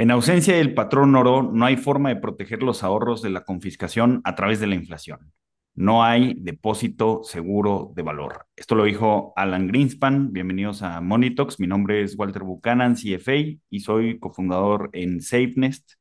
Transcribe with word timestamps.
En 0.00 0.10
ausencia 0.10 0.56
del 0.56 0.72
patrón 0.72 1.14
oro, 1.14 1.42
no 1.42 1.66
hay 1.66 1.76
forma 1.76 2.08
de 2.08 2.16
proteger 2.16 2.62
los 2.62 2.82
ahorros 2.82 3.20
de 3.20 3.28
la 3.28 3.44
confiscación 3.44 4.22
a 4.24 4.34
través 4.34 4.58
de 4.58 4.66
la 4.66 4.74
inflación. 4.74 5.34
No 5.74 6.02
hay 6.02 6.32
depósito 6.38 7.20
seguro 7.22 7.92
de 7.94 8.00
valor. 8.00 8.46
Esto 8.56 8.76
lo 8.76 8.84
dijo 8.84 9.34
Alan 9.36 9.68
Greenspan. 9.68 10.32
Bienvenidos 10.32 10.80
a 10.80 11.02
Monitox. 11.02 11.60
Mi 11.60 11.66
nombre 11.66 12.02
es 12.02 12.18
Walter 12.18 12.44
Buchanan, 12.44 12.94
CFA, 12.94 13.60
y 13.68 13.80
soy 13.80 14.18
cofundador 14.18 14.88
en 14.94 15.20
SafeNest. 15.20 15.92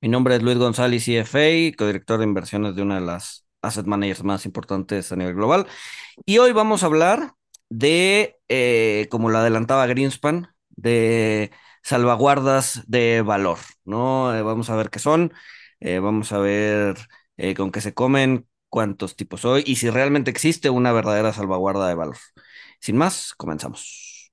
Mi 0.00 0.08
nombre 0.08 0.36
es 0.36 0.42
Luis 0.42 0.56
González, 0.56 1.04
CFA, 1.04 1.76
codirector 1.76 2.20
de 2.20 2.24
inversiones 2.24 2.74
de 2.74 2.80
una 2.80 2.94
de 2.94 3.04
las 3.04 3.46
asset 3.60 3.84
managers 3.84 4.24
más 4.24 4.46
importantes 4.46 5.12
a 5.12 5.16
nivel 5.16 5.34
global. 5.34 5.66
Y 6.24 6.38
hoy 6.38 6.52
vamos 6.52 6.82
a 6.82 6.86
hablar 6.86 7.34
de, 7.68 8.38
eh, 8.48 9.08
como 9.10 9.28
lo 9.28 9.36
adelantaba 9.36 9.86
Greenspan, 9.86 10.54
de 10.70 11.50
salvaguardas 11.84 12.82
de 12.88 13.22
valor, 13.22 13.58
¿no? 13.84 14.34
Eh, 14.34 14.42
vamos 14.42 14.70
a 14.70 14.76
ver 14.76 14.90
qué 14.90 14.98
son, 14.98 15.32
eh, 15.80 16.00
vamos 16.00 16.32
a 16.32 16.38
ver 16.38 16.96
con 17.56 17.72
qué 17.72 17.80
se 17.80 17.94
comen, 17.94 18.46
cuántos 18.68 19.16
tipos 19.16 19.44
hay 19.44 19.62
y 19.66 19.76
si 19.76 19.90
realmente 19.90 20.30
existe 20.30 20.70
una 20.70 20.92
verdadera 20.92 21.32
salvaguarda 21.32 21.88
de 21.88 21.94
valor. 21.94 22.16
Sin 22.80 22.96
más, 22.96 23.34
comenzamos. 23.36 24.32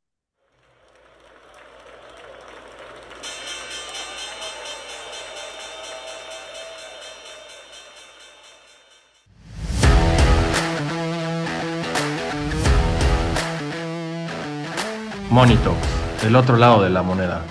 Monito, 15.31 15.77
el 16.23 16.35
otro 16.35 16.57
lado 16.57 16.83
de 16.83 16.89
la 16.89 17.01
moneda. 17.01 17.43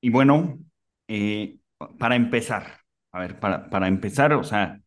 Y 0.00 0.10
bueno, 0.10 0.58
eh, 1.08 1.58
para 1.98 2.16
empezar, 2.16 2.80
a 3.12 3.20
ver, 3.20 3.38
para, 3.38 3.68
para 3.68 3.88
empezar, 3.88 4.32
o 4.32 4.44
sea, 4.44 4.80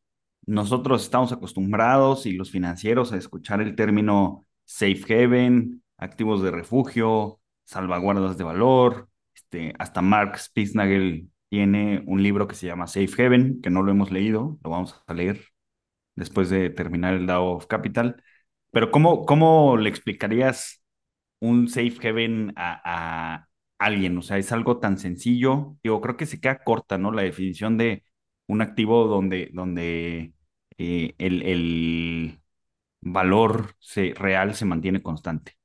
nosotros 0.46 1.04
estamos 1.04 1.32
acostumbrados 1.32 2.26
y 2.26 2.34
los 2.34 2.52
financieros 2.52 3.14
a 3.14 3.18
escuchar 3.18 3.62
el 3.62 3.76
término 3.76 4.46
safe 4.66 5.24
haven, 5.24 5.84
activos 5.98 6.42
de 6.42 6.52
refugio, 6.52 7.40
salvaguardas 7.66 8.38
de 8.38 8.44
valor. 8.44 9.10
Este, 9.36 9.74
hasta 9.78 10.02
Mark 10.02 10.40
Spitznagel 10.40 11.30
tiene 11.50 12.04
un 12.08 12.24
libro 12.24 12.48
que 12.48 12.56
se 12.56 12.66
llama 12.66 12.88
Safe 12.88 13.26
Haven, 13.26 13.62
que 13.62 13.70
no 13.70 13.84
lo 13.84 13.92
hemos 13.92 14.12
leído, 14.12 14.58
lo 14.64 14.70
vamos 14.72 15.02
a 15.06 15.14
leer 15.14 15.40
después 16.16 16.50
de 16.50 16.70
terminar 16.70 17.14
el 17.14 17.28
DAO 17.28 17.58
of 17.58 17.68
Capital. 17.68 18.24
Pero 18.74 18.90
¿cómo, 18.92 19.26
cómo 19.26 19.78
le 19.78 19.90
explicarías 19.90 20.84
un 21.40 21.70
safe 21.70 22.10
haven 22.10 22.54
a, 22.56 22.82
a 22.84 23.50
alguien? 23.78 24.18
O 24.18 24.24
sea, 24.24 24.40
es 24.40 24.52
algo 24.52 24.80
tan 24.80 24.98
sencillo. 24.98 25.78
Digo, 25.84 26.02
creo 26.02 26.18
que 26.18 26.26
se 26.26 26.42
queda 26.42 26.64
corta, 26.64 26.98
¿no? 26.98 27.12
La 27.12 27.22
definición 27.22 27.78
de 27.78 28.04
un 28.48 28.62
activo 28.62 29.08
donde, 29.08 29.52
donde 29.54 30.34
eh, 30.78 31.14
el, 31.20 32.40
valor 33.02 33.76
se, 33.80 34.14
real 34.16 34.56
se 34.56 34.66
mantiene 34.66 35.04
constante. 35.04 35.58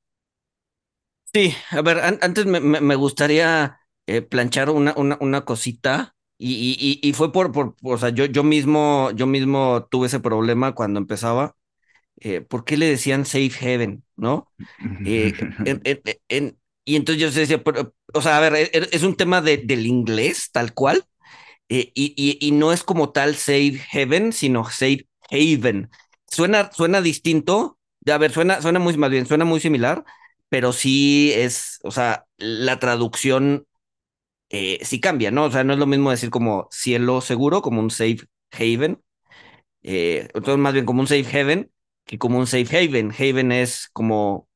Sí, 1.33 1.53
a 1.71 1.81
ver, 1.81 1.99
antes 2.21 2.45
me, 2.45 2.95
gustaría 2.95 3.79
eh, 4.07 4.21
planchar 4.21 4.69
una, 4.69 4.93
una, 4.97 5.45
cosita 5.45 6.15
y, 6.37 6.99
y, 7.01 7.13
fue 7.13 7.31
por, 7.31 7.51
por, 7.51 7.75
o 7.83 7.97
sea, 7.97 8.09
yo, 8.09 8.25
yo, 8.25 8.43
mismo, 8.43 9.11
yo 9.11 9.27
mismo 9.27 9.87
tuve 9.89 10.07
ese 10.07 10.19
problema 10.19 10.73
cuando 10.75 10.99
empezaba. 10.99 11.55
Eh, 12.21 12.41
¿Por 12.41 12.65
qué 12.65 12.75
le 12.77 12.87
decían 12.87 13.25
safe 13.25 13.51
haven, 13.61 14.03
no? 14.15 14.51
y 16.85 16.95
entonces 16.95 17.21
yo 17.21 17.31
decía, 17.31 17.63
o 18.13 18.21
sea, 18.21 18.37
a 18.37 18.39
ver, 18.41 18.55
e, 18.55 18.63
e, 18.73 18.89
es 18.91 19.03
un 19.03 19.15
tema 19.15 19.41
de, 19.41 19.57
del 19.57 19.85
inglés, 19.85 20.49
tal 20.51 20.73
cual, 20.73 21.05
eh, 21.69 21.91
y, 21.93 22.51
no 22.53 22.73
es 22.73 22.83
como 22.83 23.11
tal 23.11 23.35
Save 23.35 23.77
Heaven, 23.91 24.33
sino 24.33 24.65
Save 24.69 25.07
Haven. 25.29 25.89
Suena, 26.27 26.71
suena 26.71 27.01
distinto, 27.01 27.77
a 28.07 28.17
ver, 28.17 28.31
suena, 28.31 28.61
suena 28.61 28.79
muy, 28.79 28.97
más 28.97 29.11
bien, 29.11 29.27
suena 29.27 29.45
muy 29.45 29.59
similar, 29.59 30.03
pero 30.49 30.73
sí 30.73 31.31
es, 31.35 31.79
o 31.83 31.91
sea, 31.91 32.25
la 32.37 32.79
traducción 32.79 33.67
eh, 34.49 34.79
sí 34.83 34.99
cambia, 34.99 35.31
¿no? 35.31 35.45
O 35.45 35.51
sea, 35.51 35.63
no 35.63 35.73
es 35.73 35.79
lo 35.79 35.85
mismo 35.85 36.11
decir 36.11 36.31
como 36.31 36.67
cielo 36.71 37.21
seguro, 37.21 37.61
como 37.61 37.81
un 37.81 37.91
safe 37.91 38.21
haven, 38.51 39.01
eh, 39.83 40.27
entonces 40.33 40.57
más 40.57 40.73
bien 40.73 40.85
como 40.85 41.01
un 41.01 41.07
safe 41.07 41.39
haven 41.39 41.71
que 42.09 42.17
como 42.17 42.39
un 42.39 42.47
safe 42.47 42.75
haven. 42.75 43.11
Haven 43.11 43.51
es 43.51 43.89
como 43.93 44.49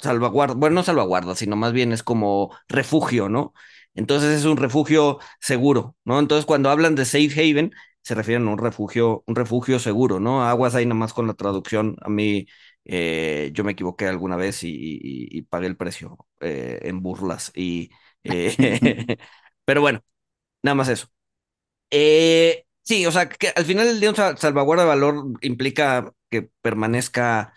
salvaguarda, 0.00 0.54
bueno, 0.54 0.74
no 0.76 0.82
salvaguarda, 0.84 1.34
sino 1.34 1.56
más 1.56 1.72
bien 1.72 1.92
es 1.92 2.02
como 2.02 2.54
refugio, 2.68 3.30
¿no? 3.30 3.54
Entonces 3.94 4.38
es 4.38 4.44
un 4.44 4.58
refugio 4.58 5.18
seguro, 5.40 5.96
¿no? 6.04 6.18
Entonces 6.18 6.46
cuando 6.46 6.70
hablan 6.70 6.96
de 6.96 7.06
safe 7.06 7.32
haven, 7.34 7.72
se 8.02 8.14
refieren 8.14 8.48
a 8.48 8.52
un 8.52 8.58
refugio, 8.58 9.24
un 9.26 9.34
refugio 9.36 9.78
seguro, 9.78 10.20
¿no? 10.20 10.44
Aguas 10.44 10.74
ahí 10.74 10.84
nada 10.86 10.96
más 10.96 11.14
con 11.14 11.26
la 11.26 11.34
traducción. 11.34 11.96
A 12.02 12.10
mí, 12.10 12.46
eh, 12.84 13.50
yo 13.54 13.64
me 13.64 13.72
equivoqué 13.72 14.06
alguna 14.06 14.36
vez 14.36 14.60
y, 14.62 15.42
pagué 15.50 15.68
el 15.68 15.76
precio 15.78 16.18
eh, 16.40 16.80
en 16.82 17.02
burlas. 17.02 17.50
Y, 17.54 17.90
eh, 18.24 19.16
pero 19.64 19.80
bueno, 19.80 20.04
nada 20.62 20.74
más 20.76 20.88
eso. 20.90 21.08
sí, 22.82 23.06
o 23.06 23.12
sea, 23.12 23.28
que 23.28 23.48
al 23.56 23.64
final 23.64 23.88
el 23.88 24.00
día 24.00 24.14
salvaguarda 24.36 24.84
de 24.84 24.88
valor 24.88 25.24
implica 25.42 26.12
que 26.30 26.50
permanezca 26.62 27.54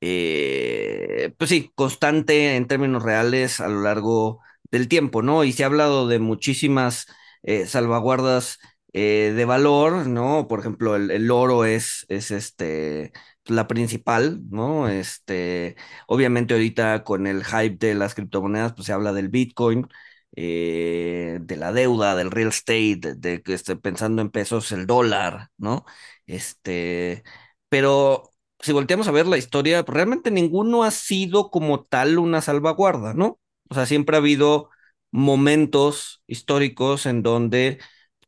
eh, 0.00 1.34
pues 1.38 1.50
sí, 1.50 1.72
constante 1.74 2.56
en 2.56 2.66
términos 2.66 3.02
reales 3.02 3.60
a 3.60 3.68
lo 3.68 3.82
largo 3.82 4.40
del 4.70 4.88
tiempo, 4.88 5.22
¿no? 5.22 5.44
Y 5.44 5.52
se 5.52 5.62
ha 5.64 5.66
hablado 5.66 6.08
de 6.08 6.18
muchísimas 6.18 7.06
eh, 7.42 7.66
salvaguardas 7.66 8.58
eh, 8.92 9.32
de 9.36 9.44
valor, 9.44 10.06
¿no? 10.06 10.48
Por 10.48 10.60
ejemplo, 10.60 10.96
el, 10.96 11.30
oro 11.30 11.64
es, 11.64 12.06
es 12.08 12.30
este, 12.30 13.12
la 13.46 13.66
principal, 13.68 14.40
¿no? 14.50 14.88
Este, 14.88 15.76
obviamente 16.06 16.54
ahorita 16.54 17.04
con 17.04 17.26
el 17.26 17.44
hype 17.44 17.76
de 17.86 17.94
las 17.94 18.14
criptomonedas, 18.14 18.72
pues 18.74 18.86
se 18.86 18.92
habla 18.92 19.12
del 19.12 19.28
Bitcoin, 19.28 19.86
de 20.32 21.56
la 21.58 21.72
deuda, 21.72 22.14
del 22.16 22.30
real 22.30 22.48
estate, 22.48 23.14
de 23.16 23.42
que 23.42 23.52
esté 23.54 23.76
pensando 23.76 24.22
en 24.22 24.30
pesos, 24.30 24.72
el 24.72 24.86
dólar, 24.86 25.48
¿no? 25.58 25.84
Este, 26.30 27.22
pero 27.68 28.30
si 28.60 28.72
volteamos 28.72 29.08
a 29.08 29.12
ver 29.12 29.26
la 29.26 29.38
historia, 29.38 29.84
pues, 29.84 29.94
realmente 29.96 30.30
ninguno 30.30 30.84
ha 30.84 30.90
sido 30.90 31.50
como 31.50 31.84
tal 31.84 32.18
una 32.18 32.40
salvaguarda, 32.42 33.14
¿no? 33.14 33.40
O 33.70 33.74
sea, 33.74 33.86
siempre 33.86 34.16
ha 34.16 34.20
habido 34.20 34.70
momentos 35.10 36.22
históricos 36.26 37.06
en 37.06 37.22
donde 37.22 37.78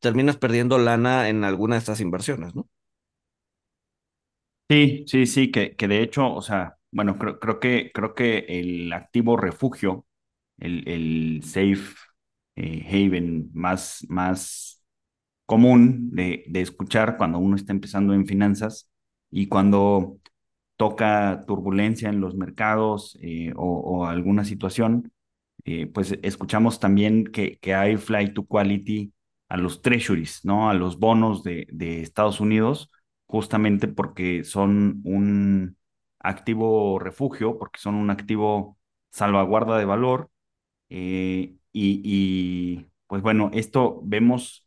terminas 0.01 0.37
perdiendo 0.37 0.79
lana 0.79 1.29
en 1.29 1.45
alguna 1.45 1.77
de 1.77 1.81
estas 1.81 2.01
inversiones, 2.01 2.55
¿no? 2.55 2.69
Sí, 4.69 5.05
sí, 5.07 5.27
sí, 5.27 5.51
que, 5.51 5.77
que 5.77 5.87
de 5.89 6.03
hecho, 6.03 6.33
o 6.33 6.41
sea, 6.41 6.79
bueno, 6.91 7.19
creo, 7.19 7.39
creo, 7.39 7.61
que, 7.61 7.91
creo 7.93 8.15
que 8.15 8.39
el 8.49 8.93
activo 8.93 9.37
refugio, 9.37 10.07
el, 10.59 10.89
el 10.89 11.43
safe 11.45 11.95
eh, 12.57 12.85
haven 12.89 13.51
más, 13.55 14.07
más 14.09 14.82
común 15.53 16.11
de, 16.13 16.45
de 16.49 16.63
escuchar 16.63 17.19
cuando 17.19 17.39
uno 17.39 17.57
está 17.57 17.73
empezando 17.73 18.15
en 18.15 18.27
finanzas 18.27 18.89
y 19.31 19.49
cuando 19.49 20.19
toca 20.77 21.45
turbulencia 21.47 22.09
en 22.09 22.21
los 22.23 22.35
mercados 22.35 23.19
eh, 23.21 23.53
o, 23.57 24.07
alguna 24.07 24.47
situación, 24.47 25.13
eh, 25.65 25.87
pues 25.89 26.19
escuchamos 26.23 26.81
también 26.81 27.27
que, 27.27 27.59
que 27.59 27.75
hay 27.75 27.99
flight 27.99 28.33
to 28.35 28.47
quality 28.47 29.13
a 29.51 29.59
los 29.59 29.83
treasuries, 29.83 30.43
¿no? 30.45 30.71
A 30.71 30.75
los 30.75 30.99
bonos 30.99 31.43
de, 31.43 31.67
de 31.71 32.01
Estados 32.01 32.41
Unidos, 32.41 32.91
justamente 33.27 33.89
porque 33.89 34.45
son 34.45 35.03
un 35.05 35.77
activo 36.21 36.99
refugio, 36.99 37.59
porque 37.59 37.79
son 37.79 37.95
un 37.97 38.09
activo 38.11 38.79
salvaguarda 39.11 39.77
de 39.79 39.85
valor. 39.85 40.31
Eh, 40.91 41.57
y, 41.73 42.87
pues 43.07 43.23
bueno, 43.23 43.51
esto 43.55 44.01
vemos 44.05 44.62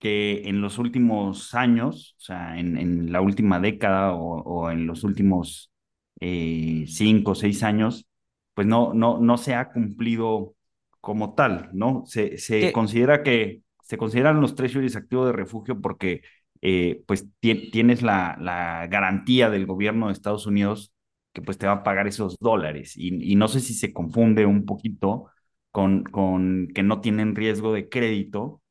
que 0.00 0.48
en 0.48 0.62
los 0.62 0.78
últimos 0.78 1.54
años, 1.54 2.16
o 2.18 2.22
sea, 2.22 2.58
en, 2.58 3.12
la 3.12 3.20
última 3.20 3.60
década 3.60 4.14
o, 4.14 4.70
en 4.70 4.86
los 4.86 5.04
últimos 5.04 5.72
eh, 6.20 6.84
cinco 6.88 7.32
o 7.32 7.34
seis 7.34 7.62
años, 7.62 8.06
pues 8.54 8.66
no, 8.66 8.94
no, 8.94 9.18
no 9.20 9.36
se 9.38 9.54
ha 9.54 9.70
cumplido 9.70 10.54
como 11.00 11.34
tal, 11.34 11.70
¿no? 11.72 12.04
Se, 12.06 12.38
se 12.38 12.72
considera 12.72 13.22
que 13.22 13.62
se 13.82 13.98
consideran 13.98 14.40
los 14.40 14.54
treasuries 14.54 14.96
activos 14.96 15.26
de 15.26 15.32
refugio 15.32 15.80
porque 15.80 16.22
eh, 16.62 17.02
pues 17.06 17.26
tienes 17.40 18.02
la, 18.02 18.36
la 18.40 18.86
garantía 18.86 19.50
del 19.50 19.66
gobierno 19.66 20.06
de 20.06 20.12
Estados 20.12 20.46
Unidos 20.46 20.92
que 21.32 21.42
pues 21.42 21.58
te 21.58 21.66
va 21.66 21.72
a 21.72 21.82
pagar 21.82 22.06
esos 22.06 22.36
dólares 22.38 22.96
y, 22.96 23.32
y 23.32 23.36
no 23.36 23.48
sé 23.48 23.60
si 23.60 23.74
se 23.74 23.92
confunde 23.92 24.46
un 24.46 24.64
poquito 24.66 25.26
con, 25.70 26.04
con 26.04 26.68
que 26.74 26.82
no 26.82 27.00
tienen 27.00 27.34
riesgo 27.36 27.72
de 27.72 27.88
crédito 27.88 28.62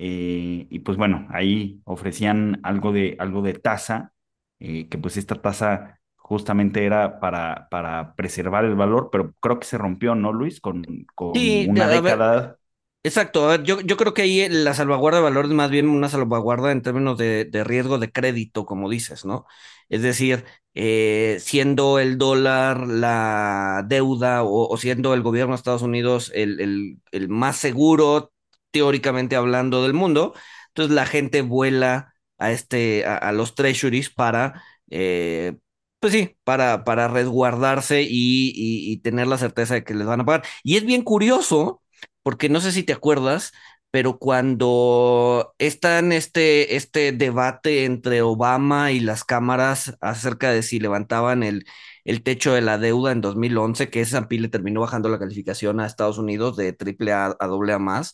eh, 0.00 0.66
y 0.70 0.78
pues 0.80 0.96
bueno, 0.98 1.26
ahí 1.30 1.82
ofrecían 1.84 2.60
algo 2.64 2.92
de, 2.92 3.16
algo 3.20 3.42
de 3.42 3.54
tasa, 3.54 4.14
eh, 4.60 4.88
que 4.88 4.98
pues 4.98 5.16
esta 5.18 5.36
tasa 5.42 6.00
justamente 6.16 6.84
era 6.86 7.20
para, 7.20 7.68
para 7.70 8.14
preservar 8.16 8.64
el 8.64 8.76
valor, 8.76 9.10
pero 9.12 9.34
creo 9.40 9.60
que 9.60 9.66
se 9.66 9.78
rompió, 9.78 10.14
¿no, 10.14 10.32
Luis? 10.32 10.60
Con, 10.60 11.06
con 11.14 11.28
Sí, 11.32 11.68
de- 11.68 11.70
una 11.70 11.88
ver, 11.88 12.04
década. 12.04 12.58
exacto. 13.02 13.44
A 13.48 13.58
ver, 13.58 13.64
yo, 13.64 13.80
yo 13.80 13.96
creo 13.96 14.14
que 14.14 14.22
ahí 14.22 14.48
la 14.50 14.74
salvaguarda 14.74 15.18
de 15.18 15.24
valor 15.24 15.46
es 15.46 15.52
más 15.52 15.70
bien 15.70 15.88
una 15.88 16.08
salvaguarda 16.08 16.72
en 16.72 16.82
términos 16.82 17.18
de, 17.18 17.44
de 17.46 17.64
riesgo 17.64 17.98
de 17.98 18.12
crédito, 18.12 18.66
como 18.66 18.90
dices, 18.90 19.24
¿no? 19.24 19.46
Es 19.88 20.02
decir, 20.02 20.44
eh, 20.74 21.38
siendo 21.40 21.98
el 22.00 22.18
dólar 22.18 22.86
la 22.86 23.84
deuda 23.88 24.44
o, 24.44 24.68
o 24.68 24.76
siendo 24.78 25.14
el 25.14 25.22
gobierno 25.22 25.52
de 25.54 25.56
Estados 25.58 25.82
Unidos 25.82 26.32
el, 26.34 26.60
el, 26.60 26.98
el 27.12 27.28
más 27.28 27.56
seguro, 27.56 28.32
teóricamente 28.70 29.36
hablando, 29.36 29.82
del 29.82 29.94
mundo, 29.94 30.34
entonces 30.68 30.94
la 30.94 31.06
gente 31.06 31.42
vuela 31.42 32.14
a, 32.38 32.52
este, 32.52 33.04
a, 33.06 33.32
los 33.32 33.54
treasuries 33.54 34.10
para... 34.10 34.62
eh, 34.90 35.56
Pues 36.00 36.12
sí, 36.14 36.36
para, 36.44 36.84
para 36.84 37.08
resguardarse 37.08 38.04
y, 38.08 38.98
tener 39.02 39.26
la 39.26 39.36
certeza 39.38 39.74
de 39.74 39.84
que 39.84 39.94
les 39.94 40.06
van 40.06 40.20
a 40.20 40.24
pagar. 40.24 40.44
Y 40.62 40.76
es 40.76 40.84
bien 40.86 41.02
curioso, 41.02 41.82
porque 42.22 42.48
no 42.48 42.60
sé 42.60 42.72
si 42.72 42.82
te 42.82 42.92
acuerdas, 42.94 43.52
pero 43.90 44.18
cuando 44.18 45.54
está 45.58 45.98
en 45.98 46.12
este, 46.12 46.76
este 46.76 47.12
debate 47.12 47.84
entre 47.84 48.22
Obama 48.22 48.92
y 48.92 49.00
las 49.00 49.24
cámaras 49.24 49.96
acerca 50.00 50.50
de 50.52 50.62
si 50.62 50.78
levantaban 50.80 51.42
el, 51.42 51.64
el 52.04 52.22
techo 52.22 52.52
de 52.54 52.60
la 52.62 52.78
deuda 52.78 53.12
en 53.12 53.20
2011, 53.20 53.90
que 53.90 54.00
ese 54.02 54.18
le 54.30 54.48
terminó 54.48 54.80
bajando 54.80 55.08
la 55.08 55.18
calificación 55.18 55.80
a 55.80 55.86
Estados 55.86 56.18
Unidos 56.18 56.56
de 56.56 56.72
triple 56.72 57.12
A 57.12 57.36
a 57.38 57.46
doble 57.46 57.72
A 57.72 57.78
más, 57.78 58.12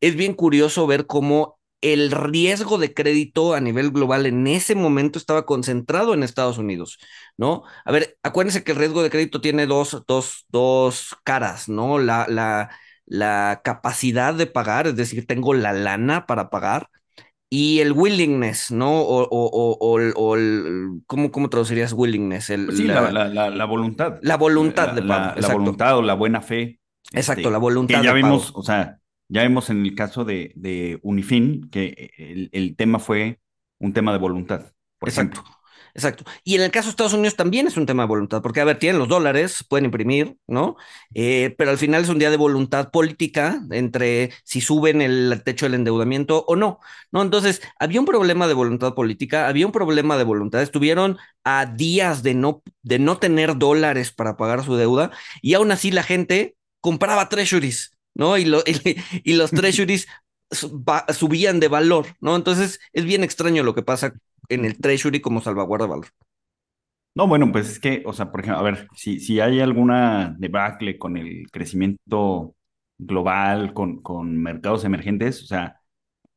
es 0.00 0.16
bien 0.16 0.34
curioso 0.34 0.86
ver 0.86 1.06
cómo 1.06 1.58
el 1.80 2.10
riesgo 2.10 2.78
de 2.78 2.92
crédito 2.94 3.54
a 3.54 3.60
nivel 3.60 3.90
global 3.92 4.26
en 4.26 4.46
ese 4.48 4.74
momento 4.74 5.18
estaba 5.18 5.46
concentrado 5.46 6.12
en 6.14 6.22
Estados 6.24 6.58
Unidos, 6.58 6.98
¿no? 7.36 7.62
A 7.84 7.92
ver, 7.92 8.18
acuérdense 8.22 8.64
que 8.64 8.72
el 8.72 8.78
riesgo 8.78 9.02
de 9.02 9.10
crédito 9.10 9.40
tiene 9.40 9.66
dos, 9.66 10.02
dos, 10.08 10.44
dos 10.48 11.14
caras, 11.24 11.68
¿no? 11.68 11.98
La, 11.98 12.26
la, 12.28 12.70
la 13.06 13.60
capacidad 13.64 14.34
de 14.34 14.46
pagar, 14.46 14.88
es 14.88 14.96
decir, 14.96 15.26
tengo 15.26 15.54
la 15.54 15.72
lana 15.72 16.26
para 16.26 16.50
pagar, 16.50 16.88
y 17.50 17.80
el 17.80 17.92
willingness, 17.92 18.70
¿no? 18.70 19.00
O, 19.02 19.22
o, 19.24 19.78
o, 19.80 20.00
o 20.16 20.36
el- 20.36 21.02
¿cómo, 21.06 21.30
cómo 21.32 21.48
traducirías 21.50 21.92
willingness? 21.92 22.50
El, 22.50 22.72
sí, 22.72 22.88
la, 22.88 23.10
la, 23.10 23.10
la, 23.10 23.28
la, 23.28 23.50
la 23.50 23.64
voluntad. 23.64 24.20
la 24.20 24.36
voluntad 24.36 24.90
La, 24.90 24.94
de 24.94 25.02
pago, 25.02 25.32
la, 25.32 25.36
la 25.38 25.48
voluntad 25.48 25.96
o 25.98 26.02
la 26.02 26.14
buena 26.14 26.40
fe. 26.42 26.80
Exacto, 27.12 27.50
la 27.50 27.58
Este, 27.58 27.58
voluntad 27.58 28.02
que 28.02 28.02
ya 28.02 28.12
de 28.12 28.14
vimos, 28.14 28.52
pago. 28.54 28.54
o 28.54 28.62
sea, 28.62 29.00
ya 29.28 29.42
vimos 29.42 29.70
en 29.70 29.84
el 29.84 29.94
caso 29.94 30.24
de, 30.24 30.98
Unifin 31.02 31.68
que 31.70 32.12
el, 32.18 32.48
el 32.52 32.76
tema 32.76 32.98
fue 32.98 33.40
un 33.78 33.92
tema 33.92 34.12
de 34.12 34.18
voluntad, 34.18 34.72
por 34.98 35.08
Exacto, 35.08 35.40
ejemplo. 35.40 35.44
exacto. 35.94 36.24
Y 36.44 36.56
en 36.56 36.62
el 36.62 36.70
caso 36.70 36.86
de 36.86 36.90
Estados 36.90 37.12
Unidos 37.14 37.36
también 37.36 37.66
es 37.66 37.76
un 37.76 37.86
tema 37.86 38.02
de 38.04 38.08
voluntad, 38.08 38.42
porque, 38.42 38.60
a 38.60 38.64
ver, 38.64 38.78
tienen 38.78 38.98
los 38.98 39.08
dólares, 39.08 39.64
pueden 39.68 39.86
imprimir, 39.86 40.36
¿no? 40.46 40.76
Eh, 41.14 41.54
pero 41.56 41.70
al 41.70 41.78
final 41.78 42.02
es 42.02 42.08
un 42.08 42.18
día 42.18 42.30
de 42.30 42.36
voluntad 42.36 42.90
política 42.90 43.60
entre 43.70 44.32
si 44.44 44.60
suben 44.60 45.00
el 45.02 45.42
techo 45.44 45.66
del 45.66 45.74
endeudamiento 45.74 46.44
o 46.46 46.56
no, 46.56 46.80
¿no? 47.12 47.22
Entonces, 47.22 47.62
había 47.78 48.00
un 48.00 48.06
problema 48.06 48.46
de 48.48 48.54
voluntad 48.54 48.94
política, 48.94 49.48
había 49.48 49.66
un 49.66 49.72
problema 49.72 50.16
de 50.18 50.24
voluntad. 50.24 50.62
Estuvieron 50.62 51.18
a 51.44 51.66
días 51.66 52.22
de 52.22 52.34
no, 52.34 52.62
de 52.82 52.98
no 52.98 53.18
tener 53.18 53.56
dólares 53.58 54.12
para 54.12 54.36
pagar 54.36 54.64
su 54.64 54.76
deuda 54.76 55.10
y 55.42 55.54
aún 55.54 55.70
así 55.72 55.90
la 55.90 56.02
gente 56.02 56.56
compraba 56.80 57.28
treasuries, 57.28 57.97
¿no? 58.18 58.38
Y, 58.38 58.44
lo- 58.46 58.64
y, 59.24 59.34
los 59.34 59.52
treasuries 59.52 60.08
subían 61.14 61.60
de 61.60 61.68
valor, 61.68 62.06
¿no? 62.20 62.36
Entonces, 62.36 62.80
es 62.92 63.04
bien 63.06 63.24
extraño 63.24 63.62
lo 63.62 63.74
que 63.74 63.82
pasa 63.82 64.14
en 64.50 64.66
el 64.66 64.78
treasury 64.78 65.20
como 65.22 65.40
salvaguarda 65.40 65.86
de 65.86 65.90
valor. 65.90 66.08
No, 67.14 67.26
bueno, 67.26 67.50
pues 67.50 67.68
es 67.70 67.80
que, 67.80 68.02
o 68.06 68.12
sea, 68.12 68.30
por 68.30 68.40
ejemplo, 68.40 68.60
a 68.60 68.62
ver, 68.62 68.86
si, 68.94 69.18
si 69.18 69.40
hay 69.40 69.60
alguna 69.60 70.36
debacle 70.38 70.98
con 70.98 71.16
el 71.16 71.50
crecimiento 71.50 72.54
global, 72.96 73.74
con, 73.74 74.00
con 74.02 74.36
mercados 74.40 74.84
emergentes, 74.84 75.42
o 75.42 75.46
sea, 75.46 75.80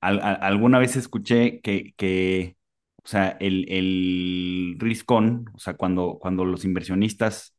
alguna 0.02 0.80
vez 0.80 0.96
escuché 0.98 1.62
que, 1.62 1.94
que 1.98 2.58
o 3.04 3.08
sea, 3.08 3.30
el, 3.40 3.66
el 3.72 4.78
risk 4.80 5.10
on, 5.12 5.46
o 5.56 5.60
sea, 5.60 5.76
cuando, 5.76 6.18
cuando 6.20 6.46
los 6.46 6.66
inversionistas, 6.66 7.56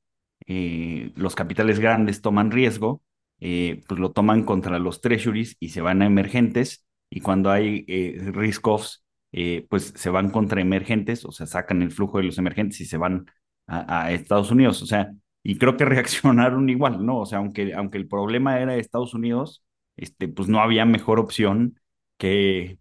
eh, 0.47 1.13
los 1.17 1.35
capitales 1.37 1.81
grandes 1.81 2.23
toman 2.23 2.51
riesgo, 2.51 3.03
eh, 3.45 3.83
pues 3.89 3.99
lo 3.99 4.13
toman 4.13 4.45
contra 4.45 4.79
los 4.79 5.01
treasuries 5.01 5.57
y 5.59 5.71
se 5.71 5.81
van 5.81 6.01
a 6.01 6.07
emergentes, 6.07 6.87
y 7.11 7.21
cuando 7.21 7.51
hay 7.51 7.85
eh, 7.89 8.31
risk 8.33 8.69
offs, 8.69 9.05
eh, 9.33 9.67
pues 9.69 9.93
se 9.97 10.11
van 10.11 10.31
contra 10.31 10.61
emergentes, 10.61 11.25
o 11.25 11.33
sea, 11.33 11.47
sacan 11.47 11.83
el 11.83 11.91
flujo 11.91 12.19
de 12.19 12.25
los 12.25 12.39
emergentes 12.39 12.81
y 12.81 12.85
se 12.85 12.99
van 12.99 13.27
a, 13.67 14.13
Estados 14.13 14.53
Unidos, 14.53 14.81
o 14.83 14.87
sea, 14.87 15.13
y 15.43 15.59
creo 15.59 15.77
que 15.77 15.85
reaccionaron 15.85 16.71
igual, 16.71 17.05
¿no? 17.05 17.19
O 17.19 17.27
sea, 17.27 17.39
aunque, 17.39 17.75
aunque 17.75 17.99
el 17.99 18.07
problema 18.07 18.61
era 18.61 18.75
de 18.75 18.81
Estados 18.81 19.13
Unidos, 19.13 19.65
este, 19.97 20.29
pues 20.29 20.49
no 20.49 20.61
había 20.61 20.85
mejor 20.85 21.19
opción 21.19 21.81
que, 22.19 22.79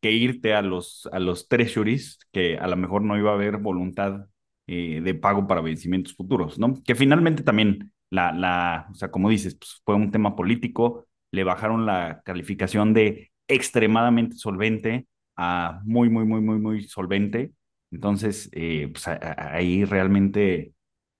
que 0.00 0.12
irte 0.12 0.54
a 0.54 0.62
los, 0.62 1.08
a 1.12 1.18
los 1.18 1.48
treasuries, 1.48 2.20
que 2.30 2.56
a 2.56 2.68
lo 2.68 2.76
mejor 2.76 3.02
no 3.02 3.18
iba 3.18 3.32
a 3.32 3.34
haber 3.34 3.56
voluntad 3.58 4.26
de 4.66 5.14
pago 5.20 5.46
para 5.46 5.60
vencimientos 5.60 6.14
futuros, 6.14 6.58
¿no? 6.58 6.74
Que 6.84 6.94
finalmente 6.94 7.42
también, 7.42 7.92
la, 8.10 8.32
la, 8.32 8.88
o 8.90 8.94
sea, 8.94 9.10
como 9.10 9.30
dices, 9.30 9.54
pues 9.56 9.80
fue 9.84 9.94
un 9.96 10.10
tema 10.10 10.36
político, 10.36 11.06
le 11.30 11.44
bajaron 11.44 11.86
la 11.86 12.22
calificación 12.24 12.94
de 12.94 13.32
extremadamente 13.48 14.36
solvente 14.36 15.06
a 15.36 15.80
muy, 15.84 16.08
muy, 16.10 16.24
muy, 16.24 16.40
muy, 16.40 16.58
muy 16.58 16.82
solvente. 16.84 17.52
Entonces, 17.90 18.48
eh, 18.52 18.88
pues 18.92 19.06
ahí 19.08 19.84
realmente, 19.84 20.74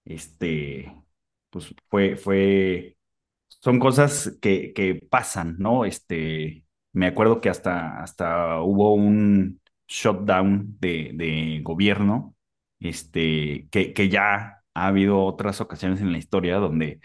este, 0.04 0.92
pues 1.50 1.75
fue, 1.88 2.16
fue, 2.16 2.96
son 3.48 3.78
cosas 3.78 4.38
que, 4.42 4.72
que 4.75 4.96
pasan, 5.10 5.56
¿no? 5.58 5.84
Este, 5.84 6.64
me 6.92 7.06
acuerdo 7.06 7.40
que 7.40 7.48
hasta, 7.50 8.00
hasta 8.02 8.60
hubo 8.62 8.94
un 8.94 9.60
shutdown 9.88 10.76
de, 10.81 11.12
de 11.14 11.60
gobierno, 11.62 12.34
este, 12.81 13.69
que, 13.70 13.92
que 13.94 14.08
ya 14.08 14.63
ha 14.74 14.86
habido 14.88 15.24
otras 15.24 15.60
ocasiones 15.60 16.00
en 16.00 16.12
la 16.12 16.18
historia 16.18 16.56
donde, 16.58 17.00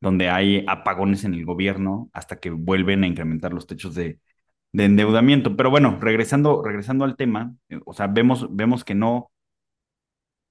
donde 0.00 0.30
hay 0.30 0.64
apagones 0.68 1.24
en 1.24 1.34
el 1.34 1.44
gobierno 1.44 2.10
hasta 2.12 2.40
que 2.40 2.50
vuelven 2.50 3.04
a 3.04 3.06
incrementar 3.08 3.52
los 3.52 3.66
techos 3.66 3.94
de, 3.94 4.20
de 4.72 4.84
endeudamiento. 4.86 5.56
Pero 5.56 5.70
bueno, 5.70 5.98
regresando, 6.00 6.62
regresando 6.64 7.04
al 7.04 7.16
tema, 7.16 7.54
eh, 7.70 7.80
o 7.86 7.94
sea, 7.94 8.08
vemos, 8.08 8.48
vemos 8.54 8.84
que 8.84 8.94
no, 8.94 9.30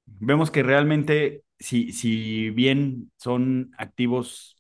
vemos 0.06 0.51
que 0.51 0.63
realmente, 0.63 1.44
si, 1.59 1.91
si 1.94 2.50
bien 2.51 3.12
son 3.18 3.71
activos 3.77 4.57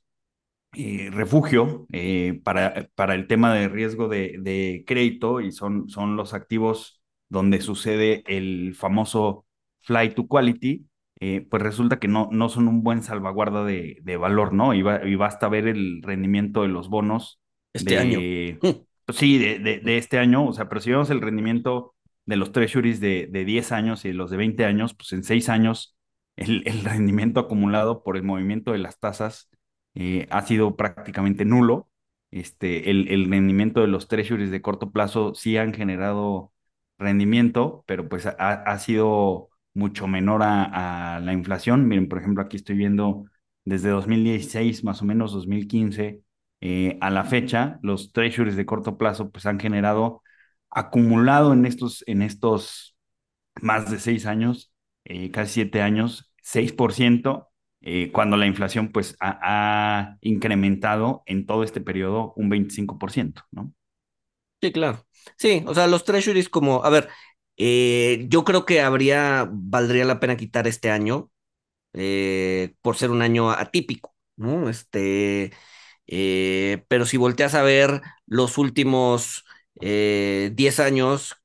eh, 0.73 1.09
refugio 1.11 1.87
eh, 1.93 2.41
para, 2.43 2.89
para 2.95 3.15
el 3.15 3.27
tema 3.27 3.53
de 3.55 3.69
riesgo 3.69 4.07
de, 4.09 4.37
de 4.41 4.83
crédito 4.87 5.41
y 5.41 5.51
son, 5.51 5.89
son 5.89 6.15
los 6.17 6.33
activos 6.33 7.01
donde 7.29 7.61
sucede 7.61 8.23
el 8.27 8.75
famoso 8.75 9.45
fly 9.81 10.13
to 10.15 10.27
quality, 10.27 10.87
eh, 11.21 11.47
pues 11.49 11.63
resulta 11.63 11.99
que 11.99 12.09
no, 12.09 12.29
no 12.33 12.49
son 12.49 12.67
un 12.69 12.83
buen 12.83 13.03
salvaguarda 13.03 13.65
de, 13.65 13.97
de 14.03 14.17
valor, 14.17 14.53
¿no? 14.53 14.75
Y, 14.75 14.83
ba- 14.83 15.01
y 15.07 15.15
basta 15.15 15.49
ver 15.49 15.67
el 15.69 16.01
rendimiento 16.03 16.63
de 16.63 16.69
los 16.69 16.89
bonos 16.89 17.41
Este 17.73 17.97
año. 17.97 18.25
de, 18.25 18.65
pues 19.05 19.19
sí, 19.19 19.39
de, 19.39 19.59
de, 19.59 19.79
de 19.81 19.97
este 19.99 20.19
año, 20.19 20.47
o 20.47 20.53
sea, 20.53 20.69
pero 20.69 20.81
si 20.81 20.91
vemos 20.91 21.09
el 21.11 21.21
rendimiento 21.21 21.95
de 22.25 22.35
los 22.37 22.51
treasuries 22.53 22.99
de, 23.01 23.27
de 23.31 23.45
10 23.45 23.71
años 23.71 24.05
y 24.05 24.13
los 24.13 24.31
de 24.31 24.37
20 24.37 24.65
años, 24.65 24.93
pues 24.95 25.13
en 25.13 25.23
6 25.23 25.49
años 25.49 25.97
el, 26.35 26.63
el 26.67 26.83
rendimiento 26.85 27.39
acumulado 27.41 28.03
por 28.03 28.17
el 28.17 28.23
movimiento 28.23 28.71
de 28.73 28.79
las 28.79 28.99
tasas 28.99 29.49
eh, 29.95 30.27
ha 30.31 30.41
sido 30.43 30.75
prácticamente 30.75 31.45
nulo. 31.45 31.89
Este, 32.31 32.89
el, 32.89 33.09
el 33.09 33.29
rendimiento 33.29 33.81
de 33.81 33.87
los 33.87 34.07
treasuries 34.07 34.51
de 34.51 34.61
corto 34.61 34.91
plazo 34.91 35.33
sí 35.35 35.57
han 35.57 35.73
generado 35.73 36.53
rendimiento, 36.97 37.83
pero 37.87 38.07
pues 38.09 38.25
ha, 38.25 38.31
ha 38.33 38.79
sido 38.79 39.49
mucho 39.73 40.07
menor 40.07 40.41
a, 40.43 41.19
la 41.21 41.33
inflación. 41.33 41.87
Miren, 41.87 42.07
por 42.09 42.19
ejemplo, 42.19 42.43
aquí 42.43 42.57
estoy 42.57 42.75
viendo 42.75 43.25
desde 43.65 43.89
2016, 43.89 44.83
más 44.83 45.01
o 45.01 45.05
menos 45.05 45.33
2015, 45.33 46.21
eh, 46.61 46.97
a 47.01 47.09
la 47.09 47.23
fecha, 47.23 47.79
los 47.81 48.11
treasuries 48.11 48.55
de 48.55 48.65
corto 48.65 48.97
plazo 48.97 49.31
pues 49.31 49.45
han 49.45 49.59
generado 49.59 50.21
acumulado 50.69 51.53
en 51.53 51.65
estos, 51.65 52.03
en 52.07 52.21
estos 52.21 52.95
más 53.61 53.89
de 53.91 53.99
seis 53.99 54.25
años, 54.25 54.73
eh, 55.05 55.31
casi 55.31 55.53
siete 55.53 55.81
años, 55.81 56.33
6%, 56.41 57.49
eh, 57.81 58.11
cuando 58.11 58.37
la 58.37 58.45
inflación 58.45 58.91
pues 58.91 59.15
ha, 59.19 59.39
ha, 59.41 60.17
incrementado 60.21 61.23
en 61.25 61.45
todo 61.45 61.63
este 61.63 61.81
periodo 61.81 62.33
un 62.35 62.49
25%, 62.49 63.43
¿no? 63.51 63.73
Sí, 64.61 64.71
claro. 64.71 65.05
Sí, 65.37 65.63
o 65.65 65.73
sea, 65.73 65.87
los 65.87 66.05
treasuries 66.05 66.47
como, 66.47 66.83
a 66.83 66.89
ver, 66.89 67.09
eh, 67.61 68.25
yo 68.29 68.43
creo 68.43 68.65
que 68.65 68.81
habría, 68.81 69.47
valdría 69.51 70.05
la 70.05 70.19
pena 70.19 70.37
quitar 70.37 70.67
este 70.67 70.89
año 70.91 71.31
eh, 71.93 72.75
por 72.81 72.97
ser 72.97 73.11
un 73.11 73.21
año 73.21 73.51
atípico, 73.51 74.15
¿no? 74.37 74.69
Este, 74.69 75.51
eh, 76.07 76.85
pero 76.87 77.05
si 77.05 77.17
volteas 77.17 77.55
a 77.55 77.63
ver 77.63 78.01
los 78.27 78.57
últimos 78.57 79.45
eh, 79.81 80.51
10 80.55 80.79
años, 80.79 81.35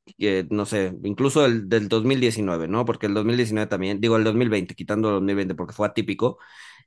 no 0.51 0.67
sé, 0.67 0.95
incluso 1.05 1.45
el 1.47 1.69
del 1.69 1.89
2019, 1.89 2.69
¿no? 2.69 2.85
Porque 2.85 3.07
el 3.07 3.15
2019 3.15 3.69
también, 3.69 4.01
digo 4.01 4.17
el 4.17 4.25
2020, 4.25 4.75
quitando 4.75 5.09
el 5.09 5.15
2020 5.17 5.55
porque 5.55 5.75
fue 5.75 5.87
atípico, 5.87 6.39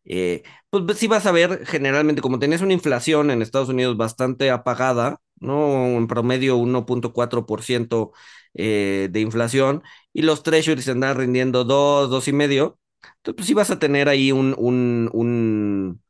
eh, 0.05 0.43
pues 0.69 0.97
sí 0.97 1.07
vas 1.07 1.25
a 1.25 1.31
ver 1.31 1.65
generalmente, 1.65 2.21
como 2.21 2.39
tenés 2.39 2.61
una 2.61 2.73
inflación 2.73 3.31
en 3.31 3.41
Estados 3.41 3.69
Unidos 3.69 3.97
bastante 3.97 4.49
apagada, 4.51 5.21
¿no? 5.39 5.85
En 5.97 6.07
promedio 6.07 6.57
1.4% 6.57 8.11
eh, 8.53 9.09
de 9.11 9.19
inflación 9.21 9.83
y 10.13 10.23
los 10.23 10.43
treasuries 10.43 10.89
andan 10.89 11.17
rindiendo 11.17 11.63
2, 11.63 12.09
2,5%, 12.09 12.79
entonces 13.17 13.35
pues 13.35 13.47
sí 13.47 13.53
vas 13.53 13.71
a 13.71 13.79
tener 13.79 14.09
ahí 14.09 14.31
un, 14.31 14.55
un, 14.57 16.01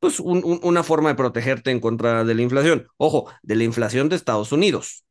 pues 0.00 0.20
un, 0.20 0.42
un, 0.44 0.60
una 0.62 0.82
forma 0.82 1.10
de 1.10 1.14
protegerte 1.16 1.70
en 1.70 1.80
contra 1.80 2.24
de 2.24 2.34
la 2.34 2.42
inflación. 2.42 2.88
Ojo, 2.98 3.30
de 3.42 3.56
la 3.56 3.64
inflación 3.64 4.08
de 4.08 4.16
Estados 4.16 4.52
Unidos, 4.52 5.04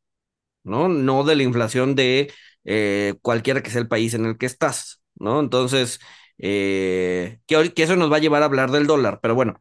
¿no? 0.64 0.88
No 0.88 1.24
de 1.24 1.36
la 1.36 1.42
inflación 1.42 1.94
de 1.94 2.32
eh, 2.64 3.14
cualquiera 3.22 3.62
que 3.62 3.70
sea 3.70 3.80
el 3.80 3.88
país 3.88 4.14
en 4.14 4.26
el 4.26 4.38
que 4.38 4.46
estás, 4.46 5.02
¿no? 5.16 5.40
Entonces, 5.40 6.00
eh, 6.38 7.40
que, 7.46 7.72
que, 7.74 7.82
eso 7.84 7.96
nos 7.96 8.12
va 8.12 8.16
a 8.16 8.20
llevar 8.20 8.42
a 8.42 8.46
hablar 8.46 8.70
del 8.70 8.86
dólar, 8.86 9.20
pero 9.22 9.34
bueno, 9.34 9.60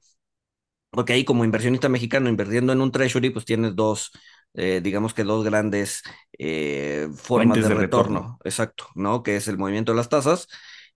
porque 0.92 1.14
ahí 1.14 1.26
como 1.26 1.46
inversionista 1.46 1.90
mexicano 1.90 2.30
invirtiendo 2.30 2.74
en 2.74 2.82
un 2.82 2.92
treasury, 2.92 3.30
pues 3.32 3.46
tienes 3.46 3.76
dos, 3.76 4.12
eh, 4.54 4.82
digamos 4.84 5.14
que 5.14 5.24
dos 5.24 5.44
grandes 5.44 6.04
eh, 6.38 7.08
formas 7.16 7.58
de, 7.58 7.64
de 7.64 7.70
retorno. 7.70 8.20
retorno. 8.20 8.40
exacto, 8.44 8.88
¿no? 8.96 9.24
Que 9.24 9.36
es 9.36 9.48
el 9.48 9.58
movimiento 9.58 9.92
de 9.92 9.98
las 9.98 10.10
tasas 10.10 10.48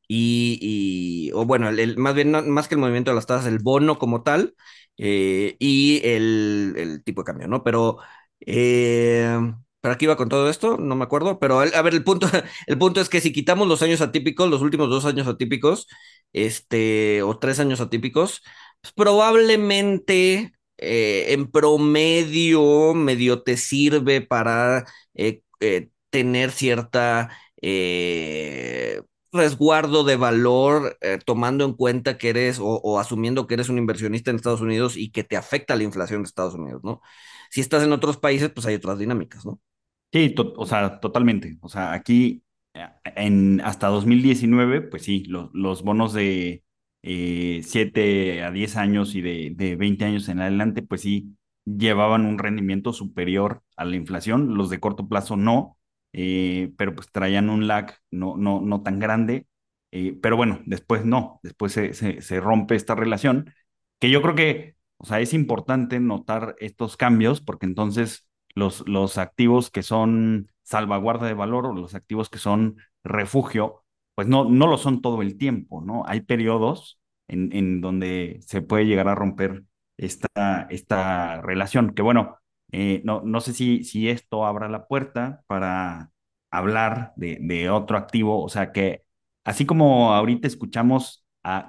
y, 0.07 0.59
y 0.61 1.31
o 1.33 1.45
bueno, 1.45 1.69
el, 1.69 1.79
el, 1.79 1.97
más 1.97 2.15
bien, 2.15 2.31
más 2.49 2.67
que 2.67 2.75
el 2.75 2.81
movimiento 2.81 3.11
de 3.11 3.15
las 3.15 3.25
tasas, 3.25 3.47
el 3.47 3.59
bono 3.59 3.97
como 3.99 4.23
tal 4.23 4.55
eh, 4.97 5.55
y 5.59 6.01
el, 6.03 6.73
el, 6.77 7.03
tipo 7.03 7.21
de 7.21 7.25
cambio, 7.25 7.47
¿no? 7.47 7.63
Pero, 7.63 7.97
¿para 9.81 9.97
qué 9.97 10.05
iba 10.05 10.17
con 10.17 10.29
todo 10.29 10.49
esto? 10.49 10.77
No 10.77 10.95
me 10.95 11.03
acuerdo, 11.03 11.39
pero 11.39 11.59
a 11.59 11.81
ver, 11.81 11.93
el 11.93 12.03
punto, 12.03 12.27
el 12.67 12.77
punto 12.77 13.01
es 13.01 13.09
que 13.09 13.21
si 13.21 13.31
quitamos 13.33 13.67
los 13.67 13.81
años 13.81 14.01
atípicos, 14.01 14.49
los 14.49 14.61
últimos 14.61 14.89
dos 14.89 15.05
años 15.05 15.27
atípicos, 15.27 15.87
este, 16.33 17.21
o 17.23 17.37
tres 17.39 17.59
años 17.59 17.81
atípicos, 17.81 18.43
pues 18.81 18.93
probablemente 18.93 20.53
eh, 20.77 21.33
en 21.33 21.49
promedio 21.51 22.93
medio 22.93 23.41
te 23.41 23.57
sirve 23.57 24.21
para 24.21 24.85
eh, 25.15 25.41
eh, 25.59 25.89
tener 26.09 26.51
cierta 26.51 27.29
resguardo 29.31 30.03
de 30.03 30.15
valor, 30.15 30.97
tomando 31.25 31.65
en 31.65 31.73
cuenta 31.73 32.17
que 32.17 32.29
eres 32.29 32.59
o, 32.61 32.99
asumiendo 32.99 33.47
que 33.47 33.55
eres 33.55 33.69
un 33.69 33.77
inversionista 33.77 34.29
en 34.29 34.37
Estados 34.37 34.61
Unidos 34.61 34.95
y 34.95 35.11
que 35.11 35.23
te 35.23 35.35
afecta 35.35 35.75
la 35.75 35.83
inflación 35.83 36.21
de 36.21 36.27
Estados 36.27 36.53
Unidos, 36.53 36.81
¿no? 36.83 37.01
Si 37.49 37.61
estás 37.61 37.83
en 37.83 37.91
otros 37.91 38.17
países, 38.17 38.51
pues 38.51 38.65
hay 38.67 38.75
otras 38.75 38.99
dinámicas, 38.99 39.45
¿no? 39.45 39.59
Sí, 40.11 40.33
o 40.37 40.65
sea, 40.65 40.99
totalmente. 40.99 41.57
O 41.61 41.69
sea, 41.69 41.93
aquí 41.93 42.43
en 43.15 43.59
hasta 43.61 43.87
2019, 43.87 44.81
pues 44.81 45.03
sí, 45.03 45.23
lo, 45.25 45.49
los 45.53 45.83
bonos 45.83 46.13
de 46.13 46.63
eh, 47.03 47.61
7 47.63 48.43
a 48.43 48.51
10 48.51 48.75
años 48.77 49.15
y 49.15 49.21
de, 49.21 49.53
de 49.55 49.75
20 49.75 50.05
años 50.05 50.29
en 50.29 50.41
adelante, 50.41 50.81
pues 50.81 51.01
sí, 51.01 51.35
llevaban 51.65 52.25
un 52.25 52.37
rendimiento 52.39 52.93
superior 52.93 53.63
a 53.75 53.85
la 53.85 53.95
inflación. 53.95 54.55
Los 54.55 54.69
de 54.69 54.79
corto 54.79 55.07
plazo 55.07 55.35
no, 55.37 55.77
eh, 56.13 56.71
pero 56.77 56.95
pues 56.95 57.11
traían 57.11 57.49
un 57.49 57.67
lag 57.67 57.95
no, 58.11 58.37
no, 58.37 58.61
no 58.61 58.81
tan 58.83 58.99
grande. 58.99 59.47
Eh, 59.91 60.17
pero 60.21 60.37
bueno, 60.37 60.61
después 60.65 61.05
no, 61.05 61.39
después 61.43 61.71
se, 61.73 61.93
se, 61.93 62.21
se, 62.21 62.39
rompe 62.41 62.75
esta 62.75 62.93
relación, 62.95 63.53
que 63.99 64.09
yo 64.09 64.21
creo 64.21 64.35
que, 64.35 64.75
o 64.97 65.05
sea, 65.05 65.21
es 65.21 65.33
importante 65.33 65.99
notar 65.99 66.55
estos 66.59 66.97
cambios 66.97 67.39
porque 67.41 67.65
entonces 67.65 68.27
los, 68.53 68.87
los 68.87 69.17
activos 69.17 69.69
que 69.71 69.83
son 69.83 70.51
salvaguarda 70.63 71.27
de 71.27 71.33
valor 71.33 71.67
o 71.67 71.73
los 71.73 71.95
activos 71.95 72.29
que 72.29 72.39
son 72.39 72.77
refugio, 73.03 73.85
pues 74.17 74.27
no, 74.27 74.45
no 74.45 74.65
lo 74.65 74.79
son 74.79 75.03
todo 75.03 75.21
el 75.21 75.37
tiempo, 75.37 75.81
¿no? 75.81 76.03
Hay 76.07 76.21
periodos 76.21 76.99
en, 77.27 77.55
en 77.55 77.81
donde 77.81 78.39
se 78.41 78.63
puede 78.63 78.87
llegar 78.87 79.07
a 79.07 79.13
romper 79.13 79.63
esta, 79.97 80.67
esta 80.71 81.39
relación, 81.43 81.93
que 81.93 82.01
bueno, 82.01 82.39
eh, 82.71 83.01
no, 83.05 83.21
no 83.21 83.41
sé 83.41 83.53
si, 83.53 83.83
si 83.83 84.09
esto 84.09 84.47
abra 84.47 84.69
la 84.69 84.87
puerta 84.87 85.43
para 85.45 86.11
hablar 86.49 87.13
de, 87.15 87.69
otro 87.69 87.95
activo, 87.95 88.43
o 88.43 88.49
sea 88.49 88.71
que 88.71 89.03
así 89.43 89.67
como 89.67 90.13
ahorita 90.13 90.47
escuchamos 90.47 91.23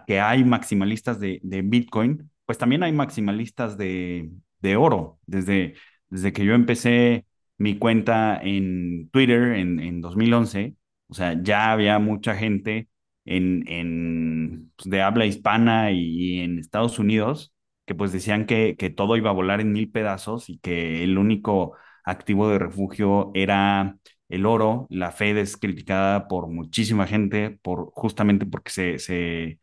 que 0.06 0.18
hay 0.20 0.42
maximalistas 0.42 1.20
de, 1.20 1.40
de, 1.42 1.60
Bitcoin, 1.62 2.30
pues 2.46 2.56
también 2.56 2.82
hay 2.82 2.92
maximalistas 2.92 3.76
de, 3.76 4.30
de 4.60 4.76
oro. 4.76 5.18
Desde, 5.26 5.74
desde 6.08 6.32
que 6.32 6.46
yo 6.46 6.54
empecé 6.54 7.26
mi 7.58 7.78
cuenta 7.78 8.40
en 8.42 9.10
Twitter 9.10 9.52
en, 9.54 9.80
en 9.80 10.00
2011, 10.00 10.76
o 11.08 11.14
sea, 11.14 11.36
ya 11.42 11.72
había 11.72 11.98
mucha 11.98 12.34
gente 12.36 12.88
en, 13.24 13.64
en 13.68 14.72
pues, 14.76 14.90
de 14.90 15.02
habla 15.02 15.26
hispana 15.26 15.92
y, 15.92 16.40
en 16.40 16.58
Estados 16.58 16.98
Unidos 16.98 17.52
que 17.86 17.94
pues 17.94 18.12
decían 18.12 18.44
que, 18.46 18.76
que 18.76 18.90
todo 18.90 19.16
iba 19.16 19.30
a 19.30 19.32
volar 19.32 19.60
en 19.60 19.72
mil 19.72 19.90
pedazos 19.90 20.50
y 20.50 20.58
que 20.58 21.02
el 21.04 21.16
único 21.18 21.74
activo 22.04 22.48
de 22.50 22.58
refugio 22.58 23.30
era 23.34 23.96
el 24.28 24.44
oro. 24.46 24.86
La 24.90 25.10
Fed 25.10 25.38
es 25.38 25.56
criticada 25.56 26.28
por 26.28 26.48
muchísima 26.48 27.06
gente, 27.06 27.58
por, 27.62 27.90
justamente 27.94 28.44
porque 28.46 28.70
se, 28.70 28.98
se 28.98 29.58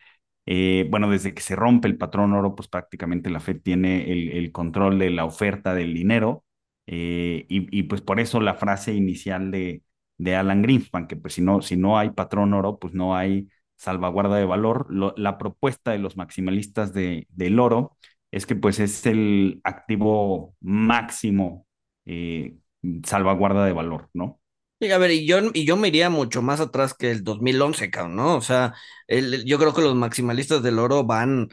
eh, 0.46 0.88
bueno, 0.90 1.10
desde 1.10 1.34
que 1.34 1.42
se 1.42 1.56
rompe 1.56 1.88
el 1.88 1.98
patrón 1.98 2.34
oro, 2.34 2.56
pues 2.56 2.68
prácticamente 2.68 3.30
la 3.30 3.40
Fed 3.40 3.62
tiene 3.62 4.12
el, 4.12 4.30
el 4.32 4.52
control 4.52 5.00
de 5.00 5.10
la 5.12 5.25
oferta 5.25 5.74
del 5.74 5.94
dinero. 5.94 6.44
Eh, 6.88 7.46
y, 7.50 7.78
y, 7.78 7.84
pues 7.84 8.02
por 8.02 8.20
eso 8.20 8.40
la 8.40 8.54
frase 8.56 8.94
inicial 8.94 9.50
de, 9.52 9.82
de 10.17 10.36
Alan 10.36 10.62
Greenspan, 10.62 11.07
que 11.07 11.15
pues 11.15 11.34
si 11.36 11.41
no, 11.41 11.62
si 11.62 11.75
no 11.77 11.98
hay 11.98 12.12
patrón 12.12 12.53
oro, 12.53 12.79
pues 12.79 12.93
no 12.93 13.15
hay 13.15 13.50
salvaguarda 13.75 14.38
de 14.38 14.45
valor. 14.45 14.88
Lo, 14.89 15.13
la 15.17 15.38
propuesta 15.38 15.91
de 15.91 16.00
los 16.00 16.17
maximalistas 16.17 16.93
de, 16.93 17.27
del 17.29 17.60
oro 17.60 17.98
es 18.31 18.45
que 18.45 18.55
pues 18.55 18.79
es 18.79 19.05
el 19.05 19.62
activo 19.63 20.55
máximo 20.62 21.67
eh, 22.05 22.57
salvaguarda 23.03 23.65
de 23.65 23.74
valor, 23.74 24.10
¿no? 24.13 24.39
Sí, 24.81 24.91
a 24.91 24.98
ver, 24.98 25.12
y 25.12 25.25
yo, 25.25 25.39
y 25.53 25.65
yo 25.65 25.77
me 25.77 25.88
iría 25.88 26.10
mucho 26.10 26.41
más 26.41 26.60
atrás 26.60 26.93
que 26.93 27.10
el 27.12 27.24
2011, 27.24 27.89
cabrón, 27.89 28.17
¿no? 28.17 28.36
O 28.36 28.41
sea, 28.41 28.74
el, 29.07 29.45
yo 29.45 29.57
creo 29.57 29.74
que 29.74 29.81
los 29.81 29.95
maximalistas 29.95 30.62
del 30.63 30.79
oro 30.79 31.05
van 31.05 31.48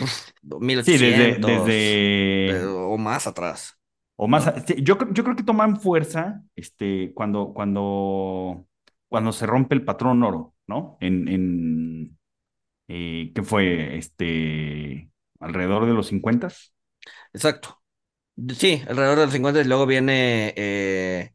uf, 0.00 0.30
1800 0.42 1.50
sí, 1.50 1.54
desde, 1.56 2.64
desde... 2.64 2.66
o 2.66 2.96
más 2.98 3.26
atrás. 3.26 3.78
O 4.16 4.28
más, 4.28 4.46
¿no? 4.46 4.54
yo, 4.78 4.98
yo 5.12 5.24
creo 5.24 5.36
que 5.36 5.42
toman 5.42 5.80
fuerza 5.80 6.42
este, 6.56 7.12
cuando, 7.14 7.52
cuando, 7.52 8.66
cuando 9.08 9.32
se 9.32 9.46
rompe 9.46 9.74
el 9.74 9.84
patrón 9.84 10.22
oro, 10.22 10.54
¿no? 10.66 10.96
En, 11.00 11.28
en 11.28 12.18
eh, 12.88 13.32
¿qué 13.34 13.42
fue? 13.42 13.96
Este, 13.98 15.10
alrededor 15.40 15.86
de 15.86 15.94
los 15.94 16.08
50. 16.08 16.48
Exacto. 17.32 17.80
Sí, 18.56 18.82
alrededor 18.88 19.18
de 19.18 19.24
los 19.26 19.32
50 19.34 19.60
y 19.60 19.64
luego 19.64 19.86
viene, 19.86 20.54
eh, 20.56 21.32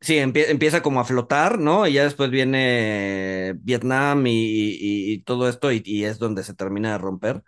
sí, 0.00 0.18
empie 0.18 0.50
empieza 0.50 0.82
como 0.82 1.00
a 1.00 1.04
flotar, 1.04 1.58
¿no? 1.60 1.86
Y 1.86 1.94
ya 1.94 2.04
después 2.04 2.30
viene 2.30 3.54
Vietnam 3.60 4.26
y, 4.26 4.32
y, 4.32 5.12
y 5.14 5.22
todo 5.24 5.48
esto 5.48 5.72
y, 5.72 5.82
y, 5.84 6.04
es 6.04 6.18
donde 6.18 6.44
se 6.44 6.54
termina 6.54 6.92
de 6.92 6.98
romper. 6.98 7.44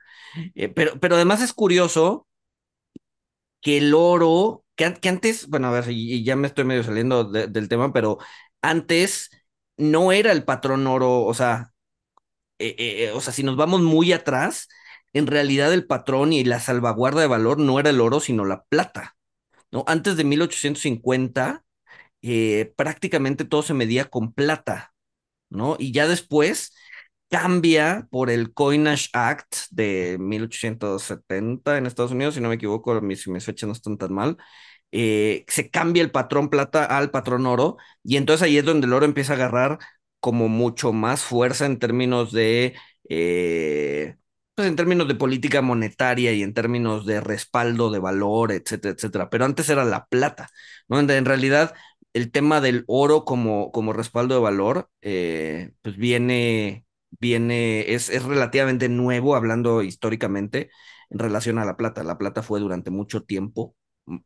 Eh, 0.55 0.69
pero, 0.71 1.01
pero 1.01 1.17
además 1.17 1.43
es 1.43 1.53
curioso 1.55 2.29
que 3.61 3.79
el 3.79 3.95
oro, 3.95 4.64
que, 4.77 5.09
antes, 5.09 5.49
bueno, 5.49 5.69
a 5.69 5.71
ver, 5.73 5.85
y, 5.91 6.25
ya 6.25 6.37
me 6.37 6.47
estoy 6.49 6.65
medio 6.65 6.83
saliendo 6.83 7.25
de, 7.25 7.47
del 7.49 7.69
tema, 7.69 7.93
pero 7.93 8.19
antes 8.63 9.31
no 9.77 10.13
era 10.13 10.33
el 10.33 10.45
patrón 10.45 10.87
oro, 10.87 11.23
o 11.25 11.35
sea, 11.35 11.73
eh, 12.59 12.75
eh, 12.79 13.11
o 13.13 13.21
sea, 13.21 13.33
si 13.33 13.43
nos 13.43 13.57
vamos 13.57 13.83
muy 13.83 14.13
atrás, 14.13 14.69
en 15.13 15.27
realidad 15.27 15.73
el 15.73 15.87
patrón 15.87 16.33
y 16.33 16.45
la 16.45 16.61
salvaguarda 16.61 17.21
de 17.21 17.27
valor 17.27 17.59
no 17.59 17.79
era 17.81 17.91
el 17.91 18.01
oro, 18.01 18.21
sino 18.21 18.45
la 18.45 18.65
plata. 18.65 19.17
¿no? 19.71 19.85
Antes 19.87 20.17
de 20.17 20.25
1850, 20.25 21.65
eh, 22.23 22.73
prácticamente 22.77 23.45
todo 23.45 23.63
se 23.63 23.75
medía 23.75 24.07
con 24.07 24.33
plata, 24.33 24.95
¿no? 25.51 25.77
Y 25.79 25.93
ya 25.93 26.09
después 26.09 26.75
cambia 27.31 28.07
por 28.11 28.31
el 28.31 28.53
Coinage 28.55 29.09
Act 29.13 29.55
de 29.71 30.17
1870 30.21 31.79
en 31.79 31.87
Estados 31.87 32.13
Unidos, 32.13 32.35
si 32.35 32.41
no 32.41 32.49
me 32.49 32.55
equivoco, 32.57 33.01
mis, 33.01 33.27
mis 33.29 33.45
fechas 33.45 33.67
no 33.69 33.73
están 33.73 33.99
tan 33.99 34.13
mal. 34.15 34.37
Eh, 34.93 35.45
se 35.49 35.71
cambia 35.71 36.03
el 36.03 36.11
patrón 36.13 36.49
plata 36.51 36.85
al 36.85 37.11
patrón 37.11 37.47
oro, 37.47 37.77
y 38.05 38.17
entonces 38.17 38.43
ahí 38.47 38.59
es 38.59 38.65
donde 38.65 38.87
el 38.87 38.93
oro 38.93 39.05
empieza 39.07 39.33
a 39.33 39.37
agarrar 39.37 39.79
como 40.21 40.49
mucho 40.49 40.93
más 40.93 41.23
fuerza 41.25 41.67
en 41.67 41.79
términos 41.79 42.33
de 42.33 42.75
eh, 43.09 44.17
pues 44.55 44.69
en 44.69 44.77
términos 44.77 45.09
de 45.09 45.15
política 45.17 45.63
monetaria 45.63 46.33
y 46.33 46.43
en 46.43 46.55
términos 46.55 47.05
de 47.07 47.21
respaldo 47.21 47.91
de 47.91 47.99
valor, 47.99 48.53
etcétera, 48.53 48.95
etcétera. 48.95 49.29
Pero 49.31 49.45
antes 49.45 49.69
era 49.69 49.85
la 49.85 50.07
plata, 50.07 50.49
¿no? 50.89 51.01
En 51.01 51.25
realidad, 51.25 51.75
el 52.13 52.31
tema 52.31 52.61
del 52.61 52.85
oro 52.87 53.25
como, 53.25 53.73
como 53.73 53.93
respaldo 53.93 54.35
de 54.37 54.41
valor, 54.41 54.89
eh, 55.03 55.73
pues 55.83 55.97
viene, 55.97 56.84
viene, 57.21 57.95
es, 57.95 58.09
es 58.11 58.25
relativamente 58.25 58.89
nuevo, 58.89 59.37
hablando 59.37 59.83
históricamente, 59.83 60.71
en 61.11 61.19
relación 61.19 61.59
a 61.59 61.65
la 61.65 61.77
plata. 61.77 62.03
La 62.05 62.19
plata 62.19 62.43
fue 62.43 62.61
durante 62.61 62.91
mucho 62.91 63.23
tiempo, 63.25 63.77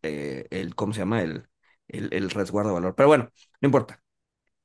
eh, 0.02 0.46
el, 0.50 0.74
¿cómo 0.74 0.92
se 0.92 1.00
llama? 1.00 1.22
El, 1.22 1.48
el, 1.88 2.30
resguardo 2.30 2.70
de 2.70 2.74
valor. 2.74 2.94
Pero 2.96 3.08
bueno, 3.08 3.30
no 3.60 3.66
importa. 3.66 4.02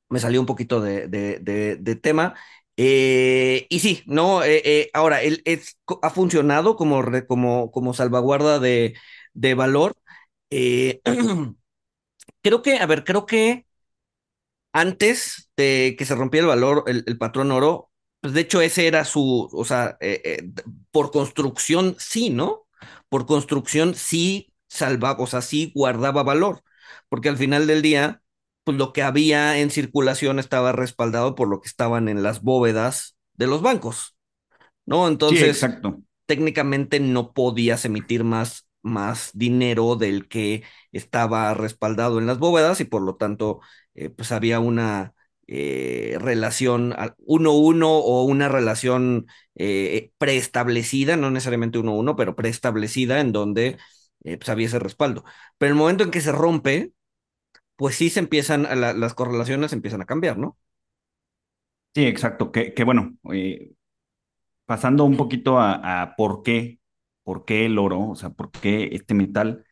Me 0.08 0.20
salió 0.20 0.40
un 0.40 0.46
poquito 0.46 0.80
de, 0.80 1.08
de, 1.08 1.96
tema. 1.96 2.34
Eh, 2.76 3.66
y 3.70 3.80
sí, 3.80 4.02
no, 4.06 4.42
eh, 4.44 4.90
ahora, 4.94 5.22
él 5.22 5.42
es, 5.44 5.78
ha 6.02 6.10
funcionado 6.10 6.76
como, 6.76 7.02
como, 7.28 7.70
como 7.70 7.94
salvaguarda 7.94 8.58
de, 8.60 8.94
valor. 9.56 9.96
Creo 12.42 12.62
que, 12.62 12.76
a 12.78 12.86
ver, 12.86 13.04
creo 13.04 13.26
que 13.26 13.66
antes 14.72 15.50
de 15.56 15.94
que 15.98 16.04
se 16.04 16.14
rompiera 16.14 16.44
el 16.44 16.48
valor, 16.48 16.84
el 16.86 17.18
patrón 17.18 17.52
oro, 17.52 17.90
pues 18.24 18.32
de 18.32 18.40
hecho 18.40 18.62
ese 18.62 18.86
era 18.86 19.04
su, 19.04 19.50
o 19.52 19.64
sea, 19.66 19.98
eh, 20.00 20.22
eh, 20.24 20.50
por 20.90 21.10
construcción 21.10 21.94
sí, 21.98 22.30
¿no? 22.30 22.66
Por 23.10 23.26
construcción 23.26 23.94
sí 23.94 24.50
salvaba, 24.66 25.22
o 25.22 25.26
sea, 25.26 25.42
sí 25.42 25.72
guardaba 25.74 26.22
valor, 26.22 26.62
porque 27.10 27.28
al 27.28 27.36
final 27.36 27.66
del 27.66 27.82
día, 27.82 28.22
pues 28.64 28.78
lo 28.78 28.94
que 28.94 29.02
había 29.02 29.58
en 29.58 29.70
circulación 29.70 30.38
estaba 30.38 30.72
respaldado 30.72 31.34
por 31.34 31.48
lo 31.48 31.60
que 31.60 31.68
estaban 31.68 32.08
en 32.08 32.22
las 32.22 32.40
bóvedas 32.40 33.14
de 33.34 33.46
los 33.46 33.60
bancos, 33.60 34.16
¿no? 34.86 35.06
Sí, 35.06 35.08
Entonces, 35.08 35.48
exacto. 35.48 36.00
técnicamente 36.26 37.00
no 37.00 37.32
podías 37.34 37.84
emitir 37.84 38.24
más, 38.24 38.68
más 38.82 39.32
dinero 39.34 39.96
del 39.96 40.28
que 40.28 40.64
estaba 40.92 41.52
respaldado 41.54 42.18
en 42.18 42.26
las 42.26 42.38
bóvedas 42.38 42.80
y 42.80 42.84
por 42.86 43.02
lo 43.02 43.16
tanto, 43.16 43.60
eh, 43.94 44.08
pues 44.10 44.32
había 44.32 44.60
una 44.60 45.14
eh, 45.46 46.16
relación 46.20 46.94
uno 47.18 47.52
uno 47.52 47.90
o 47.98 48.24
una 48.24 48.48
relación 48.48 49.26
eh, 49.54 50.10
preestablecida, 50.18 51.16
no 51.16 51.30
necesariamente 51.30 51.78
uno 51.78 51.94
uno, 51.94 52.16
pero 52.16 52.36
preestablecida 52.36 53.20
en 53.20 53.32
donde 53.32 53.78
eh, 54.24 54.36
pues 54.38 54.48
había 54.48 54.66
ese 54.66 54.78
respaldo. 54.78 55.24
Pero 55.58 55.72
el 55.72 55.78
momento 55.78 56.04
en 56.04 56.10
que 56.10 56.20
se 56.20 56.32
rompe, 56.32 56.92
pues 57.76 57.96
sí 57.96 58.10
se 58.10 58.20
empiezan, 58.20 58.64
la, 58.80 58.92
las 58.94 59.14
correlaciones 59.14 59.72
empiezan 59.72 60.02
a 60.02 60.06
cambiar, 60.06 60.38
¿no? 60.38 60.58
Sí, 61.94 62.04
exacto. 62.06 62.50
Que, 62.50 62.72
bueno, 62.84 63.16
eh, 63.32 63.72
pasando 64.66 65.04
un 65.04 65.16
poquito 65.16 65.58
a, 65.60 66.02
a 66.02 66.16
por 66.16 66.42
qué, 66.42 66.80
por 67.24 67.44
qué 67.44 67.66
el 67.66 67.78
oro, 67.78 68.10
o 68.10 68.16
sea, 68.16 68.30
por 68.30 68.50
qué 68.52 68.90
este 68.92 69.14
metal, 69.14 69.64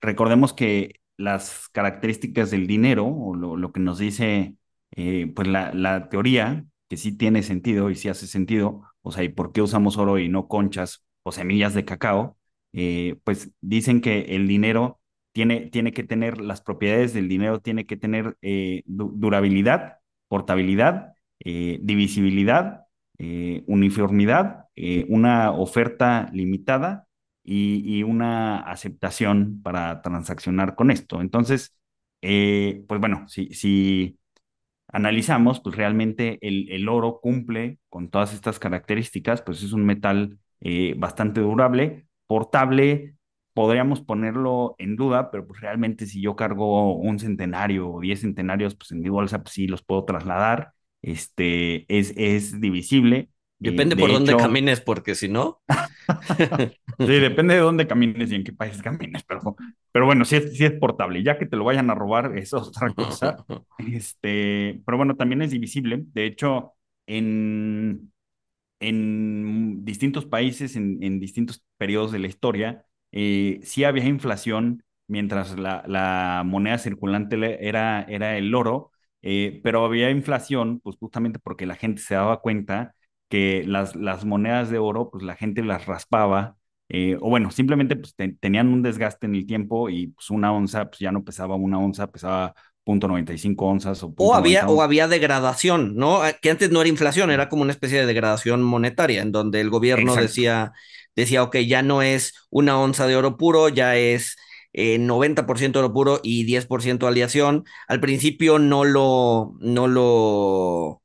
recordemos 0.00 0.52
que 0.52 1.00
las 1.16 1.68
características 1.70 2.50
del 2.50 2.66
dinero, 2.66 3.06
o 3.06 3.34
lo, 3.36 3.56
lo 3.56 3.72
que 3.72 3.80
nos 3.80 3.98
dice, 3.98 4.56
eh, 4.92 5.32
pues 5.34 5.48
la, 5.48 5.72
la 5.74 6.08
teoría, 6.08 6.64
que 6.88 6.96
sí 6.96 7.12
tiene 7.16 7.42
sentido 7.42 7.90
y 7.90 7.94
sí 7.96 8.08
hace 8.08 8.26
sentido, 8.26 8.82
o 9.02 9.12
sea, 9.12 9.24
y 9.24 9.28
por 9.28 9.52
qué 9.52 9.62
usamos 9.62 9.96
oro 9.98 10.18
y 10.18 10.28
no 10.28 10.48
conchas 10.48 11.04
o 11.22 11.32
semillas 11.32 11.74
de 11.74 11.84
cacao, 11.84 12.36
eh, 12.72 13.18
pues 13.24 13.50
dicen 13.60 14.00
que 14.00 14.20
el 14.36 14.46
dinero 14.48 15.00
tiene, 15.32 15.62
tiene 15.70 15.92
que 15.92 16.04
tener, 16.04 16.40
las 16.40 16.60
propiedades 16.62 17.12
del 17.14 17.28
dinero 17.28 17.60
tiene 17.60 17.86
que 17.86 17.96
tener 17.96 18.36
eh, 18.42 18.82
du- 18.86 19.12
durabilidad, 19.14 19.98
portabilidad, 20.28 21.14
divisibilidad 21.80 22.82
uniformidad, 23.66 24.66
una 25.08 25.52
oferta 25.52 26.28
limitada 26.32 27.06
y, 27.44 27.98
y, 27.98 28.02
una 28.02 28.58
aceptación 28.60 29.62
para 29.62 30.02
transaccionar 30.02 30.74
con 30.74 30.90
esto. 30.90 31.20
Entonces, 31.20 31.74
pues 32.20 33.00
bueno, 33.00 33.26
si, 33.28 33.52
si 33.54 34.18
analizamos, 34.88 35.60
pues 35.60 35.76
realmente 35.76 36.38
el, 36.42 36.70
el, 36.70 36.88
oro 36.88 37.20
cumple 37.20 37.78
con 37.88 38.10
todas 38.10 38.34
estas 38.34 38.58
características, 38.58 39.42
pues 39.42 39.62
es 39.62 39.72
un 39.72 39.84
metal 39.84 40.38
eh, 40.60 40.94
bastante 40.96 41.40
durable, 41.40 42.06
portable, 42.26 43.16
podríamos 43.54 44.00
ponerlo 44.02 44.74
en 44.78 44.96
duda, 44.96 45.30
pero 45.30 45.46
pues 45.46 45.60
realmente 45.60 46.06
si 46.06 46.20
yo 46.20 46.36
cargo 46.36 46.94
un 46.96 47.18
centenario 47.18 47.90
o 47.90 48.00
diez 48.00 48.20
centenarios, 48.20 48.74
pues 48.74 48.92
en 48.92 49.00
mi 49.00 49.08
bolsa 49.08 49.42
pues 49.42 49.54
sí 49.54 49.66
los 49.66 49.82
puedo 49.82 50.04
trasladar, 50.04 50.72
este, 51.02 51.86
es, 51.88 52.12
es 52.16 52.60
divisible. 52.60 53.30
Depende 53.58 53.96
por 53.96 54.10
de 54.10 54.12
dónde 54.12 54.36
hecho, 54.36 54.36
camines, 54.36 54.80
porque 54.80 55.14
si 55.14 55.28
no. 55.28 55.62
sí, 57.04 57.12
depende 57.20 57.54
de 57.54 57.60
dónde 57.60 57.86
camines 57.86 58.30
y 58.32 58.36
en 58.36 58.44
qué 58.44 58.52
país 58.52 58.82
camines, 58.82 59.24
pero, 59.24 59.56
pero 59.92 60.06
bueno, 60.06 60.24
sí 60.24 60.36
es, 60.36 60.56
sí 60.56 60.64
es 60.64 60.72
portable. 60.72 61.22
Ya 61.22 61.38
que 61.38 61.46
te 61.46 61.56
lo 61.56 61.64
vayan 61.64 61.90
a 61.90 61.94
robar, 61.94 62.36
es 62.38 62.52
otra 62.54 62.92
cosa. 62.94 63.44
Este, 63.78 64.82
pero 64.86 64.98
bueno, 64.98 65.16
también 65.16 65.42
es 65.42 65.52
divisible. 65.52 66.04
De 66.14 66.26
hecho, 66.26 66.74
en, 67.06 68.12
en 68.80 69.84
distintos 69.86 70.26
países, 70.26 70.76
en, 70.76 71.02
en 71.04 71.20
distintos 71.20 71.64
periodos 71.78 72.12
de 72.12 72.20
la 72.20 72.28
historia, 72.28 72.86
eh, 73.12 73.60
sí 73.64 73.84
había 73.84 74.06
inflación 74.06 74.84
mientras 75.08 75.58
la, 75.58 75.84
la 75.88 76.44
moneda 76.46 76.78
circulante 76.78 77.36
era, 77.68 78.02
era 78.04 78.38
el 78.38 78.54
oro, 78.54 78.92
eh, 79.22 79.60
pero 79.64 79.84
había 79.86 80.10
inflación, 80.10 80.80
pues 80.80 80.96
justamente 80.98 81.40
porque 81.40 81.66
la 81.66 81.76
gente 81.76 82.02
se 82.02 82.16
daba 82.16 82.42
cuenta 82.42 82.95
que 83.28 83.64
las, 83.66 83.96
las 83.96 84.24
monedas 84.24 84.70
de 84.70 84.78
oro, 84.78 85.10
pues 85.10 85.24
la 85.24 85.34
gente 85.36 85.62
las 85.62 85.86
raspaba, 85.86 86.56
eh, 86.88 87.16
o 87.20 87.28
bueno, 87.28 87.50
simplemente 87.50 87.96
pues 87.96 88.14
te, 88.14 88.32
tenían 88.40 88.68
un 88.68 88.82
desgaste 88.82 89.26
en 89.26 89.34
el 89.34 89.46
tiempo 89.46 89.90
y 89.90 90.08
pues 90.08 90.30
una 90.30 90.52
onza, 90.52 90.86
pues 90.86 91.00
ya 91.00 91.10
no 91.12 91.24
pesaba 91.24 91.56
una 91.56 91.78
onza, 91.78 92.10
pesaba 92.10 92.54
0.95 92.84 93.66
onzas 93.66 94.02
o 94.02 94.14
O 94.16 94.34
había, 94.34 94.60
0.90 94.60 94.66
o 94.68 94.82
había 94.82 95.08
degradación, 95.08 95.96
¿no? 95.96 96.22
Ah, 96.22 96.32
Que 96.32 96.50
antes 96.50 96.70
no 96.70 96.80
era 96.80 96.88
inflación, 96.88 97.30
era 97.30 97.48
como 97.48 97.62
una 97.62 97.72
especie 97.72 97.98
de 97.98 98.06
degradación 98.06 98.62
monetaria, 98.62 99.22
en 99.22 99.32
donde 99.32 99.60
el 99.60 99.70
gobierno 99.70 100.12
Exacto. 100.12 100.22
decía, 100.22 100.72
decía, 101.16 101.42
ok, 101.42 101.56
ya 101.58 101.82
no 101.82 102.02
es 102.02 102.34
una 102.50 102.78
onza 102.78 103.06
de 103.08 103.16
oro 103.16 103.36
puro, 103.36 103.68
ya 103.68 103.96
es 103.96 104.36
eh, 104.72 104.98
90% 104.98 105.80
oro 105.80 105.92
puro 105.92 106.20
y 106.22 106.44
10% 106.44 107.08
aleación. 107.08 107.64
Al 107.88 107.98
principio 108.00 108.60
no 108.60 108.84
lo, 108.84 109.54
no 109.58 109.88
lo, 109.88 111.02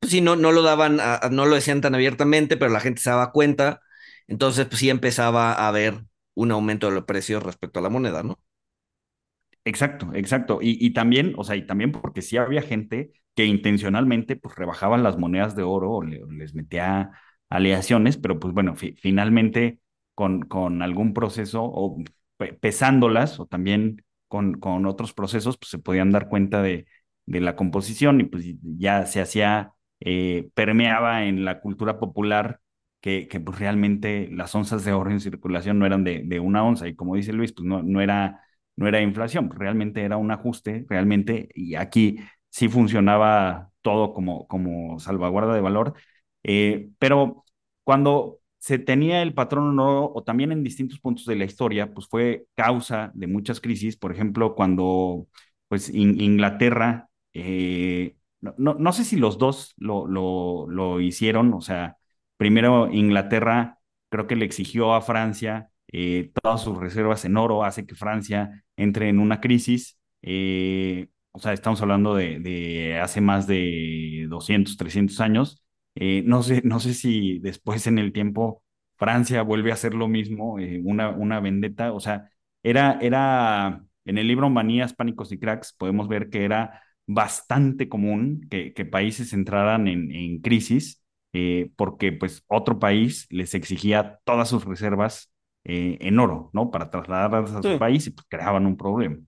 pues 0.00 0.10
sí, 0.12 0.20
no, 0.20 0.36
no 0.36 0.52
lo 0.52 0.62
daban, 0.62 0.98
no 1.30 1.46
lo 1.46 1.54
decían 1.56 1.80
tan 1.80 1.94
abiertamente, 1.94 2.56
pero 2.56 2.70
la 2.72 2.80
gente 2.80 3.00
se 3.00 3.10
daba 3.10 3.32
cuenta. 3.32 3.80
Entonces, 4.26 4.66
pues 4.66 4.78
sí 4.80 4.90
empezaba 4.90 5.52
a 5.54 5.68
haber 5.68 6.04
un 6.34 6.50
aumento 6.52 6.88
de 6.88 6.94
los 6.94 7.04
precios 7.04 7.42
respecto 7.42 7.78
a 7.80 7.82
la 7.82 7.90
moneda, 7.90 8.22
¿no? 8.22 8.38
Exacto, 9.64 10.10
exacto. 10.14 10.58
Y, 10.60 10.76
y 10.84 10.92
también, 10.92 11.34
o 11.38 11.44
sea, 11.44 11.56
y 11.56 11.66
también 11.66 11.90
porque 11.92 12.20
sí 12.22 12.36
había 12.36 12.60
gente 12.62 13.12
que 13.34 13.46
intencionalmente 13.46 14.36
pues 14.36 14.54
rebajaban 14.56 15.02
las 15.02 15.18
monedas 15.18 15.56
de 15.56 15.62
oro 15.62 15.90
o, 15.92 16.02
le- 16.02 16.22
o 16.22 16.30
les 16.30 16.54
metía 16.54 17.10
aleaciones, 17.48 18.16
pero 18.18 18.38
pues 18.38 18.52
bueno, 18.54 18.74
fi- 18.76 18.94
finalmente 18.96 19.80
con, 20.14 20.42
con 20.42 20.82
algún 20.82 21.14
proceso 21.14 21.62
o 21.64 21.96
pe- 22.36 22.52
pesándolas 22.54 23.40
o 23.40 23.46
también 23.46 24.04
con, 24.28 24.54
con 24.60 24.84
otros 24.86 25.14
procesos, 25.14 25.56
pues 25.56 25.70
se 25.70 25.78
podían 25.78 26.10
dar 26.12 26.28
cuenta 26.28 26.60
de, 26.62 26.86
de 27.26 27.40
la 27.40 27.56
composición 27.56 28.20
y 28.20 28.24
pues 28.24 28.44
ya 28.62 29.06
se 29.06 29.20
hacía, 29.22 29.72
eh, 30.04 30.50
permeaba 30.54 31.24
en 31.24 31.44
la 31.44 31.60
cultura 31.60 31.98
popular 31.98 32.60
que, 33.00 33.28
que 33.28 33.40
pues 33.40 33.58
realmente 33.58 34.28
las 34.32 34.54
onzas 34.54 34.84
de 34.84 34.92
oro 34.92 35.10
en 35.10 35.20
circulación 35.20 35.78
no 35.78 35.86
eran 35.86 36.04
de, 36.04 36.22
de 36.24 36.40
una 36.40 36.64
onza. 36.64 36.88
Y 36.88 36.94
como 36.96 37.16
dice 37.16 37.32
Luis, 37.32 37.52
pues 37.52 37.66
no, 37.66 37.82
no 37.82 38.00
era 38.00 38.40
no 38.76 38.88
era 38.88 39.00
inflación, 39.00 39.50
realmente 39.50 40.02
era 40.02 40.16
un 40.16 40.30
ajuste, 40.32 40.84
realmente, 40.88 41.48
y 41.54 41.76
aquí 41.76 42.18
sí 42.50 42.68
funcionaba 42.68 43.70
todo 43.82 44.12
como, 44.12 44.48
como 44.48 44.98
salvaguarda 44.98 45.54
de 45.54 45.60
valor, 45.60 45.94
eh, 46.42 46.90
pero 46.98 47.44
cuando 47.84 48.40
se 48.58 48.78
tenía 48.78 49.22
el 49.22 49.34
patrón 49.34 49.78
oro, 49.78 50.10
o 50.14 50.22
también 50.24 50.52
en 50.52 50.64
distintos 50.64 50.98
puntos 51.00 51.26
de 51.26 51.36
la 51.36 51.44
historia, 51.44 51.92
pues 51.92 52.08
fue 52.08 52.46
causa 52.54 53.10
de 53.14 53.26
muchas 53.26 53.60
crisis, 53.60 53.96
por 53.96 54.12
ejemplo, 54.12 54.54
cuando 54.54 55.28
pues 55.68 55.88
in, 55.90 56.20
Inglaterra, 56.20 57.08
eh, 57.34 58.16
no, 58.44 58.54
no, 58.58 58.74
no, 58.74 58.92
sé 58.92 59.04
si 59.04 59.16
los 59.16 59.38
dos 59.38 59.74
lo, 59.78 60.06
lo, 60.06 60.66
lo 60.68 61.00
hicieron, 61.00 61.52
o 61.54 61.60
sea, 61.60 61.96
primero 62.36 62.90
Inglaterra 62.92 63.78
creo 64.10 64.26
que 64.26 64.36
le 64.36 64.44
exigió 64.44 64.94
a 64.94 65.00
Francia 65.00 65.70
eh, 65.92 66.32
todas 66.42 66.62
sus 66.62 66.76
reservas 66.78 67.24
en 67.24 67.36
oro, 67.36 67.64
hace 67.64 67.86
que 67.86 67.94
Francia 67.94 68.64
entre 68.76 69.08
en 69.08 69.18
una 69.18 69.40
crisis. 69.40 69.98
Eh, 70.22 71.08
o 71.32 71.38
sea, 71.38 71.52
estamos 71.52 71.80
hablando 71.82 72.14
de, 72.14 72.38
de, 72.40 72.98
hace 73.00 73.20
más 73.20 73.46
de 73.46 74.26
200, 74.28 74.76
300 74.76 75.20
años. 75.20 75.64
Eh, 75.94 76.22
no, 76.26 76.42
sé, 76.42 76.62
no 76.64 76.80
sé 76.80 76.94
si 76.94 77.38
después 77.40 77.86
en 77.86 77.98
el 77.98 78.12
tiempo 78.12 78.62
Francia 78.96 79.42
vuelve 79.42 79.70
a 79.70 79.74
hacer 79.74 79.94
lo 79.94 80.08
mismo, 80.08 80.56
una, 80.84 81.10
una 81.10 81.40
vendetta. 81.40 81.92
O 81.92 82.00
sea, 82.00 82.30
era, 82.62 82.98
era 83.00 83.84
en 84.04 84.18
el 84.18 84.28
libro 84.28 84.50
Manías, 84.50 84.94
Pánicos 84.94 85.32
y 85.32 85.38
Cracks, 85.38 85.72
podemos 85.74 86.08
ver 86.08 86.30
que 86.30 86.44
era 86.44 86.82
bastante 87.06 87.88
común 87.88 88.46
que, 88.50 88.72
que 88.74 88.84
países 88.84 89.32
entraran 89.32 89.88
en, 89.88 90.10
en 90.12 90.40
crisis 90.40 91.02
eh, 91.32 91.70
porque 91.76 92.12
pues 92.12 92.44
otro 92.46 92.78
país 92.78 93.26
les 93.30 93.54
exigía 93.54 94.20
todas 94.24 94.48
sus 94.48 94.64
reservas 94.64 95.32
eh, 95.64 95.98
en 96.00 96.18
oro, 96.18 96.50
¿no? 96.52 96.70
Para 96.70 96.90
trasladarlas 96.90 97.52
a 97.52 97.62
su 97.62 97.76
país 97.76 98.06
y 98.06 98.10
pues 98.10 98.26
creaban 98.28 98.66
un 98.66 98.76
problema. 98.76 99.18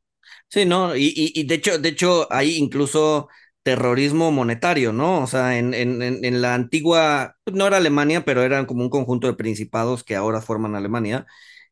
Sí, 0.48 0.64
¿no? 0.64 0.96
Y, 0.96 1.06
y, 1.14 1.32
y 1.40 1.44
de 1.44 1.54
hecho, 1.56 1.78
de 1.78 1.88
hecho, 1.90 2.26
hay 2.32 2.56
incluso 2.56 3.28
terrorismo 3.62 4.30
monetario, 4.32 4.92
¿no? 4.92 5.22
O 5.22 5.26
sea, 5.26 5.58
en, 5.58 5.74
en, 5.74 6.02
en, 6.02 6.42
la 6.42 6.54
antigua, 6.54 7.36
pues, 7.44 7.56
no 7.56 7.66
era 7.66 7.78
Alemania, 7.78 8.24
pero 8.24 8.42
eran 8.42 8.66
como 8.66 8.82
un 8.82 8.90
conjunto 8.90 9.26
de 9.26 9.34
principados 9.34 10.04
que 10.04 10.14
ahora 10.16 10.40
forman 10.40 10.74
Alemania. 10.74 11.26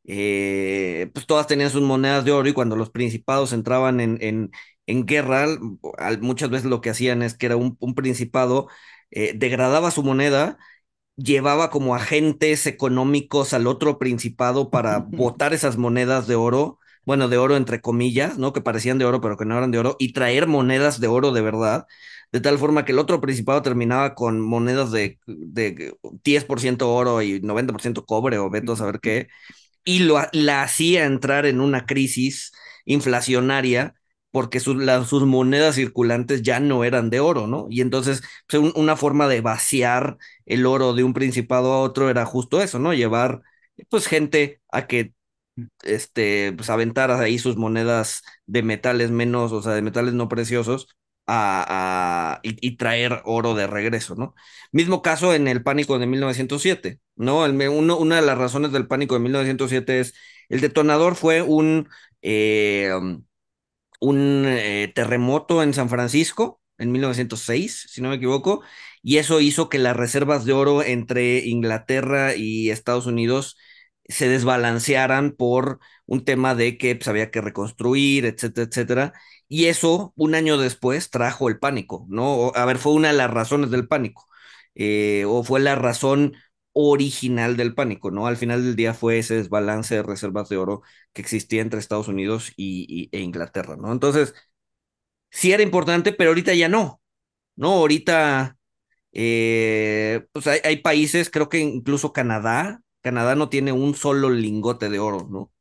eh, 0.07 1.11
pues 1.14 1.27
todas 1.27 1.47
tenían 1.47 1.71
sus 1.71 1.83
monedas 1.83 2.25
de 2.25 2.33
oro 2.33 2.49
y 2.49 2.53
cuando 2.53 2.77
los 2.77 2.90
principados 2.90 3.53
entraban 3.53 4.01
en, 4.01 4.19
en, 4.21 4.51
en 4.87 5.07
guerra, 5.07 5.47
muchas 6.20 6.51
veces 6.51 6.66
lo 6.70 6.81
que 6.81 6.90
hacían 6.90 7.23
es 7.23 7.35
que 7.37 7.47
era 7.47 7.57
un, 7.57 7.77
un 7.81 7.94
principado, 7.94 8.68
eh, 9.11 9.33
degradaba 9.37 9.90
su 9.90 10.03
moneda 10.03 10.59
llevaba 11.16 11.70
como 11.70 11.94
agentes 11.94 12.66
económicos 12.66 13.53
al 13.55 13.66
otro 13.66 13.99
principado 13.99 14.70
para 14.70 14.99
botar 15.09 15.55
esas 15.55 15.77
monedas 15.77 16.27
de 16.27 16.35
oro, 16.37 16.79
bueno, 17.05 17.29
de 17.29 17.37
oro 17.38 17.57
entre 17.57 17.81
comillas, 17.81 18.38
¿no? 18.38 18.53
Que 18.53 18.61
parecían 18.62 18.99
de 18.99 19.05
oro, 19.05 19.20
pero 19.20 19.37
que 19.37 19.44
no 19.44 19.57
eran 19.59 19.70
de 19.70 19.79
oro, 19.79 19.97
y 19.99 20.12
traer 20.12 20.47
monedas 20.49 21.01
de 21.01 21.09
oro 21.09 21.33
de 21.33 21.42
verdad, 21.42 21.87
de 22.33 22.40
tal 22.40 22.59
forma 22.59 22.85
que 22.85 22.92
el 22.92 22.99
otro 22.99 23.20
principado 23.20 23.62
terminaba 23.62 24.14
con 24.14 24.40
monedas 24.40 24.90
de, 24.90 25.18
de 25.27 25.94
10% 26.25 26.92
oro 26.92 27.23
y 27.23 27.40
90% 27.40 28.05
cobre 28.07 28.38
o 28.38 28.51
veto 28.51 28.73
a 28.73 28.77
saber 28.77 29.01
qué, 29.01 29.29
y 29.85 30.01
lo, 30.01 30.18
la 30.33 30.62
hacía 30.62 31.05
entrar 31.07 31.47
en 31.47 31.61
una 31.61 31.87
crisis 31.87 32.53
inflacionaria 32.85 33.94
porque 34.35 34.59
sus, 34.59 34.77
monedas 35.27 35.77
circulantes 35.77 36.42
ya 36.42 36.59
no 36.59 36.83
eran 36.83 37.09
de 37.09 37.20
oro, 37.20 37.47
¿no? 37.47 37.68
Y 37.70 37.83
entonces 37.83 38.20
pues, 38.49 38.61
un, 38.61 38.73
una 38.75 38.97
forma 38.97 39.29
de 39.29 39.40
vaciar 39.40 40.18
el 40.44 40.66
oro 40.66 40.92
de 40.92 41.05
un 41.05 41.14
principado 41.14 41.73
a 41.73 41.81
otro 41.81 42.11
era 42.11 42.27
justo 42.27 42.61
eso, 42.61 42.81
¿no? 42.81 42.92
Llevar 42.94 43.42
pues 43.88 44.09
gente 44.09 44.61
a 44.73 44.88
que 44.88 45.14
este, 45.85 46.53
pues 46.53 46.68
aventara 46.68 47.20
ahí 47.20 47.38
sus 47.38 47.57
monedas 47.57 48.23
de 48.47 48.64
metales 48.64 49.12
menos, 49.12 49.53
o 49.53 49.62
sea, 49.62 49.73
de 49.75 49.83
metales 49.83 50.14
no 50.14 50.29
preciosos, 50.29 50.88
a, 51.29 52.40
y, 52.42 52.77
traer 52.77 53.23
oro 53.25 53.55
de 53.55 53.68
regreso, 53.68 54.16
¿no? 54.16 54.35
Mismo 54.73 55.01
caso 55.01 55.33
en 55.33 55.47
el 55.47 55.62
pánico 55.62 55.97
de 56.01 56.07
1907, 56.09 56.99
¿no? 57.14 57.47
El, 57.47 57.53
uno, 57.68 57.99
una 57.99 58.16
de 58.16 58.23
las 58.23 58.37
razones 58.37 58.73
del 58.73 58.88
pánico 58.88 59.14
de 59.14 59.20
1907 59.20 60.01
es, 60.01 60.14
el 60.49 60.61
detonador 60.61 61.14
fue 61.14 61.42
un... 61.42 61.88
Eh, 62.23 62.90
un 64.05 64.45
eh, 64.47 64.93
terremoto 64.95 65.62
en 65.62 65.75
San 65.75 65.88
Francisco 65.88 66.61
en 66.79 66.93
1906, 66.93 67.87
si 67.90 68.03
no 68.03 68.09
me 68.11 68.17
equivoco, 68.17 68.62
y 69.03 69.19
eso 69.19 69.40
hizo 69.40 69.69
que 69.69 69.79
las 69.79 69.97
reservas 69.97 70.45
de 70.45 70.53
oro 70.53 70.83
entre 70.83 71.38
Inglaterra 71.47 72.35
y 72.37 72.71
Estados 72.71 73.07
Unidos 73.07 73.57
se 74.09 74.29
desbalancearan 74.29 75.33
por 75.33 75.79
un 76.07 76.25
tema 76.25 76.55
de 76.55 76.77
que 76.79 76.97
pues, 76.97 77.09
había 77.09 77.31
que 77.31 77.40
reconstruir, 77.40 78.27
etcétera, 78.27 78.67
etcétera. 78.69 79.12
Y 79.49 79.67
eso, 79.67 80.12
un 80.17 80.35
año 80.35 80.59
después, 80.59 81.11
trajo 81.11 81.49
el 81.49 81.59
pánico, 81.59 82.07
¿no? 82.09 82.53
A 82.55 82.64
ver, 82.67 82.79
fue 82.79 82.93
una 82.93 83.09
de 83.09 83.14
las 83.14 83.31
razones 83.31 83.71
del 83.71 83.88
pánico, 83.88 84.27
eh, 84.75 85.25
o 85.27 85.45
fue 85.45 85.61
la 85.61 85.75
razón 85.77 86.35
original 86.74 87.56
del 87.56 87.74
pánico, 87.74 88.10
¿no? 88.10 88.26
Al 88.26 88.37
final 88.37 88.64
del 88.64 88.76
día 88.76 88.94
fue 88.94 89.18
ese 89.18 89.37
desbalance 89.37 89.94
de 89.96 90.02
reservas 90.02 90.48
de 90.50 90.58
oro 90.58 90.82
que 91.12 91.22
existía 91.22 91.62
entre 91.62 91.80
Estados 91.80 92.08
Unidos 92.08 92.52
y, 92.56 93.08
e 93.12 93.20
Inglaterra, 93.20 93.76
¿no? 93.76 93.92
Entonces, 93.92 94.34
sí 95.30 95.52
era 95.52 95.62
importante, 95.62 96.12
pero 96.12 96.30
ahorita 96.30 96.54
ya 96.54 96.68
no, 96.68 97.00
¿no? 97.56 97.72
Ahorita, 97.72 98.58
eh, 99.12 100.26
pues 100.32 100.46
hay, 100.46 100.60
hay, 100.64 100.78
países, 100.78 101.30
creo 101.30 101.48
que 101.48 101.60
incluso 101.60 102.12
Canadá, 102.12 102.82
Canadá 103.02 103.37
no 103.37 103.48
tiene 103.50 103.72
un 103.72 103.94
solo 103.94 104.30
lingote 104.30 104.88
de 104.90 104.98
oro, 105.00 105.28
¿no? 105.30 105.52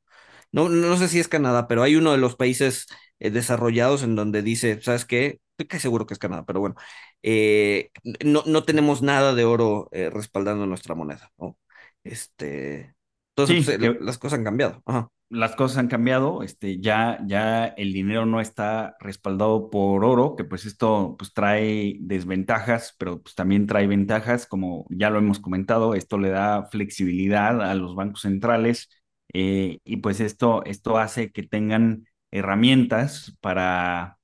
No, 0.52 0.70
no 0.70 0.98
sé 0.98 1.08
si 1.10 1.20
es 1.20 1.28
Canadá, 1.28 1.68
pero 1.68 1.84
hay 1.84 1.96
uno 1.96 2.12
de 2.12 2.20
los 2.20 2.36
países 2.36 2.88
eh, 3.24 3.32
desarrollados 3.32 4.04
en 4.04 4.16
donde 4.16 4.42
dice, 4.42 4.82
¿sabes 4.82 5.06
qué? 5.06 5.40
Estoy 5.52 5.68
casi 5.68 5.84
seguro 5.84 6.06
que 6.06 6.14
es 6.14 6.20
Canadá, 6.20 6.44
pero 6.46 6.60
bueno, 6.60 6.76
eh, 7.22 7.90
no, 8.26 8.44
no, 8.46 8.64
tenemos 8.66 9.02
nada 9.02 9.34
de 9.34 9.46
oro 9.46 9.88
eh, 9.94 10.10
respaldando 10.10 10.66
nuestra 10.66 10.94
moneda, 10.96 11.32
¿no? 11.38 11.58
Este, 12.04 12.96
entonces, 13.36 13.66
Sí, 13.66 13.72
pues, 13.78 13.78
que 13.78 13.98
las 14.04 14.18
cosas 14.18 14.40
han 14.40 14.44
cambiado. 14.46 14.82
Ajá. 14.86 15.08
las 15.30 15.56
cosas 15.56 15.78
han 15.78 15.88
cambiado, 15.88 16.44
este, 16.44 16.80
ya, 16.82 17.20
ya 17.26 17.66
el 17.68 17.94
dinero 17.94 18.26
no 18.26 18.42
está 18.42 18.96
respaldado 19.00 19.70
por 19.70 20.04
oro, 20.04 20.36
que 20.36 20.44
pues 20.44 20.66
esto 20.66 21.16
pues 21.18 21.34
trae 21.34 21.96
desventajas, 22.02 22.96
pero 23.00 23.22
pues 23.22 23.36
también 23.36 23.66
trae 23.68 23.88
ventajas, 23.88 24.46
como 24.46 24.86
ya 24.90 25.10
lo 25.10 25.20
hemos 25.20 25.40
comentado, 25.40 25.96
esto 25.96 26.18
le 26.18 26.30
da 26.30 26.66
flexibilidad 26.72 27.62
a 27.62 27.74
los 27.76 27.96
bancos 27.96 28.22
centrales 28.22 28.90
eh, 29.34 29.80
y 29.86 29.98
pues 29.98 30.20
esto, 30.20 30.64
esto 30.66 30.98
hace 30.98 31.32
que 31.32 31.44
tengan 31.44 32.06
herramientas 32.34 33.38
para 33.42 34.18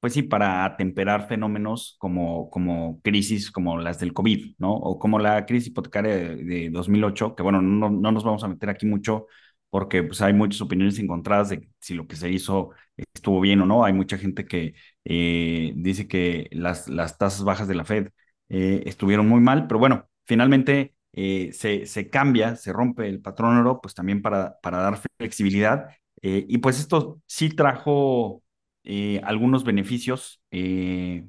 pues 0.00 0.14
sí, 0.14 0.22
para 0.22 0.64
atemperar 0.64 1.28
fenómenos 1.28 1.96
como, 1.98 2.50
como 2.50 3.00
crisis 3.02 3.50
como 3.52 3.78
las 3.78 4.00
del 4.00 4.12
COVID, 4.12 4.56
¿no? 4.58 4.72
O 4.74 4.98
como 4.98 5.18
la 5.20 5.46
crisis 5.46 5.68
hipotecaria 5.68 6.14
de, 6.16 6.36
de 6.44 6.70
2008, 6.70 7.36
que 7.36 7.42
bueno, 7.44 7.62
no, 7.62 7.88
no 7.90 8.12
nos 8.12 8.24
vamos 8.24 8.42
a 8.44 8.48
meter 8.48 8.68
aquí 8.70 8.84
mucho 8.86 9.26
porque 9.70 10.02
pues 10.02 10.20
hay 10.20 10.32
muchas 10.34 10.60
opiniones 10.60 10.98
encontradas 10.98 11.48
de 11.50 11.68
si 11.80 11.94
lo 11.94 12.06
que 12.06 12.16
se 12.16 12.30
hizo 12.30 12.70
estuvo 13.14 13.40
bien 13.40 13.60
o 13.60 13.66
no. 13.66 13.84
Hay 13.84 13.92
mucha 13.92 14.18
gente 14.18 14.44
que 14.46 14.74
eh, 15.04 15.72
dice 15.76 16.08
que 16.08 16.48
las, 16.52 16.88
las 16.88 17.16
tasas 17.18 17.44
bajas 17.44 17.68
de 17.68 17.74
la 17.76 17.84
Fed 17.84 18.08
eh, 18.48 18.82
estuvieron 18.86 19.28
muy 19.28 19.40
mal, 19.40 19.66
pero 19.66 19.78
bueno, 19.78 20.08
finalmente 20.24 20.94
eh, 21.12 21.50
se, 21.52 21.86
se 21.86 22.10
cambia, 22.10 22.56
se 22.56 22.72
rompe 22.72 23.08
el 23.08 23.20
patrón 23.22 23.56
oro, 23.56 23.80
pues 23.80 23.94
también 23.94 24.20
para, 24.22 24.58
para 24.60 24.78
dar 24.78 24.98
flexibilidad. 25.18 25.88
Eh, 26.22 26.46
y 26.48 26.58
pues 26.58 26.78
esto 26.78 27.20
sí 27.26 27.50
trajo 27.50 28.42
eh, 28.84 29.20
algunos 29.24 29.64
beneficios 29.64 30.40
eh, 30.50 31.26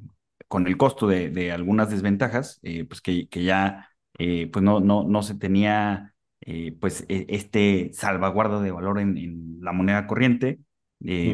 con 0.48 0.68
el 0.68 0.78
costo 0.78 1.08
de, 1.08 1.30
de 1.30 1.52
algunas 1.52 1.90
desventajas, 1.90 2.60
pues 2.88 3.02
que, 3.02 3.28
que 3.28 3.44
ya 3.44 3.90
pues 4.18 4.62
no, 4.64 4.80
no, 4.80 5.04
no 5.04 5.24
se 5.24 5.36
tenía 5.36 6.14
pues 6.80 7.06
e- 7.10 7.26
este 7.30 7.90
salvaguarda 7.94 8.62
de 8.62 8.72
valor 8.72 9.00
en, 9.00 9.18
en 9.18 9.58
la 9.62 9.72
moneda 9.74 10.06
corriente, 10.08 10.60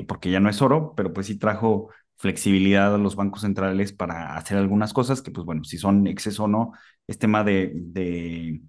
porque 0.08 0.32
ya 0.32 0.40
no 0.40 0.50
es 0.50 0.62
oro, 0.62 0.94
pero 0.96 1.14
pues 1.14 1.28
sí 1.28 1.38
trajo 1.38 1.90
flexibilidad 2.18 2.94
a 2.96 2.98
los 2.98 3.16
bancos 3.16 3.42
centrales 3.42 3.94
para 3.94 4.36
hacer 4.38 4.58
algunas 4.58 4.94
cosas 4.94 5.22
que 5.22 5.32
pues 5.32 5.46
bueno, 5.46 5.64
si 5.64 5.78
son 5.78 6.08
exceso 6.08 6.46
o 6.46 6.48
no, 6.48 6.72
es 7.08 7.18
tema 7.20 7.44
de, 7.44 7.72
de 7.76 8.62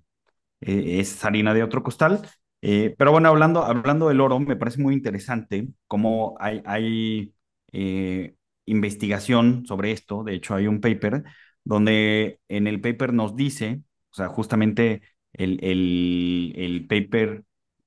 es 0.60 1.24
harina 1.24 1.54
de 1.54 1.62
otro 1.62 1.82
costal. 1.82 2.22
Eh, 2.62 2.94
pero 2.98 3.12
bueno, 3.12 3.28
hablando, 3.30 3.64
hablando 3.64 4.08
del 4.08 4.20
oro, 4.20 4.38
me 4.38 4.56
parece 4.56 4.80
muy 4.82 4.94
interesante 4.94 5.68
cómo 5.86 6.34
hay, 6.38 7.34
eh, 7.72 8.34
investigación 8.66 9.64
sobre 9.66 9.92
esto. 9.92 10.22
De 10.24 10.34
hecho, 10.34 10.54
hay 10.54 10.66
un 10.66 10.80
paper 10.80 11.24
donde 11.64 12.40
en 12.48 12.66
el 12.66 12.80
paper 12.80 13.12
nos 13.14 13.34
dice, 13.36 13.82
o 14.10 14.14
sea, 14.14 14.28
justamente 14.28 15.02
el, 15.32 15.58
el, 15.64 16.52
el 16.56 16.86
paper 16.86 17.44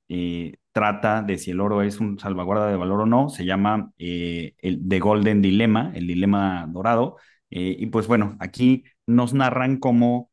eh, 0.09 0.57
trata 0.71 1.21
de 1.21 1.38
si 1.38 1.51
el 1.51 1.59
oro 1.62 1.81
es 1.83 1.99
un 1.99 2.19
salvaguarda 2.19 2.67
de 2.69 2.75
valor 2.77 3.01
o 3.01 3.05
no. 3.05 3.29
Se 3.29 3.45
llama 3.45 3.91
el 3.97 4.53
The 4.88 4.99
Golden 4.99 5.41
Dilemma, 5.41 5.91
el 5.95 6.07
dilema 6.07 6.65
dorado. 6.69 7.17
Y 7.49 7.86
pues 7.88 8.07
bueno, 8.07 8.36
aquí 8.39 8.83
nos 9.05 9.33
narran 9.36 9.77
cómo 9.77 10.31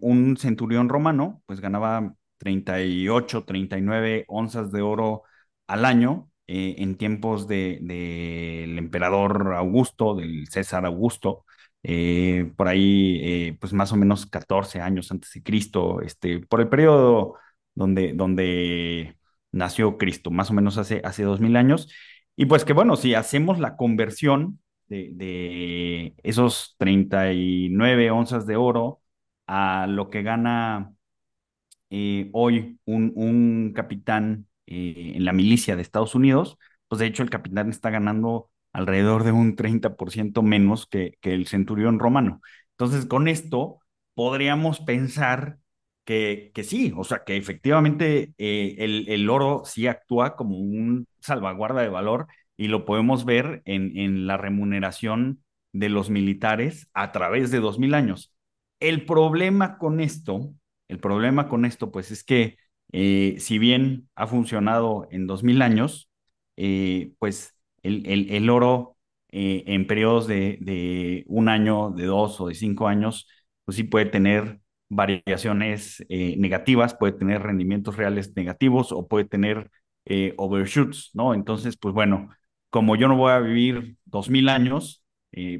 un 0.00 0.36
centurión 0.36 0.88
romano, 0.88 1.42
pues 1.46 1.60
ganaba 1.60 2.14
38, 2.40 3.44
39 3.44 4.24
onzas 4.28 4.72
de 4.72 4.82
oro 4.82 5.24
al 5.66 5.84
año 5.84 6.30
eh, 6.46 6.76
en 6.78 6.96
tiempos 6.96 7.46
del 7.48 7.86
de, 7.86 8.64
emperador 8.78 9.54
Augusto, 9.54 10.14
del 10.16 10.48
César 10.48 10.86
Augusto, 10.86 11.44
eh, 11.82 12.52
por 12.56 12.68
ahí, 12.68 13.20
eh, 13.22 13.58
pues 13.60 13.72
más 13.72 13.92
o 13.92 13.96
menos 13.96 14.26
14 14.26 14.80
años 14.80 15.10
antes 15.12 15.32
de 15.32 15.42
Cristo, 15.42 16.00
este, 16.02 16.40
por 16.40 16.60
el 16.60 16.68
periodo 16.68 17.34
donde, 17.74 18.12
donde 18.14 19.16
nació 19.52 19.98
Cristo, 19.98 20.30
más 20.30 20.50
o 20.50 20.54
menos 20.54 20.78
hace, 20.78 21.02
hace 21.04 21.24
2000 21.24 21.56
años. 21.56 21.88
Y 22.36 22.46
pues 22.46 22.64
que 22.64 22.72
bueno, 22.72 22.96
si 22.96 23.14
hacemos 23.14 23.58
la 23.58 23.76
conversión 23.76 24.60
de, 24.88 25.10
de 25.14 26.14
esos 26.22 26.74
39 26.78 28.10
onzas 28.10 28.46
de 28.46 28.56
oro, 28.56 29.00
a 29.46 29.86
lo 29.88 30.10
que 30.10 30.22
gana 30.22 30.94
eh, 31.90 32.30
hoy 32.32 32.78
un, 32.84 33.12
un 33.16 33.72
capitán 33.74 34.46
eh, 34.66 35.12
en 35.16 35.24
la 35.24 35.32
milicia 35.32 35.76
de 35.76 35.82
Estados 35.82 36.14
Unidos, 36.14 36.58
pues 36.88 36.98
de 37.00 37.06
hecho 37.06 37.22
el 37.22 37.30
capitán 37.30 37.70
está 37.70 37.90
ganando 37.90 38.50
alrededor 38.72 39.24
de 39.24 39.32
un 39.32 39.56
30% 39.56 40.42
menos 40.42 40.86
que, 40.86 41.16
que 41.20 41.34
el 41.34 41.46
centurión 41.46 41.98
romano. 41.98 42.40
Entonces, 42.72 43.06
con 43.06 43.28
esto 43.28 43.78
podríamos 44.14 44.80
pensar 44.80 45.58
que, 46.04 46.50
que 46.54 46.64
sí, 46.64 46.92
o 46.96 47.04
sea, 47.04 47.24
que 47.24 47.36
efectivamente 47.36 48.32
eh, 48.38 48.76
el, 48.78 49.08
el 49.08 49.30
oro 49.30 49.62
sí 49.64 49.86
actúa 49.86 50.36
como 50.36 50.56
un 50.58 51.06
salvaguarda 51.20 51.82
de 51.82 51.88
valor 51.88 52.26
y 52.56 52.68
lo 52.68 52.84
podemos 52.84 53.24
ver 53.24 53.62
en, 53.64 53.96
en 53.98 54.26
la 54.26 54.36
remuneración 54.36 55.42
de 55.72 55.88
los 55.88 56.10
militares 56.10 56.88
a 56.94 57.12
través 57.12 57.50
de 57.50 57.60
dos 57.60 57.78
mil 57.78 57.94
años. 57.94 58.34
El 58.80 59.04
problema 59.06 59.78
con 59.78 60.00
esto, 60.00 60.52
el 60.90 60.98
problema 61.00 61.48
con 61.48 61.64
esto, 61.64 61.92
pues 61.92 62.10
es 62.10 62.24
que 62.24 62.58
eh, 62.92 63.36
si 63.38 63.58
bien 63.58 64.08
ha 64.16 64.26
funcionado 64.26 65.06
en 65.12 65.26
2000 65.26 65.62
años, 65.62 66.10
eh, 66.56 67.12
pues 67.18 67.54
el, 67.82 68.50
oro 68.50 68.96
eh, 69.30 69.62
en 69.66 69.86
periodos 69.86 70.26
de, 70.26 71.24
un 71.28 71.48
año, 71.48 71.90
de 71.90 72.06
dos 72.06 72.40
o 72.40 72.48
de 72.48 72.54
cinco 72.54 72.88
años, 72.88 73.28
pues 73.64 73.76
sí 73.76 73.84
puede 73.84 74.06
tener 74.06 74.60
variaciones 74.88 76.04
negativas, 76.08 76.94
puede 76.94 77.12
tener 77.12 77.42
rendimientos 77.42 77.96
reales 77.96 78.34
negativos 78.36 78.90
o 78.92 79.06
puede 79.06 79.24
tener 79.24 79.70
overshoots, 80.36 81.10
¿no? 81.14 81.34
Entonces, 81.34 81.76
pues 81.76 81.94
bueno, 81.94 82.30
como 82.70 82.96
yo 82.96 83.06
no 83.08 83.16
voy 83.16 83.32
a 83.32 83.38
vivir 83.38 83.96
dos 84.04 84.28
mil 84.30 84.48
años, 84.48 85.04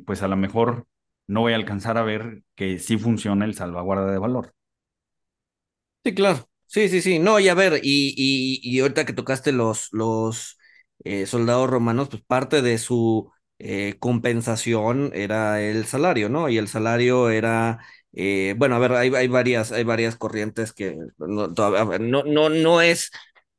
pues 0.04 0.22
a 0.22 0.28
lo 0.28 0.36
mejor 0.36 0.88
no 1.28 1.42
voy 1.42 1.52
a 1.52 1.56
alcanzar 1.56 1.96
a 1.98 2.02
ver 2.02 2.42
que 2.56 2.78
sí 2.80 2.98
funciona 2.98 3.44
el 3.44 3.54
salvaguarda 3.54 4.10
de 4.10 4.18
valor. 4.18 4.54
Sí, 6.04 6.14
claro. 6.14 6.48
Sí, 6.66 6.88
sí, 6.88 7.02
sí. 7.02 7.18
No, 7.18 7.38
y 7.40 7.48
a 7.48 7.54
ver, 7.54 7.80
y, 7.82 8.14
y, 8.16 8.60
y 8.62 8.80
ahorita 8.80 9.04
que 9.04 9.12
tocaste 9.12 9.52
los, 9.52 9.88
los 9.92 10.56
eh, 11.04 11.26
soldados 11.26 11.68
romanos, 11.68 12.08
pues 12.08 12.22
parte 12.22 12.62
de 12.62 12.78
su 12.78 13.30
eh, 13.58 13.96
compensación 13.98 15.10
era 15.14 15.60
el 15.60 15.84
salario, 15.86 16.28
¿no? 16.28 16.48
Y 16.48 16.56
el 16.58 16.68
salario 16.68 17.28
era, 17.30 17.80
eh, 18.12 18.54
bueno, 18.56 18.76
a 18.76 18.78
ver, 18.78 18.92
hay, 18.92 19.12
hay 19.14 19.28
varias, 19.28 19.72
hay 19.72 19.84
varias 19.84 20.16
corrientes 20.16 20.72
que 20.72 20.96
no, 21.18 21.48
no, 21.48 22.22
no, 22.24 22.48
no 22.48 22.80
es, 22.80 23.10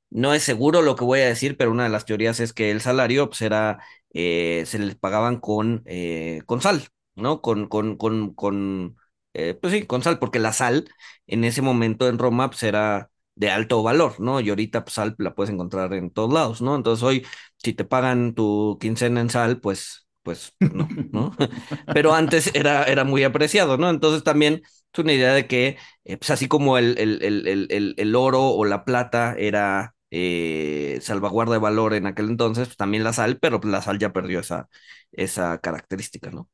no 0.09 0.33
es 0.33 0.43
seguro 0.43 0.81
lo 0.81 0.95
que 0.95 1.03
voy 1.05 1.19
a 1.21 1.27
decir, 1.27 1.57
pero 1.57 1.71
una 1.71 1.83
de 1.83 1.89
las 1.89 2.05
teorías 2.05 2.39
es 2.39 2.53
que 2.53 2.71
el 2.71 2.81
salario, 2.81 3.27
pues 3.29 3.41
era, 3.41 3.79
eh, 4.13 4.63
se 4.65 4.79
les 4.79 4.95
pagaban 4.95 5.39
con, 5.39 5.83
eh, 5.85 6.41
con 6.45 6.61
sal, 6.61 6.87
¿no? 7.15 7.41
Con, 7.41 7.67
con, 7.67 7.97
con, 7.97 8.33
con, 8.33 8.97
eh, 9.33 9.53
pues 9.59 9.73
sí, 9.73 9.85
con 9.85 10.03
sal, 10.03 10.19
porque 10.19 10.39
la 10.39 10.53
sal 10.53 10.89
en 11.27 11.43
ese 11.43 11.61
momento 11.61 12.07
en 12.07 12.17
Roma 12.19 12.49
pues 12.49 12.63
era 12.63 13.09
de 13.35 13.49
alto 13.49 13.81
valor, 13.83 14.19
¿no? 14.19 14.39
Y 14.41 14.49
ahorita 14.49 14.83
pues, 14.83 14.93
sal 14.95 15.15
la 15.17 15.33
puedes 15.35 15.53
encontrar 15.53 15.93
en 15.93 16.11
todos 16.11 16.33
lados, 16.33 16.61
¿no? 16.61 16.75
Entonces 16.75 17.03
hoy, 17.03 17.25
si 17.57 17.73
te 17.73 17.85
pagan 17.85 18.33
tu 18.35 18.77
quincena 18.79 19.21
en 19.21 19.29
sal, 19.29 19.59
pues, 19.59 20.07
pues, 20.23 20.53
no, 20.59 20.87
¿no? 21.11 21.35
Pero 21.93 22.13
antes 22.13 22.51
era, 22.53 22.83
era 22.83 23.03
muy 23.03 23.23
apreciado, 23.23 23.77
¿no? 23.77 23.89
Entonces 23.89 24.23
también 24.23 24.61
es 24.93 24.99
una 24.99 25.13
idea 25.13 25.33
de 25.33 25.47
que, 25.47 25.77
eh, 26.05 26.17
pues 26.17 26.29
así 26.31 26.47
como 26.47 26.77
el, 26.77 26.97
el, 26.97 27.21
el, 27.23 27.95
el 27.97 28.15
oro 28.15 28.41
o 28.49 28.65
la 28.65 28.83
plata 28.85 29.35
era 29.37 29.95
eh, 30.11 30.99
salvaguarda 31.01 31.53
de 31.53 31.59
valor 31.59 31.93
en 31.93 32.05
aquel 32.05 32.29
entonces, 32.29 32.67
pues 32.67 32.77
también 32.77 33.03
la 33.03 33.13
sal, 33.13 33.39
pero 33.39 33.59
pues, 33.61 33.71
la 33.71 33.81
sal 33.81 33.99
ya 33.99 34.11
perdió 34.13 34.39
esa, 34.39 34.69
esa 35.11 35.57
característica, 35.59 36.29
¿no? 36.31 36.49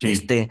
Este, 0.00 0.48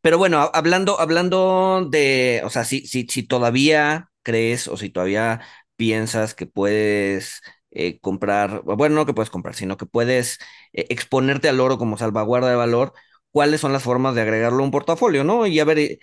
pero 0.00 0.18
bueno, 0.18 0.38
ha- 0.40 0.50
hablando, 0.54 1.00
hablando 1.00 1.86
de, 1.90 2.42
o 2.44 2.50
sea, 2.50 2.64
si, 2.64 2.86
si, 2.86 3.06
si 3.08 3.22
todavía 3.24 4.10
crees 4.22 4.68
o 4.68 4.76
si 4.76 4.90
todavía 4.90 5.40
piensas 5.76 6.34
que 6.34 6.46
puedes 6.46 7.42
eh, 7.70 8.00
comprar, 8.00 8.62
bueno, 8.64 8.96
no 8.96 9.06
que 9.06 9.14
puedes 9.14 9.30
comprar, 9.30 9.54
sino 9.54 9.76
que 9.76 9.86
puedes 9.86 10.38
eh, 10.72 10.86
exponerte 10.90 11.48
al 11.48 11.60
oro 11.60 11.78
como 11.78 11.98
salvaguarda 11.98 12.50
de 12.50 12.56
valor, 12.56 12.92
¿cuáles 13.32 13.60
son 13.60 13.72
las 13.72 13.82
formas 13.84 14.14
de 14.14 14.22
agregarlo 14.22 14.60
a 14.62 14.64
un 14.66 14.70
portafolio, 14.72 15.24
no? 15.24 15.46
Y 15.46 15.60
a 15.60 15.64
ver, 15.64 15.78
eh, 15.78 15.98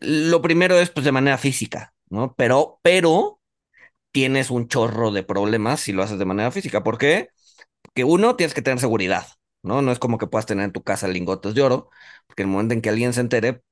lo 0.00 0.42
primero 0.42 0.78
es 0.78 0.90
pues 0.90 1.04
de 1.04 1.12
manera 1.12 1.38
física, 1.38 1.94
¿no? 2.10 2.34
Pero, 2.36 2.80
pero 2.82 3.40
tienes 4.12 4.50
un 4.50 4.68
chorro 4.68 5.12
de 5.12 5.22
problemas 5.24 5.80
si 5.80 5.92
lo 5.92 6.02
haces 6.02 6.18
de 6.18 6.24
manera 6.26 6.50
física. 6.52 6.82
¿Por 6.84 6.98
qué? 6.98 7.30
que 7.94 8.04
uno, 8.04 8.36
tienes 8.36 8.54
que 8.54 8.62
tener 8.62 8.80
seguridad, 8.80 9.26
¿no? 9.62 9.82
No 9.82 9.92
es 9.92 9.98
como 9.98 10.18
que 10.18 10.26
puedas 10.26 10.46
tener 10.46 10.64
en 10.64 10.72
tu 10.72 10.82
casa 10.82 11.08
lingotes 11.08 11.54
de 11.54 11.62
oro, 11.62 11.90
porque 12.26 12.42
en 12.42 12.48
el 12.48 12.52
momento 12.52 12.74
en 12.74 12.82
que 12.82 12.88
alguien 12.90 13.12
se 13.12 13.20
entere, 13.20 13.62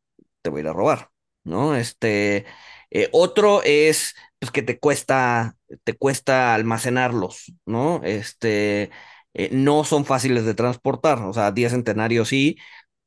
te 0.42 0.50
va 0.50 0.58
a 0.58 0.60
ir 0.60 0.68
a 0.68 0.72
robar, 0.72 1.10
¿no? 1.44 1.74
Este, 1.76 2.46
eh, 2.90 3.08
otro 3.12 3.62
es, 3.64 4.14
pues, 4.38 4.50
que 4.52 4.62
te 4.62 4.78
cuesta, 4.78 5.56
te 5.84 5.94
cuesta 5.96 6.54
almacenarlos, 6.54 7.52
¿no? 7.66 8.00
Este, 8.04 8.90
eh, 9.34 9.50
no 9.52 9.84
son 9.84 10.04
fáciles 10.04 10.44
de 10.44 10.54
transportar, 10.54 11.20
o 11.22 11.32
sea, 11.32 11.52
10 11.52 11.72
centenarios 11.72 12.28
sí, 12.28 12.56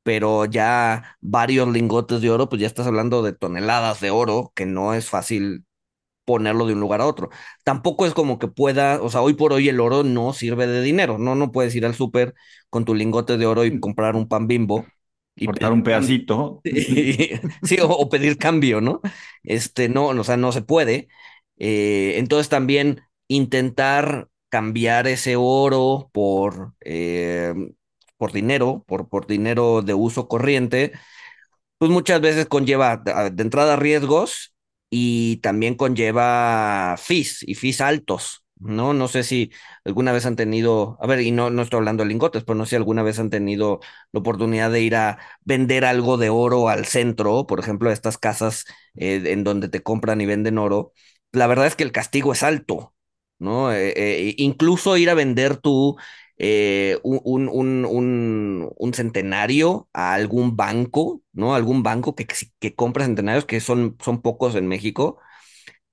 pero 0.03 0.45
ya 0.45 1.17
varios 1.21 1.67
lingotes 1.69 2.21
de 2.21 2.29
oro, 2.31 2.49
pues 2.49 2.61
ya 2.61 2.67
estás 2.67 2.87
hablando 2.87 3.21
de 3.23 3.33
toneladas 3.33 4.01
de 4.01 4.11
oro, 4.11 4.51
que 4.55 4.65
no 4.65 4.93
es 4.93 5.09
fácil 5.09 5.65
ponerlo 6.25 6.65
de 6.67 6.73
un 6.73 6.79
lugar 6.79 7.01
a 7.01 7.07
otro. 7.07 7.29
Tampoco 7.63 8.05
es 8.05 8.13
como 8.13 8.39
que 8.39 8.47
pueda, 8.47 9.01
o 9.01 9.09
sea, 9.09 9.21
hoy 9.21 9.33
por 9.33 9.53
hoy 9.53 9.69
el 9.69 9.79
oro 9.79 10.03
no 10.03 10.33
sirve 10.33 10.67
de 10.67 10.81
dinero, 10.81 11.17
no, 11.17 11.35
no 11.35 11.51
puedes 11.51 11.75
ir 11.75 11.85
al 11.85 11.95
súper 11.95 12.33
con 12.69 12.85
tu 12.85 12.95
lingote 12.95 13.37
de 13.37 13.45
oro 13.45 13.65
y 13.65 13.79
comprar 13.79 14.15
un 14.15 14.27
pan 14.27 14.47
Bimbo 14.47 14.85
y 15.35 15.45
cortar 15.47 15.71
un 15.73 15.83
pedacito. 15.83 16.61
Sí, 17.63 17.79
o, 17.81 17.87
o 17.89 18.09
pedir 18.09 18.37
cambio, 18.37 18.81
¿no? 18.81 19.01
Este, 19.43 19.89
no, 19.89 20.07
o 20.07 20.23
sea, 20.23 20.37
no 20.37 20.51
se 20.51 20.61
puede. 20.61 21.07
Eh, 21.57 22.15
entonces 22.17 22.49
también 22.49 23.01
intentar 23.27 24.29
cambiar 24.49 25.07
ese 25.07 25.35
oro 25.37 26.09
por, 26.13 26.73
eh, 26.81 27.53
por 28.17 28.31
dinero, 28.31 28.83
por, 28.87 29.07
por 29.09 29.27
dinero 29.27 29.81
de 29.81 29.93
uso 29.93 30.27
corriente, 30.27 30.91
pues 31.77 31.91
muchas 31.91 32.21
veces 32.21 32.47
conlleva 32.47 32.97
de 32.97 33.43
entrada 33.43 33.75
riesgos 33.75 34.53
y 34.91 35.37
también 35.37 35.75
conlleva 35.75 36.97
fees 36.99 37.43
y 37.47 37.55
fees 37.55 37.81
altos, 37.81 38.45
¿no? 38.59 38.93
No 38.93 39.09
sé 39.09 39.23
si 39.23 39.51
alguna 39.85 40.13
vez 40.13 40.27
han 40.27 40.35
tenido, 40.37 40.97
a 41.01 41.07
ver, 41.07 41.21
y 41.21 41.31
no, 41.31 41.49
no 41.51 41.63
estoy 41.63 41.79
hablando 41.79 42.03
de 42.03 42.09
lingotes, 42.09 42.43
pero 42.45 42.57
no 42.57 42.65
sé 42.65 42.71
si 42.71 42.77
alguna 42.77 43.03
vez 43.03 43.19
han 43.19 43.31
tenido 43.31 43.81
la 44.13 44.21
oportunidad 44.21 44.71
de 44.71 44.81
ir 44.81 44.95
a 44.97 45.19
vender 45.45 45.85
algo 45.85 46.17
de 46.17 46.29
oro 46.29 46.69
al 46.69 46.85
centro, 46.85 47.47
por 47.47 47.59
ejemplo, 47.61 47.89
a 47.89 47.93
estas 47.93 48.19
casas 48.19 48.65
eh, 48.95 49.23
en 49.27 49.43
donde 49.45 49.69
te 49.69 49.81
compran 49.83 50.21
y 50.21 50.27
venden 50.27 50.59
oro. 50.59 50.93
La 51.31 51.47
verdad 51.47 51.67
es 51.67 51.75
que 51.77 51.83
el 51.83 51.93
castigo 51.93 52.33
es 52.33 52.43
alto, 52.43 52.93
¿no? 53.39 53.71
Eh, 53.73 53.93
eh, 53.95 54.35
incluso 54.37 54.97
ir 54.97 55.09
a 55.09 55.13
vender 55.15 55.57
tu 55.57 55.95
eh, 56.37 56.99
un, 57.03 57.19
un, 57.23 57.85
un, 57.85 58.71
un, 58.75 58.93
centenario 58.93 59.89
a 59.93 60.13
algún 60.13 60.55
banco, 60.55 61.21
¿no? 61.33 61.55
Algún 61.55 61.83
banco 61.83 62.15
que, 62.15 62.27
que 62.59 62.75
compra 62.75 63.05
centenarios, 63.05 63.45
que 63.45 63.59
son, 63.59 63.97
son 64.01 64.21
pocos 64.21 64.55
en 64.55 64.67
México, 64.67 65.19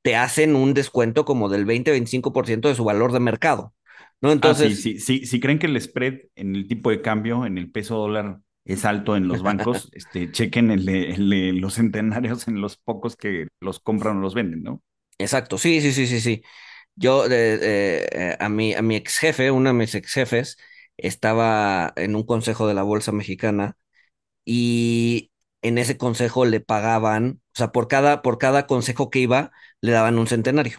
te 0.03 0.16
hacen 0.16 0.57
un 0.57 0.74
descuento 0.74 1.24
como 1.24 1.48
del 1.48 1.66
20-25% 1.66 2.68
de 2.68 2.74
su 2.74 2.85
valor 2.85 3.12
de 3.12 3.20
mercado, 3.20 3.74
¿no? 4.20 4.31
Ah, 4.40 4.55
sí, 4.55 4.74
Entonces, 4.74 4.83
sí, 4.83 4.98
sí. 5.01 5.27
Si 5.27 5.40
creen 5.40 5.59
que 5.59 5.66
el 5.66 5.81
spread 5.81 6.20
en 6.37 6.55
el 6.55 6.68
tipo 6.68 6.90
de 6.90 7.03
cambio, 7.03 7.44
en 7.44 7.59
el 7.59 7.70
peso 7.70 7.96
dólar, 7.96 8.40
es 8.64 8.85
alto 8.85 9.16
en 9.16 9.29
los 9.29 9.42
bancos, 9.42 9.88
este, 9.92 10.31
chequen 10.31 10.70
el 10.70 10.88
el 10.88 11.59
los 11.59 11.74
centenarios 11.74 12.46
en 12.48 12.61
los 12.61 12.77
pocos 12.77 13.16
que 13.16 13.48
los 13.61 13.81
compran 13.81 14.18
o 14.18 14.20
los 14.20 14.35
venden, 14.35 14.62
¿no? 14.62 14.83
exacto, 15.18 15.59
sí, 15.59 15.81
sí, 15.81 15.92
sí, 15.92 16.07
sí, 16.07 16.20
sí. 16.20 16.42
Yo, 16.99 17.27
eh, 17.31 18.37
a 18.41 18.49
mi, 18.49 18.75
a 18.75 18.83
mi 18.83 18.97
ex 18.97 19.19
jefe, 19.19 19.51
uno 19.51 19.71
de 19.71 19.75
mis 19.75 19.95
ex 19.95 20.13
jefes, 20.13 20.57
estaba 20.97 21.93
en 21.97 22.17
un 22.17 22.25
consejo 22.25 22.67
de 22.67 22.75
la 22.75 22.83
Bolsa 22.83 23.13
Mexicana 23.13 23.77
y 24.45 25.33
en 25.63 25.79
ese 25.79 25.99
consejo 25.99 26.45
le 26.47 26.61
pagaban, 26.61 27.41
o 27.55 27.59
sea, 27.59 27.73
por 27.73 27.89
cada, 27.89 28.23
por 28.23 28.39
cada 28.39 28.67
consejo 28.67 29.11
que 29.11 29.21
iba, 29.21 29.53
le 29.81 29.93
daban 29.93 30.19
un 30.19 30.27
centenario, 30.29 30.79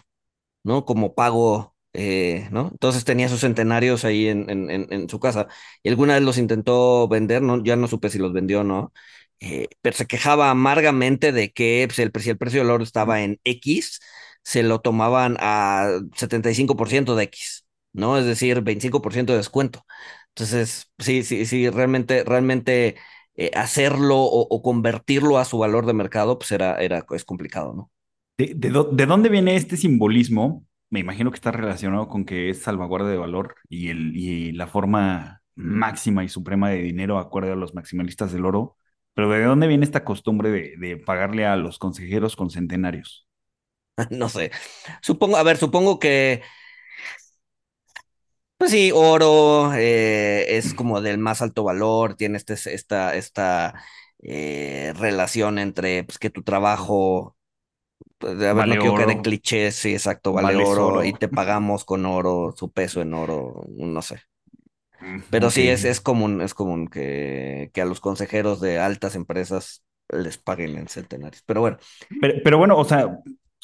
¿no? 0.64 0.84
Como 0.84 1.14
pago, 1.14 1.76
eh, 1.92 2.48
¿no? 2.52 2.68
Entonces 2.72 3.04
tenía 3.04 3.28
sus 3.28 3.40
centenarios 3.40 4.04
ahí 4.04 4.28
en, 4.28 4.48
en, 4.50 4.70
en, 4.92 5.08
su 5.08 5.20
casa 5.20 5.48
y 5.82 5.88
alguna 5.90 6.14
vez 6.14 6.22
los 6.22 6.38
intentó 6.38 7.08
vender, 7.08 7.42
¿no? 7.42 7.62
Ya 7.64 7.76
no 7.76 7.88
supe 7.88 8.10
si 8.10 8.18
los 8.18 8.32
vendió 8.32 8.60
o 8.60 8.64
no, 8.64 8.92
eh, 9.40 9.68
pero 9.82 9.96
se 9.96 10.06
quejaba 10.06 10.50
amargamente 10.50 11.32
de 11.32 11.52
que 11.52 11.84
pues, 11.88 11.98
el, 11.98 12.12
el 12.30 12.38
precio 12.38 12.60
del 12.62 12.70
oro 12.70 12.84
estaba 12.84 13.22
en 13.22 13.40
X, 13.44 14.00
se 14.42 14.62
lo 14.62 14.80
tomaban 14.80 15.36
a 15.40 15.88
75% 16.16 17.14
de 17.16 17.24
X, 17.24 17.66
¿no? 17.92 18.18
Es 18.18 18.26
decir, 18.26 18.62
25% 18.62 19.32
de 19.32 19.38
descuento. 19.38 19.84
Entonces, 20.28 20.90
sí, 20.98 21.22
sí, 21.22 21.46
sí, 21.46 21.68
realmente, 21.70 22.24
realmente 22.24 22.96
eh, 23.34 23.50
hacerlo 23.54 24.18
o, 24.22 24.62
convertirlo 24.62 25.38
a 25.38 25.44
su 25.44 25.58
valor 25.58 25.86
de 25.86 25.92
mercado, 25.92 26.38
pues 26.38 26.52
era, 26.52 26.76
era 26.76 27.04
es 27.10 27.24
complicado, 27.24 27.74
¿no? 27.74 27.90
¿De, 28.38 28.54
de, 28.56 28.70
do, 28.70 28.84
¿De, 28.84 29.06
dónde 29.06 29.28
viene 29.28 29.56
este 29.56 29.76
simbolismo? 29.76 30.66
Me 30.88 31.00
imagino 31.00 31.30
que 31.30 31.36
está 31.36 31.52
relacionado 31.52 32.08
con 32.08 32.24
que 32.24 32.50
es 32.50 32.62
salvaguarda 32.62 33.08
de 33.08 33.18
valor 33.18 33.54
y, 33.68 33.88
el, 33.88 34.16
y 34.16 34.52
la 34.52 34.66
forma 34.66 35.42
máxima 35.54 36.24
y 36.24 36.28
suprema 36.28 36.70
de 36.70 36.82
dinero, 36.82 37.18
acuerdo 37.18 37.52
a 37.52 37.56
los 37.56 37.74
maximalistas 37.74 38.32
del 38.32 38.44
oro. 38.46 38.76
Pero 39.14 39.30
¿de 39.30 39.44
dónde 39.44 39.66
viene 39.66 39.84
esta 39.84 40.04
costumbre 40.04 40.50
de, 40.50 40.74
de 40.78 40.96
pagarle 40.96 41.46
a 41.46 41.56
los 41.56 41.78
consejeros 41.78 42.36
con 42.36 42.50
centenarios? 42.50 43.29
no 44.10 44.28
sé. 44.28 44.50
Supongo, 45.02 45.36
a 45.36 45.42
ver, 45.42 45.56
supongo 45.56 45.98
que 45.98 46.42
Pues 48.56 48.72
sí, 48.72 48.90
oro 48.94 49.72
eh, 49.74 50.56
es 50.58 50.74
como 50.74 51.00
del 51.00 51.16
más 51.18 51.40
alto 51.40 51.64
valor, 51.64 52.14
tiene 52.16 52.36
este, 52.36 52.54
esta, 52.54 53.14
esta 53.16 53.82
eh, 54.22 54.92
relación 54.98 55.58
entre 55.58 56.04
pues, 56.04 56.18
que 56.18 56.28
tu 56.28 56.42
trabajo, 56.42 57.36
pues, 58.18 58.34
a 58.42 58.54
ver, 58.54 58.66
no 58.66 58.66
Vale 58.66 58.78
quiero 58.78 58.94
caer 58.94 59.10
en 59.10 59.18
oro, 59.18 59.22
clichés, 59.22 59.76
sí, 59.76 59.92
exacto, 59.94 60.32
vale 60.32 60.56
vale 60.56 60.56
oro 60.56 61.04
y 61.04 61.14
te 61.14 61.28
pagamos 61.28 61.84
con 61.84 62.06
oro, 62.06 62.54
su 62.56 62.72
peso 62.72 63.02
en 63.02 63.14
oro, 63.14 63.64
no 63.76 64.02
sé. 64.02 64.20
Pero 65.30 65.50
sí, 65.50 65.68
es, 65.68 65.84
es 65.84 66.00
común, 66.00 66.40
es 66.40 66.54
común 66.54 66.88
que, 66.88 67.70
que 67.72 67.80
a 67.82 67.84
los 67.84 68.00
consejeros 68.00 68.60
de 68.60 68.78
altas 68.78 69.14
empresas 69.14 69.84
les 70.08 70.38
paguen 70.38 70.76
en 70.76 70.88
centenarios. 70.88 71.42
Pero 71.46 71.60
bueno, 71.60 71.78
Pero, 72.20 72.34
pero 72.44 72.58
bueno, 72.58 72.76
o 72.78 72.84
sea, 72.84 73.18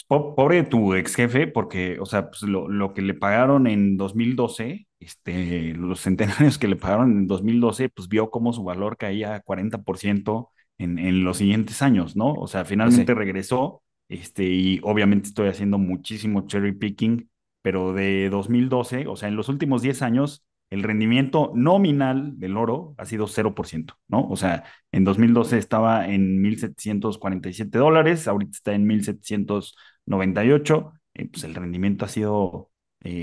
pobre 0.09 0.62
tu 0.64 0.95
ex 0.95 1.14
jefe, 1.14 1.47
porque, 1.47 1.99
o 2.01 2.07
sea, 2.07 2.29
pues 2.31 2.42
lo, 2.42 2.69
lo 2.69 2.95
que 2.95 3.03
le 3.03 3.14
pagaron 3.14 3.66
en 3.66 3.97
2012, 3.97 4.87
este, 5.01 5.75
los 5.75 6.01
centenarios 6.01 6.59
que 6.59 6.69
le 6.69 6.77
pagaron 6.77 7.12
en 7.12 7.27
2012, 7.27 7.88
pues 7.90 8.09
vio 8.09 8.31
cómo 8.31 8.53
su 8.53 8.64
valor 8.64 8.97
caía 8.97 9.42
40%, 9.42 10.51
en, 10.79 10.99
en 10.99 11.25
los 11.25 11.38
siguientes 11.38 11.83
años, 11.83 12.16
¿no? 12.16 12.35
O 12.35 12.47
sea, 12.47 12.64
sí. 12.64 12.71
finalmente 12.71 13.14
regresó, 13.14 13.83
este, 14.09 14.45
y 14.45 14.81
obviamente 14.83 15.29
estoy 15.29 15.49
haciendo 15.49 15.79
muchísimo 15.79 16.47
cherry 16.47 16.73
picking, 16.73 17.31
pero 17.62 17.92
de 17.92 18.29
2012, 18.31 19.07
o 19.07 19.16
sea, 19.16 19.29
en 19.29 19.37
los 19.37 19.49
últimos 19.49 19.83
10 19.83 20.03
años, 20.03 20.45
el 20.71 20.83
rendimiento 20.83 21.53
nominal 21.55 22.38
del 22.38 22.57
oro 22.57 22.95
ha 22.99 23.05
sido 23.05 23.29
cero 23.29 23.55
por 23.55 23.69
ciento 23.69 23.95
¿no? 24.09 24.29
O 24.29 24.37
sea, 24.37 24.64
en 24.90 25.05
2012 25.05 25.59
estaba 25.59 26.09
en 26.09 26.42
1.747 26.42 27.79
dólares, 27.79 28.27
ahorita 28.27 28.51
está 28.53 28.75
en 28.75 28.87
1.798, 30.07 30.92
eh, 31.14 31.29
pues 31.31 31.45
el 31.45 31.55
rendimiento 31.55 32.05
ha 32.05 32.09
sido 32.09 32.71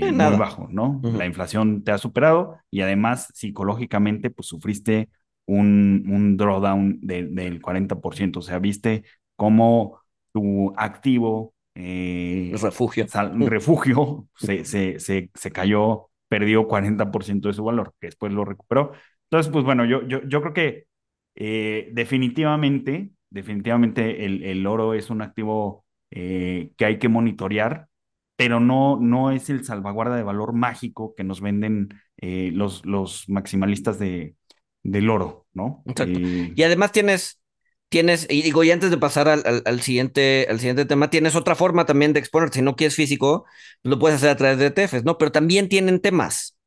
Eh, 0.00 0.06
eh, 0.08 0.12
muy 0.12 0.34
bajo, 0.36 0.68
¿no? 0.70 1.00
La 1.12 1.26
inflación 1.26 1.84
te 1.84 1.92
ha 1.92 1.98
superado 1.98 2.58
y 2.70 2.80
además 2.80 3.28
psicológicamente 3.34 4.30
pues 4.30 4.48
sufriste 4.48 5.10
un, 5.46 6.04
un 6.10 6.36
drawdown 6.36 6.98
de- 7.02 7.24
del 7.24 7.60
40%, 7.60 8.38
o 8.40 8.42
sea, 8.42 8.58
viste 8.58 9.04
cómo 9.36 10.00
tu 10.32 10.72
activo, 10.76 11.54
eh, 11.74 12.52
Refugio. 12.60 13.06
sal- 13.08 13.34
refugio, 13.46 14.28
se, 14.36 14.64
se, 14.64 14.98
se, 15.00 15.30
se 15.34 15.50
cayó, 15.52 16.08
perdió 16.28 16.66
40% 16.66 17.48
de 17.48 17.54
su 17.54 17.64
valor, 17.64 17.94
que 18.00 18.06
después 18.08 18.32
lo 18.32 18.44
recuperó. 18.44 18.92
Entonces, 19.30 19.52
pues 19.52 19.64
bueno, 19.64 19.84
yo, 19.84 20.06
yo, 20.06 20.22
yo 20.26 20.40
creo 20.40 20.52
que 20.54 20.86
eh, 21.34 21.88
definitivamente, 21.92 23.10
definitivamente 23.30 24.24
el, 24.24 24.42
el 24.44 24.66
oro 24.66 24.94
es 24.94 25.10
un 25.10 25.22
activo 25.22 25.83
eh, 26.14 26.72
que 26.78 26.86
hay 26.86 27.00
que 27.00 27.10
monitorear 27.10 27.88
pero 28.36 28.60
no, 28.60 28.98
no 29.00 29.32
es 29.32 29.50
el 29.50 29.64
salvaguarda 29.64 30.16
de 30.16 30.24
valor 30.24 30.54
mágico 30.54 31.14
que 31.16 31.24
nos 31.24 31.40
venden 31.40 31.90
eh, 32.18 32.50
los, 32.52 32.84
los 32.86 33.28
maximalistas 33.28 33.98
de, 34.00 34.36
del 34.82 35.10
oro, 35.10 35.46
¿no? 35.54 35.84
Exacto. 35.86 36.20
Eh, 36.20 36.54
Y 36.54 36.62
además 36.64 36.92
tienes, 36.92 37.40
tienes, 37.88 38.26
y 38.30 38.42
digo, 38.42 38.64
y 38.64 38.70
antes 38.72 38.90
de 38.90 38.98
pasar 38.98 39.28
al, 39.28 39.42
al, 39.46 39.62
al 39.66 39.80
siguiente, 39.82 40.46
al 40.50 40.58
siguiente 40.58 40.84
tema, 40.86 41.10
tienes 41.10 41.36
otra 41.36 41.54
forma 41.54 41.86
también 41.86 42.12
de 42.12 42.20
exponer. 42.20 42.50
Si 42.52 42.62
no 42.62 42.76
quieres 42.76 42.96
físico, 42.96 43.44
lo 43.84 43.98
puedes 44.00 44.16
hacer 44.18 44.30
a 44.30 44.36
través 44.36 44.58
de 44.58 44.66
ETFs, 44.66 45.04
¿no? 45.04 45.16
Pero 45.18 45.32
también 45.32 45.68
tienen 45.68 46.00
temas, 46.00 46.58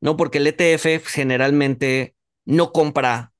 ¿no? 0.00 0.16
Porque 0.18 0.38
el 0.38 0.48
ETF 0.48 1.06
generalmente 1.08 2.16
no 2.46 2.72
compra 2.72 3.32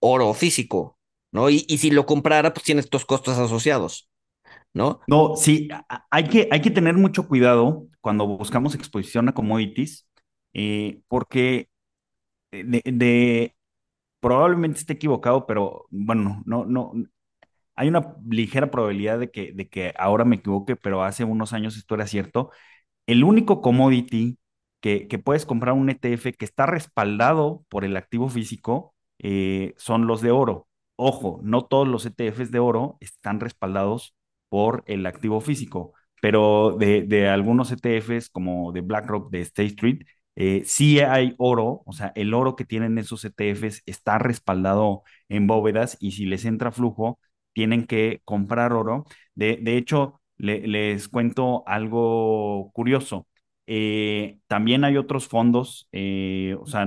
oro 0.00 0.34
físico, 0.34 0.98
¿no? 1.32 1.50
Y, 1.50 1.66
y 1.68 1.78
si 1.78 1.90
lo 1.92 2.06
comprara, 2.06 2.54
pues 2.54 2.64
tiene 2.64 2.82
estos 2.82 3.06
costos 3.06 3.38
asociados, 3.38 4.09
¿no? 4.74 5.00
no, 5.06 5.36
sí, 5.36 5.68
hay 6.10 6.24
que, 6.28 6.48
hay 6.50 6.60
que 6.62 6.70
tener 6.70 6.94
mucho 6.96 7.26
cuidado 7.28 7.86
cuando 8.00 8.26
buscamos 8.26 8.74
exposición 8.74 9.28
a 9.28 9.34
commodities, 9.34 10.08
eh, 10.54 11.00
porque 11.08 11.68
de, 12.52 12.82
de- 12.86 13.56
probablemente 14.20 14.80
esté 14.80 14.94
equivocado, 14.94 15.46
pero 15.46 15.86
bueno, 15.90 16.42
no, 16.46 16.64
no, 16.66 16.92
hay 17.76 17.88
una 17.88 18.16
ligera 18.28 18.70
probabilidad 18.70 19.18
de 19.20 19.30
que, 19.30 19.52
de 19.52 19.68
que 19.68 19.94
ahora 19.98 20.24
me 20.24 20.36
equivoque, 20.36 20.76
pero 20.76 21.04
hace 21.04 21.24
unos 21.24 21.52
años 21.52 21.76
esto 21.76 21.94
era 21.96 22.06
cierto 22.06 22.50
el 23.06 23.24
único 23.24 23.60
commodity 23.62 24.38
que, 24.80 25.08
que 25.08 25.18
puedes 25.18 25.46
comprar 25.46 25.74
un 25.74 25.90
ETF 25.90 26.32
que 26.32 26.44
está 26.44 26.66
respaldado 26.66 27.64
por 27.68 27.84
el 27.84 27.96
activo 27.96 28.28
físico 28.28 28.94
eh, 29.18 29.74
son 29.76 30.06
los 30.06 30.20
de 30.22 30.30
oro. 30.30 30.68
Ojo, 30.96 31.40
no 31.42 31.64
todos 31.66 31.88
los 31.88 32.06
ETFs 32.06 32.50
de 32.50 32.58
oro 32.60 32.96
están 33.00 33.40
respaldados 33.40 34.14
por 34.50 34.84
el 34.86 35.06
activo 35.06 35.40
físico, 35.40 35.94
pero 36.20 36.76
de, 36.78 37.28
algunos 37.28 37.72
ETFs 37.72 38.28
como 38.30 38.72
de 38.72 38.82
BlackRock, 38.82 39.30
de 39.30 39.40
State 39.42 39.68
Street, 39.68 40.02
eh, 40.36 40.62
sí 40.66 41.00
hay 41.00 41.34
oro, 41.38 41.82
o 41.86 41.92
sea, 41.92 42.12
el 42.14 42.34
oro 42.34 42.56
que 42.56 42.64
tienen 42.64 42.98
esos 42.98 43.24
ETFs 43.24 43.82
está 43.86 44.18
respaldado 44.18 45.02
en 45.28 45.46
bóvedas 45.46 45.96
y 46.00 46.12
si 46.12 46.26
les 46.26 46.44
entra 46.44 46.72
flujo, 46.72 47.18
tienen 47.52 47.86
que 47.86 48.20
comprar 48.24 48.72
oro. 48.72 49.06
De, 49.34 49.58
de 49.62 49.76
hecho, 49.76 50.20
le, 50.36 50.66
les 50.66 51.08
cuento 51.08 51.64
algo 51.66 52.70
curioso. 52.72 53.26
Eh, 53.66 54.40
también 54.48 54.84
hay 54.84 54.96
otros 54.96 55.28
fondos, 55.28 55.88
eh, 55.92 56.56
o 56.60 56.66
sea, 56.66 56.86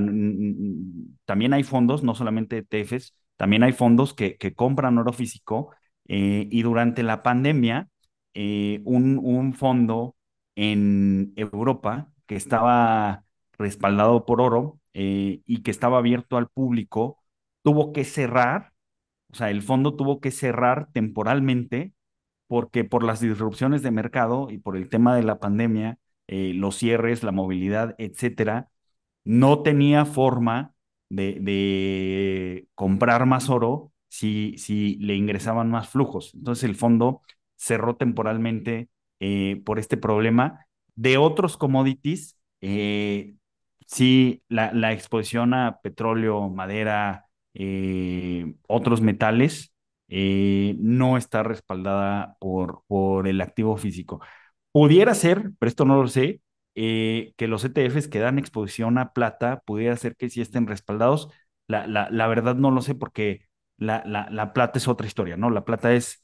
también 1.26 1.54
hay 1.54 1.64
fondos, 1.64 2.04
no 2.04 2.16
solamente 2.16 2.58
ETFs, 2.58 3.16
también 3.38 3.64
hay 3.64 3.72
fondos 3.74 4.14
que, 4.14 4.38
que 4.38 4.54
compran 4.54 4.98
oro 4.98 5.14
físico 5.14 5.72
eh, 6.08 6.48
y 6.52 6.62
durante 6.64 7.04
la 7.04 7.24
pandemia, 7.24 7.90
eh, 8.34 8.82
un, 8.86 9.54
fondo 9.54 10.16
en 10.56 11.34
Europa 11.36 12.12
que 12.28 12.36
estaba 12.36 13.26
respaldado 13.58 14.26
por 14.26 14.42
oro 14.42 14.80
eh, 14.94 15.42
y 15.46 15.64
que 15.64 15.72
estaba 15.72 16.00
abierto 16.00 16.38
al 16.38 16.50
público, 16.50 17.24
tuvo 17.64 17.94
que 17.94 18.04
cerrar, 18.06 18.74
o 19.32 19.36
sea, 19.36 19.50
el 19.52 19.62
fondo 19.62 19.96
tuvo 19.96 20.20
que 20.22 20.32
cerrar 20.32 20.92
temporalmente 20.92 21.94
porque 22.48 22.84
por 22.86 23.04
las 23.04 23.20
disrupciones 23.22 23.82
de 23.84 23.92
mercado 23.92 24.50
y 24.52 24.60
por 24.60 24.78
el 24.78 24.90
tema 24.90 25.16
de 25.16 25.24
la 25.24 25.40
pandemia, 25.40 26.00
los 26.28 26.78
cierres, 26.78 27.24
la 27.24 27.32
movilidad, 27.32 27.96
etcétera, 27.98 28.70
no 29.24 29.64
tenía 29.64 30.06
forma 30.06 30.74
de 31.10 32.68
comprar 32.76 33.26
más 33.26 33.50
oro 33.50 33.93
si, 34.14 34.56
si 34.60 34.98
le 34.98 35.16
ingresaban 35.16 35.72
más 35.72 35.90
flujos. 35.90 36.36
Entonces 36.36 36.66
el 36.66 36.76
fondo 36.76 37.24
cerró 37.56 37.96
temporalmente 37.96 38.90
eh, 39.20 39.62
por 39.66 39.80
este 39.80 39.98
problema. 39.98 40.68
De 40.96 41.18
otros 41.18 41.58
commodities, 41.58 42.38
eh, 42.62 43.34
sí, 43.88 44.44
la, 44.50 44.94
exposición 44.94 45.56
a 45.56 45.80
petróleo, 45.82 46.48
madera, 46.50 47.26
eh, 47.56 48.54
otros 48.68 49.02
metales, 49.02 49.74
eh, 50.10 50.76
no 50.78 51.18
está 51.18 51.42
respaldada 51.42 52.38
por, 52.40 52.84
por 52.88 53.28
el 53.28 53.42
activo 53.42 53.78
físico. 53.78 54.22
Pudiera 54.72 55.16
ser, 55.16 55.52
pero 55.58 55.70
esto 55.70 55.86
no 55.86 56.00
lo 56.02 56.08
sé, 56.08 56.42
que 56.76 57.34
los 57.48 57.64
ETFs 57.66 58.08
que 58.08 58.20
dan 58.20 58.38
exposición 58.40 58.98
a 59.00 59.14
plata, 59.14 59.62
pudiera 59.66 59.96
ser 59.98 60.16
que 60.16 60.30
sí 60.30 60.42
estén 60.42 60.68
respaldados. 60.68 61.30
La, 61.68 61.88
la, 61.88 62.10
la 62.12 62.28
verdad 62.28 62.56
no 62.56 62.72
lo 62.72 62.82
sé 62.82 62.94
porque 62.96 63.48
la, 63.78 64.04
la, 64.06 64.30
la, 64.30 64.54
plata 64.54 64.78
es 64.80 64.88
otra 64.88 65.08
historia, 65.08 65.38
¿no? 65.38 65.50
La 65.50 65.66
plata 65.66 65.94
es 65.94 66.24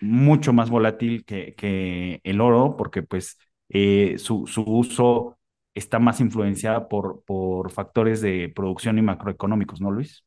mucho 0.00 0.52
más 0.52 0.70
volátil 0.70 1.24
que, 1.24 1.54
que 1.54 2.20
el 2.24 2.40
oro 2.40 2.76
porque 2.76 3.02
pues 3.02 3.38
eh, 3.68 4.16
su, 4.18 4.46
su, 4.46 4.62
uso 4.62 5.38
está 5.74 5.98
más 5.98 6.20
influenciada 6.20 6.88
por, 6.88 7.22
por 7.24 7.70
factores 7.70 8.20
de 8.20 8.52
producción 8.54 8.98
y 8.98 9.02
macroeconómicos, 9.02 9.80
¿no, 9.80 9.90
Luis? 9.90 10.24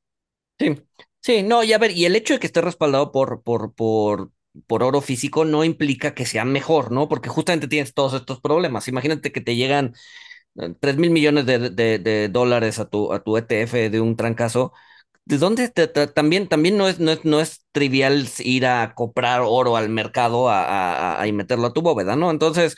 Sí, 0.59 0.75
sí, 1.21 1.43
no, 1.43 1.63
y 1.63 1.73
a 1.73 1.77
ver, 1.79 1.91
y 1.91 2.05
el 2.05 2.15
hecho 2.15 2.33
de 2.33 2.39
que 2.39 2.47
esté 2.47 2.61
respaldado 2.61 3.11
por, 3.11 3.41
por, 3.41 3.73
por, 3.73 4.31
por 4.67 4.83
oro 4.83 5.01
físico 5.01 5.43
no 5.43 5.63
implica 5.63 6.13
que 6.13 6.25
sea 6.25 6.45
mejor, 6.45 6.91
¿no? 6.91 7.07
Porque 7.09 7.29
justamente 7.29 7.67
tienes 7.67 7.93
todos 7.93 8.13
estos 8.13 8.39
problemas. 8.41 8.87
Imagínate 8.87 9.31
que 9.31 9.41
te 9.41 9.55
llegan 9.55 9.93
eh, 10.59 10.73
3 10.79 10.97
mil 10.97 11.11
millones 11.11 11.45
de, 11.45 11.71
de, 11.71 11.99
de, 11.99 12.29
dólares 12.29 12.79
a 12.79 12.89
tu, 12.89 13.13
a 13.13 13.23
tu 13.23 13.37
ETF 13.37 13.89
de 13.89 14.01
un 14.01 14.15
trancazo. 14.15 14.73
¿De 15.25 15.37
dónde 15.37 15.69
también, 15.69 16.47
también 16.47 16.77
no 16.77 16.87
es, 16.87 16.99
no, 16.99 17.11
es, 17.11 17.23
no 17.25 17.39
es 17.39 17.65
trivial 17.71 18.27
ir 18.39 18.65
a 18.65 18.93
comprar 18.95 19.41
oro 19.45 19.77
al 19.77 19.87
mercado 19.89 20.49
a, 20.49 20.63
a, 20.65 21.21
a, 21.21 21.27
y 21.27 21.31
meterlo 21.33 21.67
a 21.67 21.73
tu 21.73 21.81
bóveda, 21.81 22.15
¿no? 22.15 22.31
Entonces, 22.31 22.75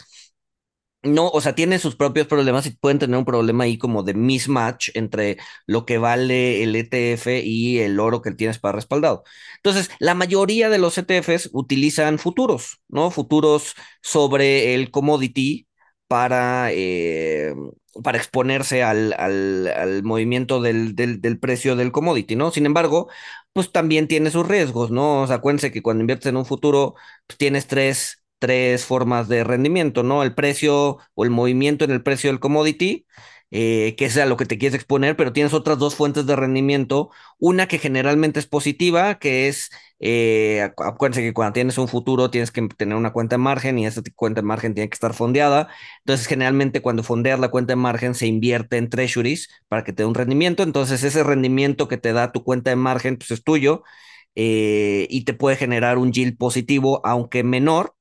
no, 1.04 1.28
o 1.30 1.42
sea, 1.42 1.54
tiene 1.54 1.80
sus 1.80 1.96
propios 1.98 2.28
problemas 2.28 2.66
y 2.66 2.72
pueden 2.78 2.98
tener 3.00 3.18
un 3.18 3.26
problema 3.26 3.66
ahí 3.66 3.78
como 3.78 4.04
de 4.04 4.14
mismatch 4.14 4.90
entre 4.94 5.38
lo 5.68 5.86
que 5.86 5.98
vale 5.98 6.64
el 6.64 6.76
ETF 6.78 7.42
y 7.44 7.80
el 7.80 8.00
oro 8.00 8.22
que 8.22 8.32
tienes 8.32 8.58
para 8.60 8.74
respaldado. 8.78 9.24
Entonces, 9.58 9.90
la 10.00 10.14
mayoría 10.16 10.70
de 10.70 10.78
los 10.78 10.98
ETFs 10.98 11.50
utilizan 11.54 12.20
futuros, 12.20 12.82
¿no? 12.88 13.12
Futuros 13.12 13.74
sobre 14.02 14.76
el 14.76 14.92
commodity 14.92 15.68
para, 16.14 16.68
eh, 16.74 17.56
para 18.04 18.20
exponerse 18.20 18.84
al, 18.84 19.14
al, 19.14 20.04
movimiento 20.04 20.62
del, 20.62 20.96
del, 20.96 21.22
del, 21.22 21.40
precio 21.40 21.76
del 21.76 21.92
commodity, 21.92 22.36
¿no? 22.36 22.52
Sin 22.52 22.68
embargo, 22.68 23.10
pues 23.52 23.72
también 23.72 24.08
tiene 24.08 24.30
sus 24.30 24.48
riesgos, 24.48 24.92
¿no? 24.92 25.24
O 25.24 25.28
sea, 25.28 25.38
acuérdense 25.38 25.72
que 25.72 25.82
cuando 25.82 26.02
inviertes 26.02 26.28
en 26.28 26.38
un 26.38 26.46
futuro, 26.46 26.94
pues 27.26 27.40
tienes 27.40 27.66
tres 27.66 28.20
tres 28.38 28.86
formas 28.86 29.28
de 29.28 29.44
rendimiento, 29.44 30.04
¿no? 30.04 30.22
El 30.22 30.36
precio 30.36 31.00
o 31.16 31.24
el 31.24 31.32
movimiento 31.32 31.84
en 31.86 31.90
el 31.92 32.04
precio 32.04 32.30
del 32.30 32.40
commodity, 32.42 33.08
eh, 33.56 33.94
que 33.98 34.06
es 34.06 34.18
a 34.18 34.26
lo 34.26 34.36
que 34.36 34.46
te 34.48 34.58
quieres 34.58 34.74
exponer, 34.76 35.16
pero 35.16 35.32
tienes 35.32 35.54
otras 35.54 35.78
dos 35.78 35.96
fuentes 35.96 36.26
de 36.26 36.36
rendimiento. 36.36 37.12
Una 37.38 37.68
que 37.68 37.78
generalmente 37.78 38.40
es 38.40 38.48
positiva, 38.48 39.20
que 39.20 39.48
es, 39.48 39.70
eh, 40.00 40.72
acuérdense 40.78 41.22
que 41.22 41.34
cuando 41.34 41.54
tienes 41.54 41.78
un 41.78 41.88
futuro 41.88 42.32
tienes 42.32 42.50
que 42.52 42.68
tener 42.76 42.98
una 42.98 43.14
cuenta 43.14 43.36
de 43.36 43.38
margen 43.44 43.78
y 43.78 43.86
esa 43.86 44.02
cuenta 44.16 44.42
de 44.42 44.48
margen 44.48 44.74
tiene 44.74 44.90
que 44.90 44.96
estar 44.96 45.14
fondeada. 45.14 45.70
Entonces, 46.00 46.26
generalmente 46.28 46.82
cuando 46.82 47.04
fondeas 47.04 47.40
la 47.40 47.50
cuenta 47.50 47.74
de 47.74 47.78
margen 47.78 48.16
se 48.16 48.26
invierte 48.28 48.78
en 48.78 48.90
treasuries 48.90 49.50
para 49.68 49.84
que 49.84 49.94
te 49.94 50.04
dé 50.04 50.08
un 50.08 50.16
rendimiento. 50.16 50.64
Entonces, 50.64 51.04
ese 51.04 51.24
rendimiento 51.24 51.88
que 51.88 51.98
te 51.98 52.12
da 52.14 52.32
tu 52.32 52.44
cuenta 52.44 52.72
de 52.72 52.76
margen, 52.76 53.18
pues 53.18 53.32
es 53.32 53.44
tuyo. 53.44 53.84
Eh, 54.36 55.08
y 55.12 55.26
te 55.26 55.34
puede 55.34 55.58
generar 55.58 55.98
un 56.00 56.12
yield 56.12 56.38
positivo, 56.38 57.02
aunque 57.06 57.44
menor, 57.44 57.96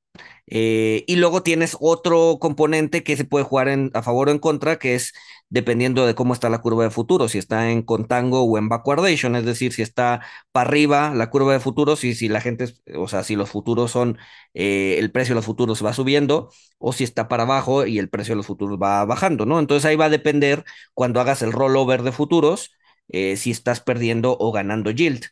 Eh, 0.54 1.04
y 1.06 1.16
luego 1.16 1.42
tienes 1.42 1.76
otro 1.80 2.36
componente 2.38 3.02
que 3.02 3.16
se 3.16 3.24
puede 3.24 3.44
jugar 3.44 3.68
en, 3.68 3.90
a 3.94 4.02
favor 4.02 4.28
o 4.28 4.32
en 4.32 4.38
contra, 4.38 4.78
que 4.78 4.94
es 4.94 5.12
dependiendo 5.48 6.06
de 6.06 6.14
cómo 6.14 6.34
está 6.34 6.48
la 6.50 6.60
curva 6.60 6.84
de 6.84 6.90
futuro, 6.90 7.28
si 7.28 7.38
está 7.38 7.70
en 7.70 7.82
contango 7.82 8.42
o 8.42 8.58
en 8.58 8.68
backwardation, 8.68 9.36
es 9.36 9.44
decir, 9.46 9.72
si 9.72 9.82
está 9.82 10.20
para 10.52 10.68
arriba 10.68 11.12
la 11.14 11.30
curva 11.30 11.52
de 11.52 11.60
futuros 11.60 12.04
y 12.04 12.14
si 12.14 12.28
la 12.28 12.40
gente, 12.40 12.66
o 12.96 13.08
sea, 13.08 13.22
si 13.24 13.36
los 13.36 13.50
futuros 13.50 13.90
son, 13.90 14.18
eh, 14.54 14.96
el 14.98 15.10
precio 15.12 15.32
de 15.34 15.36
los 15.36 15.46
futuros 15.46 15.84
va 15.84 15.92
subiendo 15.94 16.50
o 16.78 16.92
si 16.92 17.04
está 17.04 17.28
para 17.28 17.44
abajo 17.44 17.86
y 17.86 17.98
el 17.98 18.08
precio 18.10 18.32
de 18.32 18.36
los 18.36 18.46
futuros 18.46 18.78
va 18.80 19.04
bajando, 19.04 19.46
¿no? 19.46 19.58
Entonces 19.58 19.84
ahí 19.86 19.96
va 19.96 20.06
a 20.06 20.10
depender 20.10 20.64
cuando 20.94 21.20
hagas 21.20 21.42
el 21.42 21.52
rollover 21.52 22.02
de 22.02 22.12
futuros, 22.12 22.72
eh, 23.08 23.36
si 23.36 23.50
estás 23.50 23.80
perdiendo 23.80 24.36
o 24.38 24.52
ganando 24.52 24.90
yield. 24.90 25.24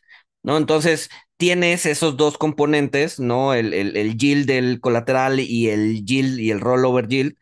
¿No? 0.43 0.57
Entonces, 0.57 1.09
tienes 1.37 1.85
esos 1.85 2.17
dos 2.17 2.37
componentes, 2.37 3.19
¿no? 3.19 3.53
El, 3.53 3.73
el, 3.73 3.97
el 3.97 4.17
yield 4.17 4.47
del 4.47 4.79
colateral 4.81 5.39
y 5.39 5.69
el 5.69 6.05
yield 6.05 6.39
y 6.39 6.51
el 6.51 6.59
rollover 6.61 7.07
yield, 7.07 7.35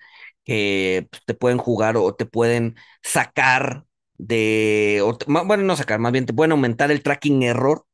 que 0.46 1.08
pues, 1.12 1.24
te 1.26 1.34
pueden 1.34 1.58
jugar 1.58 1.98
o 1.98 2.14
te 2.16 2.26
pueden 2.26 2.76
sacar 3.04 3.86
de, 4.18 5.02
bueno, 5.28 5.64
no 5.64 5.76
sacar, 5.78 6.00
más 6.00 6.12
bien 6.12 6.26
te 6.26 6.34
pueden 6.34 6.52
aumentar 6.52 6.92
el 6.92 7.04
tracking 7.04 7.44
error 7.44 7.86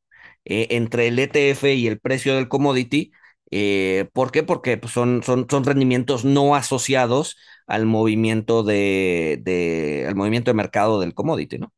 eh, 0.44 0.68
entre 0.70 1.08
el 1.08 1.18
ETF 1.18 1.74
y 1.74 1.86
el 1.86 2.00
precio 2.00 2.34
del 2.36 2.48
commodity. 2.48 3.12
Eh, 3.50 4.08
¿por 4.12 4.32
qué? 4.32 4.42
Porque 4.42 4.76
pues, 4.76 4.92
son, 4.92 5.22
son, 5.22 5.46
son 5.50 5.64
rendimientos 5.64 6.24
no 6.24 6.54
asociados 6.56 7.36
al 7.66 7.86
movimiento 7.86 8.62
de, 8.62 9.40
de, 9.42 10.04
al 10.08 10.14
movimiento 10.16 10.50
de 10.50 10.54
mercado 10.54 11.00
del 11.00 11.14
commodity, 11.14 11.58
¿no? 11.58 11.72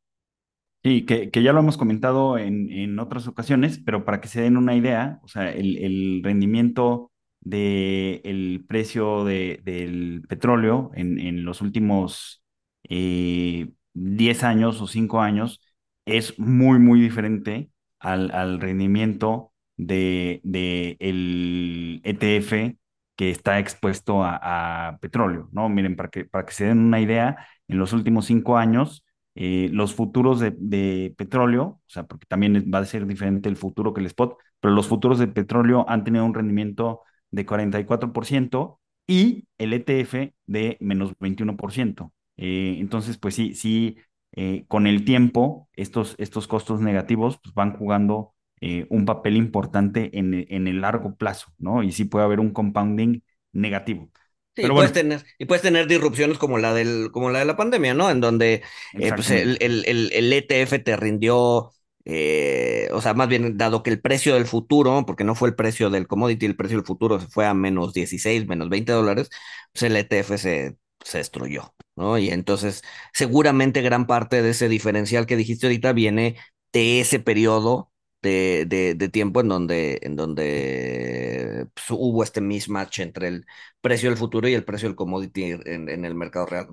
Sí, 0.83 1.05
que, 1.05 1.29
que 1.29 1.43
ya 1.43 1.51
lo 1.51 1.59
hemos 1.59 1.77
comentado 1.77 2.37
en, 2.37 2.71
en 2.71 2.99
otras 2.99 3.27
ocasiones, 3.27 3.79
pero 3.85 4.05
para 4.05 4.21
que 4.21 4.29
se 4.29 4.41
den 4.41 4.55
una 4.55 4.75
idea, 4.75 5.19
o 5.23 5.27
sea, 5.27 5.51
el, 5.51 5.77
el 5.77 6.21
rendimiento 6.23 7.11
del 7.41 8.63
precio 8.67 9.25
de- 9.25 9.59
del 9.63 10.23
petróleo 10.29 10.91
en, 10.93 11.19
en 11.19 11.43
los 11.43 11.61
últimos 11.61 12.41
eh, 12.89 13.69
10 13.93 14.43
años 14.43 14.79
o 14.81 14.87
5 14.87 15.19
años 15.21 15.61
es 16.05 16.39
muy, 16.39 16.79
muy 16.79 17.01
diferente 17.01 17.69
al, 17.99 18.31
al 18.31 18.59
rendimiento 18.61 19.51
de, 19.75 20.39
de 20.43 20.95
el 21.01 22.01
ETF 22.05 22.77
que 23.17 23.29
está 23.31 23.59
expuesto 23.59 24.23
a, 24.23 24.87
a 24.89 24.97
petróleo, 24.99 25.49
¿no? 25.51 25.67
Miren, 25.69 25.95
para 25.97 26.09
que, 26.09 26.23
para 26.25 26.45
que 26.45 26.53
se 26.53 26.65
den 26.65 26.79
una 26.79 27.01
idea, 27.01 27.35
en 27.67 27.77
los 27.79 27.91
últimos 27.93 28.25
5 28.25 28.57
años 28.57 29.03
eh, 29.41 29.69
los 29.71 29.95
futuros 29.95 30.41
de, 30.41 31.13
petróleo, 31.17 31.63
o 31.63 31.81
sea, 31.87 32.03
porque 32.03 32.25
también 32.27 32.69
va 32.73 32.79
a 32.79 32.85
ser 32.85 33.07
diferente 33.07 33.47
el 33.47 33.55
futuro 33.55 33.93
que 33.93 34.01
el 34.01 34.07
spot, 34.07 34.37
pero 34.59 34.73
los 34.73 34.87
futuros 34.89 35.17
de 35.17 35.27
petróleo 35.27 35.85
han 35.87 36.03
tenido 36.03 36.25
un 36.25 36.33
rendimiento 36.33 37.03
de 37.31 37.45
44% 37.45 38.81
y 39.07 39.47
el 39.57 39.71
ETF 39.73 40.33
de 40.45 40.77
menos 40.81 41.13
21%. 41.19 42.13
Eh, 42.35 42.75
entonces, 42.79 43.17
pues 43.17 43.33
sí, 43.35 43.53
sí, 43.55 43.97
eh, 44.33 44.65
con 44.67 44.87
el 44.87 45.05
tiempo, 45.05 45.69
estos, 45.73 46.15
estos 46.17 46.47
costos 46.47 46.81
negativos 46.81 47.39
pues, 47.41 47.53
van 47.55 47.77
jugando 47.77 48.33
eh, 48.59 48.87
un 48.89 49.05
papel 49.05 49.37
importante 49.37 50.17
en, 50.19 50.33
en 50.49 50.67
el 50.67 50.81
largo 50.81 51.15
plazo, 51.15 51.53
¿no? 51.57 51.81
Y 51.81 51.93
sí 51.93 52.03
puede 52.03 52.25
haber 52.25 52.41
un 52.41 52.51
compounding 52.51 53.21
negativo. 53.53 54.11
Sí, 54.59 54.65
y 54.65 54.69
puedes 54.71 54.91
tener, 54.91 55.25
y 55.37 55.45
puedes 55.45 55.61
tener 55.61 55.87
disrupciones 55.87 56.37
como 56.37 56.57
la 56.57 56.73
del, 56.73 57.11
como 57.11 57.29
la 57.29 57.39
de 57.39 57.45
la 57.45 57.55
pandemia, 57.55 57.93
¿no? 57.93 58.09
En 58.09 58.19
donde 58.19 58.63
eh, 58.97 59.13
pues 59.13 59.29
el, 59.31 59.57
el, 59.61 59.83
el, 59.87 60.11
el 60.11 60.33
ETF 60.33 60.79
te 60.83 60.97
rindió, 60.97 61.71
eh, 62.05 62.89
o 62.91 62.99
sea, 63.01 63.13
más 63.13 63.27
bien 63.29 63.57
dado 63.57 63.83
que 63.83 63.89
el 63.91 64.01
precio 64.01 64.33
del 64.33 64.45
futuro, 64.47 65.05
porque 65.05 65.23
no 65.23 65.35
fue 65.35 65.49
el 65.49 65.55
precio 65.55 65.89
del 65.89 66.07
commodity, 66.07 66.45
el 66.45 66.55
precio 66.57 66.77
del 66.77 66.85
futuro 66.85 67.19
se 67.19 67.27
fue 67.27 67.45
a 67.45 67.53
menos 67.53 67.93
16 67.93 68.47
menos 68.47 68.69
20 68.69 68.91
dólares, 68.91 69.29
pues 69.71 69.83
el 69.83 69.95
ETF 69.95 70.37
se, 70.37 70.77
se 71.05 71.17
destruyó, 71.19 71.73
¿no? 71.95 72.17
Y 72.17 72.29
entonces 72.29 72.81
seguramente 73.13 73.81
gran 73.81 74.07
parte 74.07 74.41
de 74.41 74.49
ese 74.51 74.67
diferencial 74.69 75.25
que 75.25 75.37
dijiste 75.37 75.67
ahorita 75.67 75.93
viene 75.93 76.37
de 76.73 76.99
ese 77.01 77.19
periodo 77.19 77.88
de, 78.21 78.65
de, 78.67 78.95
de 78.95 79.09
tiempo 79.09 79.41
en 79.41 79.47
donde, 79.49 79.99
en 80.03 80.15
donde 80.15 81.67
pues, 81.73 81.85
hubo 81.91 82.23
este 82.23 82.41
mismatch 82.41 82.99
entre 82.99 83.27
el 83.29 83.45
precio 83.81 84.09
del 84.09 84.17
futuro 84.17 84.47
y 84.47 84.53
el 84.53 84.65
precio 84.65 84.89
del 84.89 84.95
commodity 84.95 85.43
en, 85.65 85.89
en 85.89 86.05
el 86.05 86.15
mercado 86.15 86.45
real. 86.45 86.67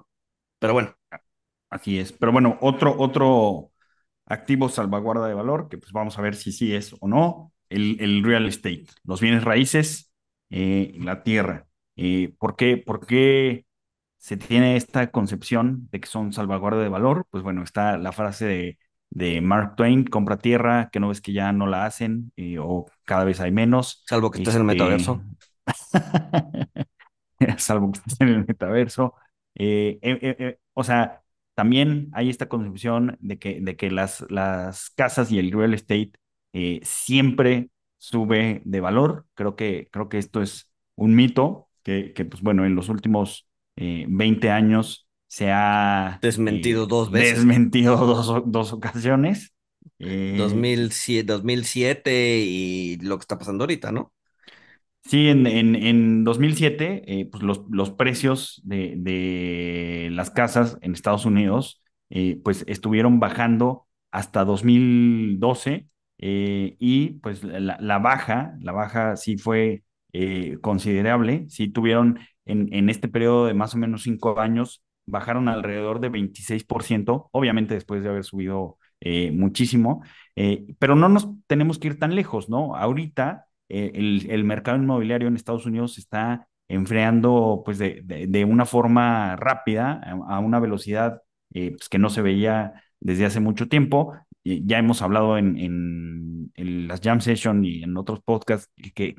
Pero 0.60 0.72
bueno, 0.74 0.96
Así 1.70 1.98
es. 1.98 2.12
Pero 2.12 2.32
bueno, 2.32 2.58
otro, 2.60 2.96
otro 2.98 3.72
activo 4.26 4.68
salvaguarda 4.68 5.26
de 5.28 5.34
valor, 5.34 5.68
que 5.68 5.78
pues 5.78 5.92
vamos 5.92 6.18
a 6.18 6.22
ver 6.22 6.34
si 6.36 6.52
sí 6.52 6.74
es 6.74 6.94
o 7.00 7.08
no, 7.08 7.52
el, 7.68 7.98
el 8.00 8.22
real 8.24 8.46
estate, 8.46 8.86
los 9.04 9.20
bienes 9.20 9.44
raíces, 9.44 10.12
eh, 10.50 10.94
la 10.98 11.22
tierra. 11.22 11.66
Eh, 11.96 12.34
¿por 12.38 12.56
qué, 12.56 12.76
por 12.78 13.06
qué 13.06 13.66
se 14.18 14.36
tiene 14.36 14.76
esta 14.76 15.10
concepción 15.10 15.88
de 15.90 16.00
que 16.00 16.08
son 16.08 16.32
salvaguarda 16.32 16.82
de 16.82 16.88
valor? 16.88 17.26
Pues 17.30 17.44
bueno, 17.44 17.62
está 17.64 17.98
la 17.98 18.12
frase 18.12 18.46
de, 18.46 18.78
de 19.16 19.40
Mark 19.40 19.76
Twain, 19.76 20.04
compra 20.04 20.38
tierra, 20.38 20.90
que 20.92 21.00
no 21.00 21.08
ves 21.08 21.20
que 21.20 21.32
ya 21.32 21.52
no 21.52 21.66
la 21.66 21.86
hacen 21.86 22.32
eh, 22.36 22.58
o 22.60 22.86
cada 23.04 23.24
vez 23.24 23.40
hay 23.40 23.52
menos. 23.52 24.04
salvo 24.04 24.30
que 24.30 24.38
estés 24.38 24.54
en 24.54 24.60
el 24.62 24.66
Este, 24.66 24.66
metaverso. 24.66 25.22
salvo 27.58 27.92
que 27.92 27.98
estés 27.98 28.20
en 28.20 28.28
el 28.28 28.46
metaverso. 28.46 29.14
Eh, 29.54 29.98
eh, 30.02 30.36
eh, 30.38 30.58
o 30.74 30.84
sea, 30.84 31.22
también 31.54 32.10
hay 32.12 32.30
esta 32.30 32.48
concepción 32.48 33.16
de 33.20 33.38
que, 33.38 33.60
de 33.60 33.76
que 33.76 33.90
las, 33.90 34.24
las 34.30 34.90
casas 34.90 35.30
y 35.32 35.38
el 35.38 35.52
real 35.52 35.74
estate 35.74 36.12
siempre 36.82 37.70
sube 37.98 38.62
de 38.64 38.80
valor. 38.80 39.26
Creo 39.34 39.56
que, 39.56 39.88
creo 39.92 40.08
que 40.08 40.18
esto 40.18 40.42
es 40.42 40.70
un 40.94 41.14
mito 41.14 41.68
que, 41.82 42.12
que 42.14 42.24
pues 42.24 42.42
bueno, 42.42 42.64
en 42.64 42.74
los 42.74 42.88
últimos 42.88 43.48
eh, 43.76 44.06
20 44.08 44.50
años 44.50 45.05
se 45.28 45.50
ha 45.52 46.22
Desmentido 46.22 46.86
eh, 46.86 46.86
dos 46.86 47.10
veces. 47.10 47.46
desmentido 47.46 47.96
dos, 48.06 48.42
dos 48.46 48.72
ocasiones. 48.72 49.54
Eh, 49.98 50.36
2007, 50.36 51.24
2007 51.32 52.38
y 52.40 52.96
lo 52.98 53.18
que 53.18 53.22
está 53.22 53.38
pasando 53.38 53.64
ahorita, 53.64 53.92
¿no? 53.92 54.12
Sí, 55.04 55.28
en, 55.28 55.46
en, 55.46 55.76
en 55.76 56.24
2007, 56.24 57.04
eh, 57.20 57.26
pues 57.30 57.42
los, 57.44 57.62
los 57.70 57.90
precios 57.92 58.60
de, 58.64 58.94
de 58.98 60.08
las 60.12 60.30
casas 60.30 60.78
en 60.82 60.94
Estados 60.94 61.24
Unidos, 61.26 61.80
eh, 62.10 62.40
pues 62.42 62.64
estuvieron 62.66 63.20
bajando 63.20 63.86
hasta 64.10 64.44
2012 64.44 65.88
eh, 66.18 66.76
y 66.80 67.10
pues 67.20 67.44
la, 67.44 67.76
la 67.80 67.98
baja, 67.98 68.56
la 68.60 68.72
baja 68.72 69.16
sí 69.16 69.36
fue 69.38 69.82
considerable, 70.62 71.44
sí 71.50 71.68
tuvieron 71.68 72.18
en, 72.46 72.72
en 72.72 72.88
este 72.88 73.06
periodo 73.08 73.46
de 73.46 73.52
más 73.54 73.74
o 73.74 73.78
menos 73.78 74.02
cinco 74.02 74.40
años, 74.40 74.82
bajaron 75.06 75.48
alrededor 75.48 76.00
de 76.00 76.10
26%, 76.10 77.28
obviamente 77.32 77.74
después 77.74 78.02
de 78.02 78.08
haber 78.10 78.24
subido 78.24 78.78
eh, 79.00 79.30
muchísimo, 79.30 80.02
eh, 80.36 80.74
pero 80.78 80.96
no 80.96 81.08
nos 81.08 81.28
tenemos 81.46 81.78
que 81.78 81.88
ir 81.88 81.98
tan 81.98 82.14
lejos, 82.14 82.48
¿no? 82.48 82.76
Ahorita 82.76 83.46
eh, 83.68 83.92
el, 83.94 84.44
mercado 84.44 84.78
inmobiliario 84.78 85.28
en 85.28 85.36
Estados 85.36 85.66
Unidos 85.66 85.94
se 85.94 86.00
está 86.00 86.48
enfriando 86.68 87.62
pues 87.64 87.78
de, 87.78 88.46
una 88.48 88.64
forma 88.64 89.36
rápida, 89.36 90.00
a, 90.28 90.40
una 90.40 90.60
velocidad 90.60 91.22
pues, 91.52 91.88
que 91.88 91.98
no 91.98 92.10
se 92.10 92.22
veía 92.22 92.82
desde 93.00 93.26
hace 93.26 93.40
mucho 93.40 93.68
tiempo. 93.68 94.14
Ya 94.46 94.78
hemos 94.78 95.02
hablado 95.02 95.38
en, 95.38 95.58
en, 96.54 96.86
las 96.86 97.00
jam 97.00 97.20
session 97.20 97.64
y 97.64 97.82
en 97.82 97.96
otros 97.96 98.20
podcasts 98.22 98.70
que, 98.94 99.14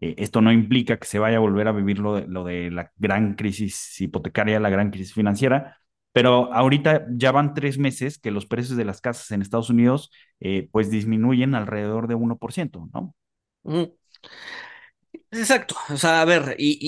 eh, 0.00 0.14
esto 0.16 0.40
no 0.40 0.52
implica 0.52 0.98
que 0.98 1.06
se 1.06 1.18
vaya 1.18 1.36
a 1.36 1.40
volver 1.40 1.68
a 1.68 1.72
vivir 1.72 1.98
lo 1.98 2.14
de, 2.14 2.26
lo 2.26 2.44
de 2.44 2.70
la 2.70 2.90
gran 2.96 3.34
crisis 3.34 4.00
hipotecaria, 4.00 4.58
la 4.60 4.70
gran 4.70 4.90
crisis 4.90 5.12
financiera, 5.12 5.78
pero 6.12 6.50
ahorita 6.54 7.06
ya 7.10 7.30
van 7.30 7.52
tres 7.52 7.76
meses 7.76 8.18
que 8.18 8.30
los 8.30 8.46
precios 8.46 8.78
de 8.78 8.86
las 8.86 9.02
casas 9.02 9.30
en 9.32 9.42
Estados 9.42 9.68
Unidos 9.68 10.10
eh, 10.40 10.68
pues 10.72 10.90
disminuyen 10.90 11.54
alrededor 11.54 12.08
de 12.08 12.14
1%, 12.14 12.88
¿no? 12.94 13.14
Exacto. 15.30 15.76
O 15.90 15.96
sea, 15.98 16.22
a 16.22 16.24
ver, 16.24 16.56
y, 16.58 16.78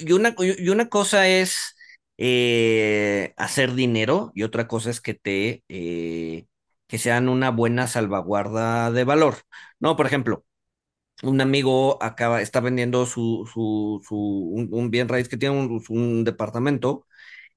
y, 0.00 0.12
una, 0.12 0.34
y 0.38 0.68
una 0.70 0.88
cosa 0.88 1.28
es 1.28 1.76
eh, 2.16 3.34
hacer 3.36 3.74
dinero 3.74 4.32
y 4.34 4.42
otra 4.42 4.66
cosa 4.66 4.88
es 4.88 5.02
que 5.02 5.12
te 5.12 5.62
que 6.86 6.98
sean 6.98 7.28
una 7.28 7.50
buena 7.50 7.86
salvaguarda 7.86 8.90
de 8.90 9.04
valor. 9.04 9.36
No, 9.80 9.96
por 9.96 10.06
ejemplo. 10.06 10.44
un 11.22 11.40
amigo 11.40 12.02
acaba, 12.02 12.42
está 12.42 12.60
vendiendo 12.60 13.06
su, 13.06 13.48
su, 13.52 14.02
su, 14.06 14.16
un, 14.70 14.90
bien 14.90 15.08
raíz 15.08 15.28
que 15.28 15.36
tiene 15.38 15.56
un, 15.88 16.24
departamento 16.24 17.06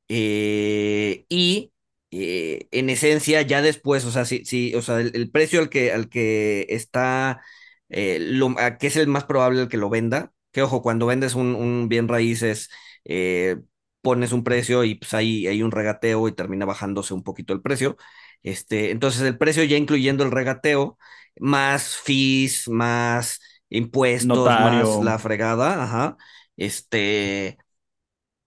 eh, 0.09 1.25
y 1.29 1.73
eh, 2.11 2.67
en 2.71 2.89
esencia 2.89 3.41
ya 3.43 3.61
después, 3.61 4.05
o 4.05 4.11
sea, 4.11 4.25
sí, 4.25 4.43
sí, 4.45 4.73
o 4.75 4.81
sea, 4.81 4.99
el, 5.01 5.31
precio 5.31 5.59
al 5.61 5.69
que, 5.69 5.91
al 5.91 6.09
que 6.09 6.65
está, 6.69 7.41
eh, 7.89 8.19
lo, 8.21 8.55
que 8.79 8.87
es 8.87 8.95
el 8.97 9.07
más 9.07 9.25
probable 9.25 9.61
el 9.61 9.69
que 9.69 9.77
lo 9.77 9.89
venda, 9.89 10.33
que 10.51 10.61
ojo, 10.63 10.81
cuando 10.81 11.05
vendes 11.05 11.35
un, 11.35 11.87
bien 11.89 12.07
raíces, 12.07 12.69
eh, 13.05 13.57
pones 14.01 14.31
un 14.31 14.43
precio 14.43 14.83
y 14.83 14.95
pues 14.95 15.13
hay 15.13 15.61
un 15.61 15.71
regateo 15.71 16.27
y 16.27 16.31
termina 16.35 16.65
bajándose 16.65 17.13
un 17.13 17.23
poquito 17.23 17.53
el 17.53 17.61
precio. 17.61 17.97
Este, 18.43 18.91
entonces 18.91 19.21
el 19.21 19.37
precio 19.37 19.63
ya 19.63 19.77
incluyendo 19.77 20.23
el 20.23 20.31
regateo, 20.31 20.97
más 21.39 21.97
fees, 21.97 22.67
más 22.67 23.39
impuestos 23.69 24.57
más 24.59 24.99
la 24.99 25.19
fregada, 25.19 25.83
ajá. 25.83 26.17
Este, 26.57 27.57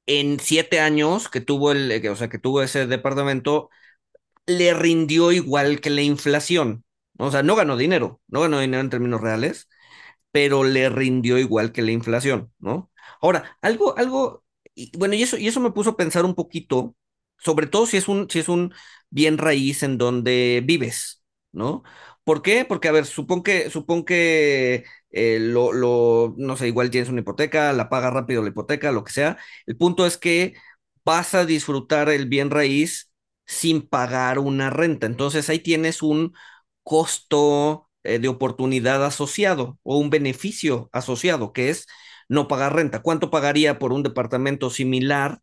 en 0.06 0.40
siete 0.40 0.80
años 0.80 1.28
que 1.28 1.40
tuvo 1.40 1.72
el, 1.72 2.06
o 2.08 2.16
sea, 2.16 2.28
que 2.28 2.38
tuvo 2.38 2.62
ese 2.62 2.86
departamento, 2.86 3.70
le 4.46 4.74
rindió 4.74 5.32
igual 5.32 5.80
que 5.80 5.90
la 5.90 6.02
inflación. 6.02 6.84
O 7.18 7.30
sea, 7.30 7.42
no 7.42 7.56
ganó 7.56 7.76
dinero, 7.76 8.20
no 8.28 8.40
ganó 8.40 8.60
dinero 8.60 8.80
en 8.82 8.90
términos 8.90 9.20
reales, 9.20 9.68
pero 10.32 10.64
le 10.64 10.88
rindió 10.90 11.38
igual 11.38 11.72
que 11.72 11.82
la 11.82 11.92
inflación, 11.92 12.52
¿no? 12.58 12.90
Ahora, 13.20 13.58
algo, 13.62 13.96
algo, 13.98 14.44
y, 14.74 14.96
bueno, 14.98 15.14
y 15.14 15.22
eso, 15.22 15.38
y 15.38 15.48
eso 15.48 15.60
me 15.60 15.72
puso 15.72 15.90
a 15.90 15.96
pensar 15.96 16.24
un 16.24 16.34
poquito, 16.34 16.96
sobre 17.44 17.66
todo 17.66 17.86
si 17.86 17.96
es 17.96 18.08
un, 18.08 18.28
si 18.30 18.38
es 18.40 18.48
un 18.48 18.72
bien 19.10 19.38
raíz 19.38 19.82
en 19.82 19.98
donde 19.98 20.62
vives, 20.64 21.22
¿no? 21.52 21.82
¿Por 22.24 22.42
qué? 22.42 22.64
Porque, 22.64 22.88
a 22.88 22.92
ver, 22.92 23.04
supón 23.06 23.42
que, 23.42 23.68
supón 23.70 24.04
que 24.04 24.84
eh, 25.10 25.38
lo, 25.40 25.72
lo, 25.72 26.34
no 26.38 26.56
sé, 26.56 26.68
igual 26.68 26.90
tienes 26.90 27.10
una 27.10 27.20
hipoteca, 27.20 27.72
la 27.72 27.88
pagas 27.88 28.12
rápido 28.12 28.42
la 28.42 28.48
hipoteca, 28.50 28.92
lo 28.92 29.04
que 29.04 29.12
sea. 29.12 29.38
El 29.66 29.76
punto 29.76 30.06
es 30.06 30.16
que 30.18 30.54
vas 31.04 31.34
a 31.34 31.44
disfrutar 31.46 32.08
el 32.08 32.26
bien 32.28 32.50
raíz 32.50 33.10
sin 33.46 33.82
pagar 33.88 34.38
una 34.38 34.70
renta. 34.70 35.06
Entonces 35.06 35.48
ahí 35.48 35.58
tienes 35.58 36.02
un 36.02 36.32
costo 36.82 37.88
eh, 38.04 38.18
de 38.18 38.28
oportunidad 38.28 39.04
asociado 39.04 39.78
o 39.82 39.98
un 39.98 40.10
beneficio 40.10 40.88
asociado, 40.92 41.52
que 41.52 41.70
es 41.70 41.86
no 42.28 42.48
pagar 42.48 42.74
renta. 42.74 43.02
¿Cuánto 43.02 43.30
pagaría 43.30 43.78
por 43.78 43.92
un 43.92 44.02
departamento 44.02 44.70
similar? 44.70 45.40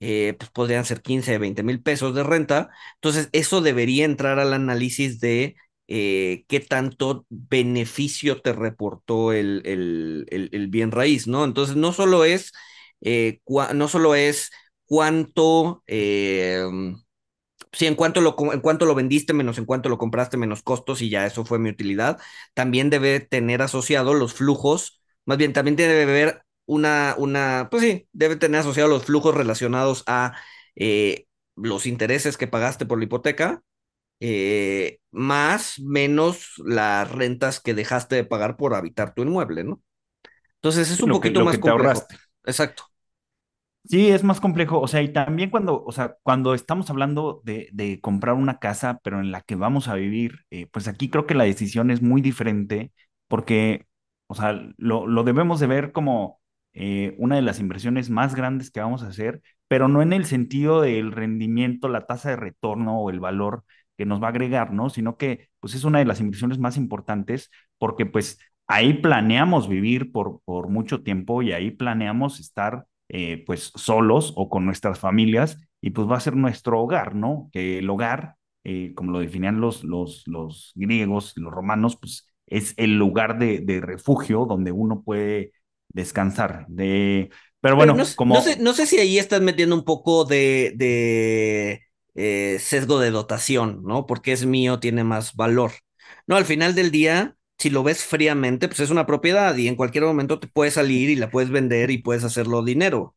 Eh, 0.00 0.34
pues 0.38 0.50
podrían 0.50 0.84
ser 0.84 1.00
15, 1.02 1.38
20 1.38 1.62
mil 1.62 1.82
pesos 1.82 2.14
de 2.14 2.22
renta. 2.22 2.70
Entonces, 2.96 3.28
eso 3.32 3.60
debería 3.62 4.04
entrar 4.04 4.38
al 4.38 4.52
análisis 4.52 5.20
de 5.20 5.56
eh, 5.88 6.44
qué 6.48 6.60
tanto 6.60 7.24
beneficio 7.30 8.42
te 8.42 8.52
reportó 8.52 9.32
el, 9.32 9.62
el, 9.64 10.26
el, 10.30 10.50
el, 10.52 10.68
bien 10.68 10.90
raíz, 10.92 11.26
¿no? 11.26 11.44
Entonces, 11.44 11.76
no 11.76 11.92
solo 11.92 12.24
es, 12.24 12.52
eh, 13.00 13.40
no 13.74 13.88
solo 13.88 14.14
es 14.14 14.50
cuánto, 14.86 15.82
eh, 15.86 16.62
sí, 17.72 17.86
en 17.86 17.94
cuánto, 17.94 18.20
lo, 18.20 18.36
en 18.52 18.60
cuánto 18.60 18.86
lo 18.86 18.94
vendiste 18.94 19.32
menos 19.32 19.58
en 19.58 19.64
cuánto 19.66 19.88
lo 19.88 19.98
compraste 19.98 20.36
menos 20.36 20.62
costos 20.62 21.02
y 21.02 21.10
ya 21.10 21.26
eso 21.26 21.44
fue 21.44 21.58
mi 21.58 21.70
utilidad, 21.70 22.18
también 22.54 22.90
debe 22.90 23.20
tener 23.20 23.62
asociado 23.62 24.14
los 24.14 24.34
flujos, 24.34 25.00
más 25.24 25.38
bien 25.38 25.52
también 25.52 25.76
debe 25.76 26.02
haber 26.04 26.42
una, 26.66 27.14
una, 27.18 27.68
pues 27.70 27.82
sí, 27.82 28.08
debe 28.12 28.36
tener 28.36 28.60
asociado 28.60 28.88
los 28.88 29.04
flujos 29.04 29.34
relacionados 29.34 30.04
a 30.06 30.34
eh, 30.76 31.26
los 31.56 31.86
intereses 31.86 32.36
que 32.36 32.48
pagaste 32.48 32.86
por 32.86 32.98
la 32.98 33.04
hipoteca, 33.04 33.62
eh, 34.20 35.00
más 35.12 35.80
menos 35.80 36.54
las 36.64 37.10
rentas 37.12 37.60
que 37.60 37.74
dejaste 37.74 38.16
de 38.16 38.24
pagar 38.24 38.56
por 38.56 38.74
habitar 38.74 39.14
tu 39.14 39.22
inmueble, 39.22 39.64
¿no? 39.64 39.82
Entonces 40.56 40.90
es 40.90 41.02
un 41.02 41.10
lo 41.10 41.12
poquito 41.12 41.42
más 41.42 41.58
complejo. 41.58 41.70
ahorraste. 41.70 42.16
Exacto. 42.44 42.84
Sí, 43.84 44.08
es 44.10 44.24
más 44.24 44.40
complejo. 44.40 44.80
O 44.80 44.88
sea, 44.88 45.00
y 45.02 45.12
también 45.12 45.50
cuando, 45.50 45.84
o 45.84 45.92
sea, 45.92 46.16
cuando 46.24 46.54
estamos 46.54 46.90
hablando 46.90 47.40
de, 47.44 47.68
de 47.72 48.00
comprar 48.00 48.34
una 48.34 48.58
casa, 48.58 48.98
pero 49.04 49.20
en 49.20 49.30
la 49.30 49.42
que 49.42 49.54
vamos 49.54 49.86
a 49.86 49.94
vivir, 49.94 50.40
eh, 50.50 50.66
pues 50.66 50.88
aquí 50.88 51.08
creo 51.08 51.26
que 51.26 51.34
la 51.34 51.44
decisión 51.44 51.90
es 51.92 52.02
muy 52.02 52.20
diferente 52.20 52.92
porque, 53.28 53.86
o 54.26 54.34
sea, 54.34 54.60
lo, 54.76 55.06
lo 55.06 55.22
debemos 55.22 55.60
de 55.60 55.68
ver 55.68 55.92
como 55.92 56.40
eh, 56.76 57.14
una 57.18 57.36
de 57.36 57.42
las 57.42 57.60
inversiones 57.60 58.10
más 58.10 58.34
grandes 58.34 58.70
que 58.70 58.80
vamos 58.80 59.02
a 59.02 59.08
hacer, 59.08 59.42
pero 59.68 59.88
no 59.88 60.02
en 60.02 60.12
el 60.12 60.26
sentido 60.26 60.82
del 60.82 61.12
rendimiento, 61.12 61.88
la 61.88 62.06
tasa 62.06 62.30
de 62.30 62.36
retorno 62.36 63.00
o 63.00 63.10
el 63.10 63.20
valor 63.20 63.64
que 63.96 64.06
nos 64.06 64.22
va 64.22 64.26
a 64.28 64.30
agregar, 64.30 64.72
¿no? 64.72 64.90
Sino 64.90 65.16
que, 65.16 65.48
pues 65.60 65.74
es 65.74 65.84
una 65.84 65.98
de 66.00 66.04
las 66.04 66.20
inversiones 66.20 66.58
más 66.58 66.76
importantes 66.76 67.50
porque, 67.78 68.06
pues, 68.06 68.38
ahí 68.66 68.94
planeamos 68.94 69.68
vivir 69.68 70.12
por, 70.12 70.40
por 70.44 70.68
mucho 70.68 71.02
tiempo 71.02 71.42
y 71.42 71.52
ahí 71.52 71.70
planeamos 71.70 72.40
estar 72.40 72.86
eh, 73.08 73.44
pues 73.46 73.72
solos 73.76 74.32
o 74.36 74.48
con 74.50 74.66
nuestras 74.66 74.98
familias 74.98 75.60
y 75.80 75.90
pues 75.90 76.08
va 76.10 76.16
a 76.16 76.20
ser 76.20 76.36
nuestro 76.36 76.80
hogar, 76.80 77.14
¿no? 77.14 77.48
Que 77.52 77.78
el 77.78 77.88
hogar, 77.88 78.36
eh, 78.64 78.94
como 78.94 79.12
lo 79.12 79.20
definían 79.20 79.60
los, 79.60 79.84
los, 79.84 80.24
los 80.26 80.72
griegos 80.74 81.32
los 81.36 81.52
romanos, 81.52 81.96
pues 81.96 82.28
es 82.46 82.74
el 82.76 82.98
lugar 82.98 83.38
de, 83.38 83.60
de, 83.60 83.80
refugio 83.80 84.46
donde 84.46 84.72
uno 84.72 85.02
puede 85.02 85.52
descansar. 85.96 86.66
De... 86.68 87.30
Pero 87.60 87.74
bueno, 87.74 87.94
Pero 87.94 88.04
no, 88.04 88.14
como... 88.14 88.34
no, 88.34 88.42
sé, 88.42 88.58
no 88.60 88.72
sé 88.74 88.86
si 88.86 88.98
ahí 88.98 89.18
estás 89.18 89.40
metiendo 89.40 89.74
un 89.74 89.84
poco 89.84 90.24
de, 90.24 90.72
de 90.76 91.82
eh, 92.14 92.58
sesgo 92.60 93.00
de 93.00 93.10
dotación, 93.10 93.82
¿no? 93.82 94.06
Porque 94.06 94.32
es 94.32 94.46
mío, 94.46 94.78
tiene 94.78 95.02
más 95.02 95.34
valor. 95.34 95.72
No, 96.26 96.36
al 96.36 96.44
final 96.44 96.74
del 96.74 96.90
día, 96.90 97.36
si 97.58 97.70
lo 97.70 97.82
ves 97.82 98.04
fríamente, 98.04 98.68
pues 98.68 98.80
es 98.80 98.90
una 98.90 99.06
propiedad 99.06 99.56
y 99.56 99.68
en 99.68 99.74
cualquier 99.74 100.04
momento 100.04 100.38
te 100.38 100.48
puedes 100.48 100.74
salir 100.74 101.08
y 101.08 101.16
la 101.16 101.30
puedes 101.30 101.50
vender 101.50 101.90
y 101.90 101.98
puedes 101.98 102.24
hacerlo 102.24 102.62
dinero, 102.62 103.16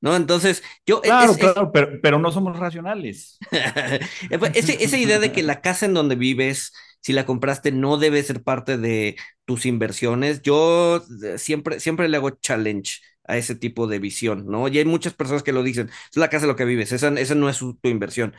¿no? 0.00 0.16
Entonces, 0.16 0.62
yo... 0.86 1.02
Claro, 1.02 1.32
es, 1.32 1.38
claro, 1.38 1.64
es... 1.64 1.68
Pero, 1.72 1.88
pero, 2.02 2.18
no 2.18 2.32
somos 2.32 2.58
racionales. 2.58 3.38
Ese, 4.54 4.82
esa 4.82 4.96
idea 4.96 5.18
de 5.18 5.30
que 5.30 5.42
la 5.42 5.60
casa 5.60 5.86
en 5.86 5.94
donde 5.94 6.16
vives, 6.16 6.72
si 7.04 7.12
la 7.12 7.26
compraste, 7.26 7.72
no 7.72 7.98
debe 7.98 8.22
ser 8.24 8.42
parte 8.42 8.78
de 8.78 9.16
tus 9.46 9.66
inversiones, 9.66 10.42
yo 10.42 11.04
siempre, 11.38 11.80
siempre 11.80 12.08
le 12.08 12.16
hago 12.18 12.30
challenge 12.30 13.00
a 13.26 13.36
ese 13.38 13.54
tipo 13.54 13.86
de 13.86 14.00
visión, 14.00 14.46
¿no? 14.48 14.68
Y 14.68 14.78
hay 14.78 14.84
muchas 14.86 15.14
personas 15.14 15.42
que 15.44 15.52
lo 15.52 15.62
dicen, 15.62 15.90
es 16.10 16.16
la 16.16 16.30
casa 16.30 16.46
en 16.46 16.50
lo 16.50 16.56
que 16.56 16.64
vives, 16.66 16.92
esa, 16.92 17.08
esa 17.10 17.34
no 17.36 17.48
es 17.50 17.58
tu 17.58 17.78
inversión. 17.84 18.34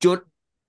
Yo 0.00 0.24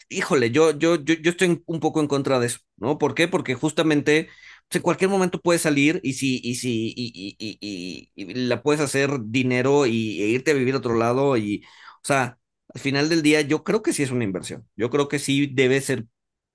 híjole, 0.10 0.52
yo, 0.52 0.72
yo, 0.78 0.96
yo, 0.98 1.16
yo 1.16 1.32
estoy 1.32 1.64
un 1.66 1.80
poco 1.80 2.02
en 2.02 2.08
contra 2.08 2.40
de 2.40 2.48
eso, 2.48 2.60
¿no? 2.78 2.98
¿Por 2.98 3.16
qué? 3.16 3.28
Porque 3.28 3.56
justamente 3.56 4.26
pues, 4.70 4.78
en 4.78 4.82
cualquier 4.84 5.10
momento 5.12 5.42
puedes 5.42 5.62
salir 5.64 6.00
y 6.04 6.14
si, 6.14 6.42
y 6.44 6.56
si, 6.56 6.94
y, 6.98 7.36
y, 7.40 8.12
y, 8.16 8.34
la 8.48 8.64
puedes 8.64 8.82
hacer 8.82 9.12
dinero 9.26 9.86
y, 9.88 10.22
e 10.24 10.28
irte 10.30 10.52
a 10.52 10.54
vivir 10.56 10.76
a 10.76 10.78
otro 10.80 10.96
lado 10.96 11.38
y, 11.38 11.64
o 12.04 12.08
sea, 12.08 12.40
al 12.74 12.82
final 12.82 13.10
del 13.10 13.22
día 13.24 13.42
yo 13.42 13.64
creo 13.64 13.84
que 13.84 13.94
sí 13.94 14.04
es 14.04 14.12
una 14.12 14.24
inversión. 14.26 14.68
Yo 14.76 14.90
creo 14.90 15.08
que 15.10 15.20
sí 15.20 15.48
debe 15.48 15.82
ser 15.82 16.06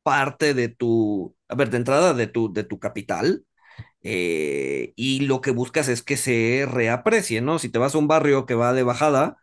parte 0.05 0.55
de 0.55 0.70
tu, 0.70 1.36
a 1.48 1.57
ver, 1.57 1.70
de 1.70 1.78
entrada 1.78 2.14
de 2.14 2.28
tu, 2.28 2.52
de 2.55 2.64
tu 2.64 2.80
capital. 2.80 3.46
Eh, 4.02 4.92
y 4.96 5.20
lo 5.26 5.40
que 5.40 5.50
buscas 5.52 5.88
es 5.88 6.02
que 6.02 6.16
se 6.16 6.66
reaprecie, 6.70 7.40
¿no? 7.42 7.59
Si 7.59 7.68
te 7.70 7.78
vas 7.78 7.94
a 7.94 7.98
un 7.98 8.09
barrio 8.09 8.46
que 8.46 8.55
va 8.55 8.72
de 8.74 8.82
bajada, 8.84 9.38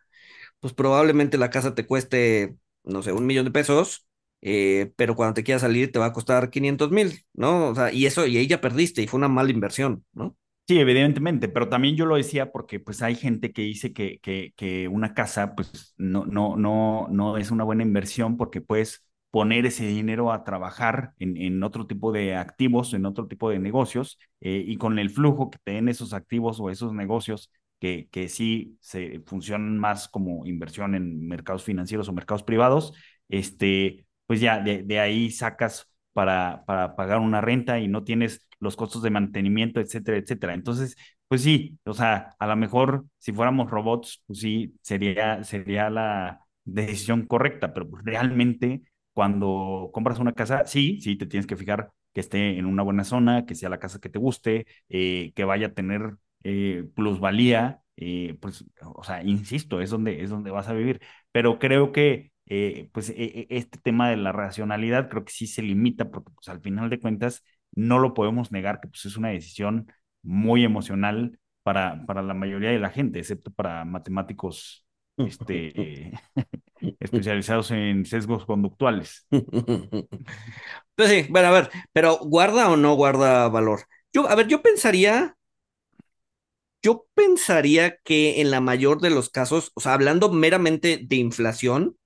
pues 0.60 0.72
probablemente 0.74 1.38
la 1.38 1.50
casa 1.50 1.74
te 1.74 1.86
cueste 1.86 2.56
no 2.84 3.02
sé, 3.02 3.12
un 3.12 3.26
millón 3.26 3.44
de 3.44 3.50
pesos, 3.52 4.06
eh, 4.40 4.92
pero 4.96 5.14
cuando 5.16 5.34
te 5.34 5.44
quieras 5.44 5.62
salir 5.62 5.92
te 5.92 5.98
va 6.00 6.06
a 6.06 6.12
costar 6.12 6.50
500 6.50 6.90
mil, 6.90 7.24
¿no? 7.34 7.68
O 7.68 7.74
sea, 7.74 7.92
y 7.92 8.06
eso, 8.06 8.26
y 8.26 8.36
ahí 8.38 8.46
ya 8.48 8.60
perdiste 8.60 9.02
y 9.02 9.06
fue 9.06 9.18
una 9.18 9.28
mala 9.28 9.50
inversión, 9.52 10.04
¿no? 10.12 10.36
Sí, 10.68 10.78
evidentemente, 10.78 11.48
pero 11.48 11.68
también 11.68 11.96
yo 11.96 12.06
lo 12.06 12.16
decía 12.16 12.50
porque 12.52 12.78
pues 12.80 13.02
hay 13.02 13.14
gente 13.16 13.52
que 13.52 13.62
dice 13.62 13.92
que, 13.92 14.18
que, 14.20 14.52
que 14.56 14.88
una 14.88 15.12
casa 15.12 15.54
pues 15.54 15.92
no, 15.98 16.24
no, 16.24 16.56
no, 16.56 17.08
no 17.10 17.36
es 17.36 17.50
una 17.50 17.64
buena 17.64 17.82
inversión 17.82 18.36
porque 18.36 18.60
puedes 18.60 19.04
poner 19.32 19.66
ese 19.66 19.86
dinero 19.86 20.32
a 20.32 20.44
trabajar 20.44 21.14
en, 21.18 21.36
en 21.38 21.62
otro 21.64 21.88
tipo 21.88 22.12
de 22.12 22.36
activos, 22.36 22.94
en 22.94 23.06
otro 23.06 23.26
tipo 23.28 23.50
de 23.50 23.58
negocios, 23.60 24.18
eh, 24.40 24.64
y 24.66 24.76
con 24.78 25.00
el 25.00 25.10
flujo 25.10 25.50
que 25.50 25.58
te 25.64 25.72
den 25.72 25.88
esos 25.90 26.14
activos 26.14 26.60
o 26.60 26.70
esos 26.70 26.94
negocios 26.94 27.50
que, 27.80 28.08
que 28.12 28.28
sí 28.30 28.78
se 28.80 29.20
funcionan 29.26 29.78
más 29.78 30.08
como 30.08 30.46
inversión 30.46 30.94
en 30.94 31.26
mercados 31.28 31.64
financieros 31.64 32.08
o 32.08 32.14
mercados 32.14 32.44
privados, 32.44 32.94
este, 33.28 34.06
pues 34.26 34.40
ya 34.40 34.60
de, 34.60 34.82
de 34.82 35.00
ahí 35.00 35.30
sacas 35.30 35.88
para, 36.12 36.64
para 36.66 36.94
pagar 36.96 37.18
una 37.18 37.40
renta 37.40 37.78
y 37.80 37.88
no 37.88 38.04
tienes 38.04 38.46
los 38.60 38.76
costos 38.76 39.02
de 39.02 39.10
mantenimiento, 39.10 39.80
etcétera, 39.80 40.18
etcétera. 40.18 40.54
Entonces, 40.54 40.96
pues 41.28 41.42
sí, 41.42 41.78
o 41.84 41.94
sea, 41.94 42.34
a 42.38 42.46
lo 42.46 42.56
mejor 42.56 43.06
si 43.18 43.32
fuéramos 43.32 43.70
robots, 43.70 44.22
pues 44.26 44.40
sí, 44.40 44.74
sería, 44.82 45.42
sería 45.44 45.90
la 45.90 46.40
decisión 46.64 47.26
correcta, 47.26 47.72
pero 47.74 47.88
realmente 48.04 48.82
cuando 49.12 49.90
compras 49.92 50.18
una 50.18 50.32
casa, 50.32 50.64
sí, 50.66 51.00
sí, 51.00 51.16
te 51.16 51.26
tienes 51.26 51.46
que 51.46 51.56
fijar 51.56 51.90
que 52.12 52.20
esté 52.20 52.58
en 52.58 52.66
una 52.66 52.82
buena 52.82 53.04
zona, 53.04 53.46
que 53.46 53.54
sea 53.54 53.68
la 53.68 53.78
casa 53.78 53.98
que 54.00 54.08
te 54.08 54.18
guste, 54.18 54.66
eh, 54.88 55.32
que 55.34 55.44
vaya 55.44 55.68
a 55.68 55.74
tener 55.74 56.16
eh, 56.44 56.84
plusvalía, 56.94 57.80
eh, 57.96 58.36
pues, 58.40 58.64
o 58.82 59.04
sea, 59.04 59.22
insisto, 59.22 59.80
es 59.80 59.90
donde, 59.90 60.22
es 60.22 60.30
donde 60.30 60.50
vas 60.50 60.68
a 60.68 60.72
vivir. 60.74 61.00
Pero 61.32 61.58
creo 61.58 61.92
que, 61.92 62.32
eh, 62.46 62.88
pues, 62.92 63.10
e, 63.10 63.46
este 63.50 63.78
tema 63.78 64.10
de 64.10 64.16
la 64.16 64.32
racionalidad 64.32 65.08
creo 65.08 65.24
que 65.24 65.32
sí 65.32 65.46
se 65.46 65.62
limita, 65.62 66.10
porque, 66.10 66.32
pues, 66.34 66.48
al 66.48 66.60
final 66.60 66.90
de 66.90 67.00
cuentas, 67.00 67.44
no 67.72 67.98
lo 67.98 68.14
podemos 68.14 68.52
negar 68.52 68.80
que, 68.80 68.88
pues, 68.88 69.04
es 69.06 69.16
una 69.16 69.28
decisión 69.30 69.86
muy 70.22 70.64
emocional 70.64 71.38
para, 71.62 72.04
para 72.06 72.22
la 72.22 72.34
mayoría 72.34 72.70
de 72.70 72.78
la 72.78 72.90
gente, 72.90 73.18
excepto 73.18 73.50
para 73.52 73.84
matemáticos 73.84 74.86
este, 75.16 76.12
especializados 77.00 77.70
en 77.70 78.04
sesgos 78.06 78.46
conductuales. 78.46 79.26
Pues 80.96 81.10
sí, 81.10 81.26
bueno, 81.30 81.48
a 81.48 81.50
ver, 81.52 81.70
pero 81.92 82.18
¿guarda 82.18 82.70
o 82.70 82.76
no 82.76 82.94
guarda 82.94 83.48
valor? 83.48 83.82
Yo, 84.12 84.28
a 84.28 84.34
ver, 84.34 84.48
yo 84.48 84.62
pensaría 84.62 85.36
yo 86.82 87.06
pensaría 87.14 87.96
que 87.98 88.40
en 88.40 88.50
la 88.50 88.60
mayor 88.60 89.00
de 89.00 89.10
los 89.10 89.30
casos, 89.30 89.70
o 89.74 89.80
sea, 89.80 89.94
hablando 89.94 90.30
meramente 90.32 90.98
de 91.02 91.16
inflación, 91.16 91.96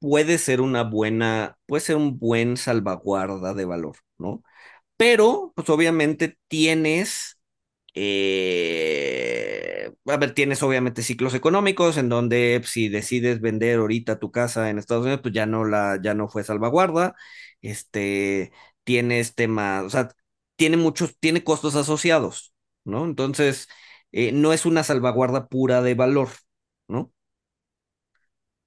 puede 0.00 0.38
ser 0.38 0.60
una 0.62 0.84
buena, 0.84 1.58
puede 1.66 1.82
ser 1.82 1.96
un 1.96 2.18
buen 2.18 2.56
salvaguarda 2.58 3.54
de 3.54 3.66
valor, 3.66 3.96
¿no? 4.18 4.42
pero 4.98 5.52
pues 5.56 5.70
obviamente 5.70 6.38
tienes 6.48 7.39
eh, 7.94 9.90
a 10.06 10.16
ver, 10.16 10.34
tienes 10.34 10.62
obviamente 10.62 11.02
ciclos 11.02 11.34
económicos 11.34 11.96
en 11.98 12.08
donde 12.08 12.58
pues, 12.60 12.70
si 12.72 12.88
decides 12.88 13.40
vender 13.40 13.78
ahorita 13.78 14.18
tu 14.18 14.30
casa 14.32 14.70
en 14.70 14.78
Estados 14.78 15.02
Unidos, 15.04 15.20
pues 15.22 15.34
ya 15.34 15.46
no 15.46 15.64
la, 15.64 15.98
ya 16.02 16.14
no 16.14 16.28
fue 16.28 16.44
salvaguarda. 16.44 17.14
Este, 17.62 18.52
tienes 18.84 19.34
temas, 19.34 19.84
o 19.84 19.90
sea, 19.90 20.08
tiene 20.56 20.76
muchos, 20.76 21.16
tiene 21.18 21.44
costos 21.44 21.74
asociados, 21.76 22.54
¿no? 22.84 23.04
Entonces, 23.04 23.68
eh, 24.12 24.32
no 24.32 24.52
es 24.52 24.66
una 24.66 24.82
salvaguarda 24.84 25.48
pura 25.48 25.82
de 25.82 25.94
valor, 25.94 26.28
¿no? 26.88 27.12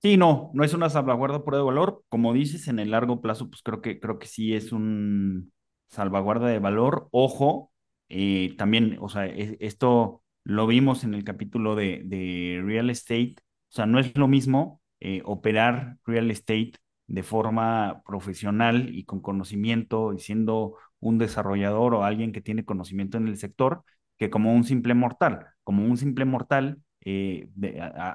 Sí, 0.01 0.17
no, 0.17 0.51
no 0.53 0.65
es 0.65 0.73
una 0.73 0.89
salvaguarda 0.89 1.43
pura 1.45 1.57
de 1.57 1.63
valor. 1.63 2.03
Como 2.09 2.33
dices, 2.33 2.67
en 2.67 2.79
el 2.79 2.91
largo 2.91 3.21
plazo, 3.21 3.49
pues 3.49 3.61
creo 3.63 3.81
que, 3.81 3.99
creo 4.01 4.19
que 4.19 4.27
sí 4.27 4.53
es 4.53 4.73
un 4.73 5.53
salvaguarda 5.87 6.47
de 6.49 6.59
valor. 6.59 7.07
Ojo, 7.11 7.72
eh, 8.15 8.53
también, 8.57 8.97
o 9.01 9.09
sea, 9.09 9.25
es- 9.25 9.57
esto 9.59 10.21
lo 10.43 10.67
vimos 10.67 11.03
en 11.03 11.15
el 11.15 11.23
capítulo 11.23 11.75
de, 11.75 12.61
real 12.63 12.89
estate. 12.91 13.35
O 13.69 13.75
sea, 13.75 13.85
no 13.87 13.99
es 13.99 14.15
lo 14.17 14.27
mismo 14.27 14.81
eh, 14.99 15.21
operar 15.25 15.97
real 16.05 16.29
estate 16.31 16.73
de 17.07 17.23
forma 17.23 18.03
profesional 18.05 18.93
y 18.93 19.05
con 19.05 19.19
conocimiento 19.21 20.13
y 20.13 20.19
siendo 20.19 20.75
un 20.99 21.17
desarrollador 21.17 21.95
o 21.95 22.03
alguien 22.03 22.31
que 22.31 22.41
tiene 22.41 22.65
conocimiento 22.65 23.17
en 23.17 23.27
el 23.27 23.37
sector 23.37 23.83
que 24.17 24.29
como 24.29 24.53
un 24.53 24.63
simple 24.63 24.93
mortal. 24.93 25.47
Como 25.63 25.83
un 25.85 25.97
simple 25.97 26.25
mortal, 26.25 26.81
eh, 27.01 27.49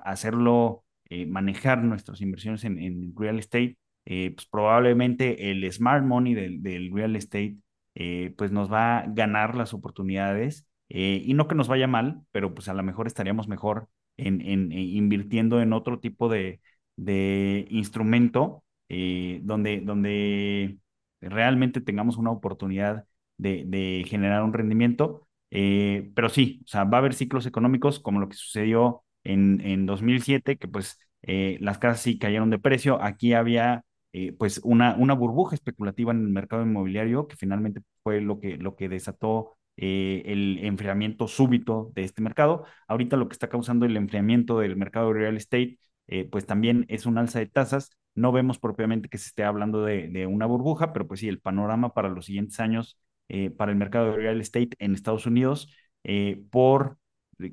hacerlo 0.04 0.84
manejar 1.26 1.82
nuestras 1.82 2.20
inversiones 2.20 2.64
en, 2.64 3.14
real 3.16 3.38
estate, 3.38 3.78
pues 4.04 4.46
probablemente 4.50 5.50
el 5.50 5.70
smart 5.72 6.04
money 6.04 6.34
del 6.34 6.92
real 6.92 7.16
estate 7.16 7.56
eh, 7.98 8.34
pues 8.38 8.52
nos 8.52 8.72
va 8.72 9.00
a 9.00 9.06
ganar 9.08 9.54
las 9.56 9.74
oportunidades 9.74 10.66
eh, 10.88 11.22
y 11.24 11.34
no 11.34 11.48
que 11.48 11.54
nos 11.56 11.68
vaya 11.68 11.86
mal, 11.88 12.22
pero 12.32 12.54
pues 12.54 12.68
a 12.68 12.74
lo 12.74 12.82
mejor 12.84 13.06
estaríamos 13.08 13.48
mejor 13.48 13.88
en, 14.16 14.40
en, 14.42 14.72
en 14.72 14.78
invirtiendo 14.78 15.60
en 15.60 15.72
otro 15.74 16.00
tipo 16.00 16.28
de, 16.28 16.60
de 16.96 17.66
instrumento 17.70 18.64
eh, 18.88 19.40
donde, 19.42 19.80
donde 19.80 20.78
realmente 21.20 21.80
tengamos 21.80 22.16
una 22.16 22.30
oportunidad 22.30 23.06
de, 23.36 23.64
de 23.66 24.04
generar 24.08 24.42
un 24.44 24.52
rendimiento. 24.52 25.28
Eh, 25.50 26.10
pero 26.14 26.28
sí, 26.28 26.60
o 26.64 26.68
sea, 26.68 26.84
va 26.84 26.98
a 26.98 27.00
haber 27.00 27.14
ciclos 27.14 27.46
económicos 27.46 28.00
como 28.00 28.20
lo 28.20 28.28
que 28.28 28.36
sucedió 28.36 29.04
en, 29.24 29.60
en 29.62 29.86
2007, 29.86 30.56
que 30.58 30.68
pues 30.68 30.98
eh, 31.22 31.58
las 31.60 31.78
casas 31.78 32.00
sí 32.02 32.18
cayeron 32.18 32.50
de 32.50 32.58
precio. 32.58 33.02
Aquí 33.02 33.32
había 33.34 33.84
eh, 34.12 34.32
pues 34.32 34.60
una, 34.64 34.96
una 34.96 35.14
burbuja 35.14 35.54
especulativa 35.54 36.12
en 36.12 36.20
el 36.22 36.28
mercado 36.28 36.62
inmobiliario 36.62 37.28
que 37.28 37.36
finalmente 37.36 37.80
fue 38.02 38.20
lo 38.20 38.40
que, 38.40 38.56
lo 38.56 38.76
que 38.76 38.88
desató 38.88 39.56
eh, 39.76 40.22
el 40.26 40.58
enfriamiento 40.64 41.28
súbito 41.28 41.90
de 41.94 42.04
este 42.04 42.22
mercado. 42.22 42.64
Ahorita 42.88 43.16
lo 43.16 43.28
que 43.28 43.34
está 43.34 43.48
causando 43.48 43.86
el 43.86 43.96
enfriamiento 43.96 44.58
del 44.58 44.76
mercado 44.76 45.08
de 45.12 45.14
real 45.20 45.36
estate, 45.36 45.78
eh, 46.08 46.24
pues 46.30 46.46
también 46.46 46.84
es 46.88 47.06
un 47.06 47.18
alza 47.18 47.38
de 47.38 47.46
tasas. 47.46 47.90
No 48.14 48.32
vemos 48.32 48.58
propiamente 48.58 49.08
que 49.08 49.18
se 49.18 49.28
esté 49.28 49.44
hablando 49.44 49.84
de, 49.84 50.08
de 50.08 50.26
una 50.26 50.46
burbuja, 50.46 50.92
pero 50.92 51.06
pues 51.06 51.20
sí, 51.20 51.28
el 51.28 51.40
panorama 51.40 51.92
para 51.94 52.08
los 52.08 52.26
siguientes 52.26 52.58
años 52.60 52.98
eh, 53.28 53.50
para 53.50 53.70
el 53.72 53.78
mercado 53.78 54.06
de 54.10 54.16
real 54.16 54.40
estate 54.40 54.70
en 54.78 54.94
Estados 54.94 55.26
Unidos 55.26 55.72
por 56.50 56.96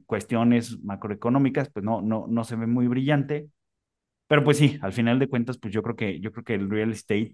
cuestiones 0.06 0.80
macroeconómicas, 0.84 1.70
pues 1.70 1.84
no, 1.86 2.02
no, 2.02 2.26
no 2.28 2.44
se 2.44 2.56
ve 2.56 2.68
muy 2.68 2.88
brillante. 2.88 3.50
Pero 4.28 4.44
pues 4.44 4.58
sí, 4.58 4.78
al 4.82 4.94
final 4.94 5.20
de 5.20 5.28
cuentas, 5.30 5.58
pues 5.58 5.74
yo 5.74 5.84
creo 5.84 5.96
que, 5.96 6.20
yo 6.20 6.32
creo 6.32 6.44
que 6.44 6.56
el 6.56 6.70
real 6.70 6.92
estate 6.92 7.34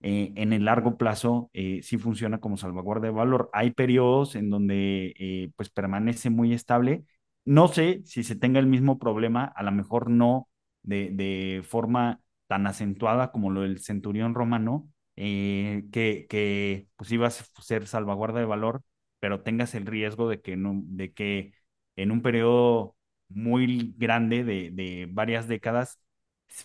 eh, 0.00 0.32
en 0.36 0.52
el 0.54 0.64
largo 0.64 0.96
plazo 0.96 1.50
eh, 1.52 1.80
sí 1.82 1.98
funciona 1.98 2.38
como 2.40 2.56
salvaguarda 2.56 3.06
de 3.08 3.12
valor. 3.12 3.50
Hay 3.52 3.72
periodos 3.72 4.34
en 4.36 4.48
donde 4.50 5.14
eh, 5.18 5.50
pues 5.56 5.68
permanece 5.70 6.30
muy 6.30 6.54
estable. 6.54 7.04
No 7.44 7.68
sé 7.68 8.00
si 8.04 8.22
se 8.24 8.36
tenga 8.36 8.58
el 8.60 8.66
mismo 8.66 8.98
problema, 8.98 9.44
a 9.44 9.62
lo 9.62 9.72
mejor 9.72 10.10
no 10.10 10.48
de, 10.82 11.10
de 11.12 11.62
forma 11.64 12.20
tan 12.46 12.66
acentuada 12.66 13.30
como 13.32 13.50
lo 13.50 13.62
del 13.62 13.78
centurión 13.80 14.34
romano, 14.34 14.88
que, 15.16 16.26
que 16.28 16.88
pues 16.96 17.12
iba 17.12 17.26
a 17.26 17.30
ser 17.30 17.86
salvaguarda 17.86 18.40
de 18.40 18.46
valor, 18.46 18.82
pero 19.18 19.42
tengas 19.42 19.74
el 19.74 19.86
riesgo 19.86 20.28
de 20.28 20.40
que, 20.40 20.56
no, 20.56 20.80
de 20.84 21.12
que 21.12 21.52
en 21.96 22.10
un 22.10 22.22
periodo 22.22 22.96
muy 23.28 23.94
grande 23.98 24.44
de, 24.44 24.70
de 24.72 25.06
varias 25.10 25.46
décadas 25.48 25.98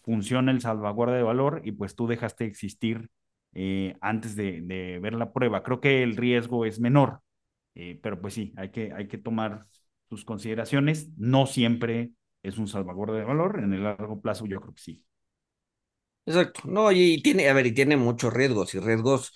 funciona 0.04 0.52
el 0.52 0.62
salvaguarda 0.62 1.16
de 1.16 1.24
valor 1.24 1.62
y 1.64 1.72
pues 1.74 1.96
tú 1.96 2.08
dejaste 2.08 2.44
de 2.46 2.50
existir 2.50 3.10
eh, 3.54 3.96
antes 4.02 4.36
de, 4.36 4.62
de, 4.62 5.00
ver 5.00 5.14
la 5.14 5.32
prueba. 5.34 5.64
Creo 5.64 5.80
que 5.82 6.04
el 6.04 6.18
riesgo 6.18 6.66
es 6.66 6.80
menor, 6.80 7.22
eh, 7.76 8.00
pero 8.02 8.20
pues 8.22 8.34
sí, 8.34 8.54
hay 8.58 8.72
que, 8.72 8.92
hay 8.94 9.08
que 9.08 9.18
tomar 9.18 9.66
sus 10.10 10.26
consideraciones. 10.26 11.10
No 11.18 11.46
siempre 11.48 12.12
es 12.44 12.58
un 12.58 12.68
salvaguarda 12.68 13.16
de 13.18 13.24
valor, 13.26 13.60
en 13.60 13.74
el 13.74 13.84
largo 13.84 14.22
plazo 14.22 14.46
yo 14.46 14.62
creo 14.62 14.74
que 14.76 14.82
sí. 14.82 15.06
Exacto. 16.26 16.62
No, 16.66 16.92
y 16.92 17.22
tiene, 17.22 17.48
a 17.50 17.54
ver, 17.54 17.68
y 17.68 17.74
tiene 17.74 17.98
muchos 17.98 18.34
riesgos 18.34 18.74
y 18.74 18.80
riesgos 18.80 19.32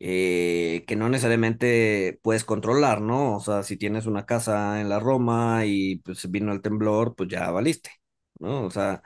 eh, 0.00 0.84
que 0.88 0.96
no 0.96 1.08
necesariamente 1.08 2.18
puedes 2.22 2.44
controlar, 2.44 3.00
¿no? 3.00 3.36
O 3.36 3.40
sea, 3.40 3.62
si 3.62 3.76
tienes 3.76 4.06
una 4.06 4.26
casa 4.26 4.80
en 4.80 4.88
la 4.88 4.98
Roma 4.98 5.64
y 5.66 5.96
pues 5.98 6.28
vino 6.30 6.52
el 6.52 6.60
temblor, 6.60 7.14
pues 7.14 7.28
ya 7.28 7.50
valiste, 7.52 7.90
¿no? 8.40 8.64
O 8.66 8.70
sea, 8.70 9.02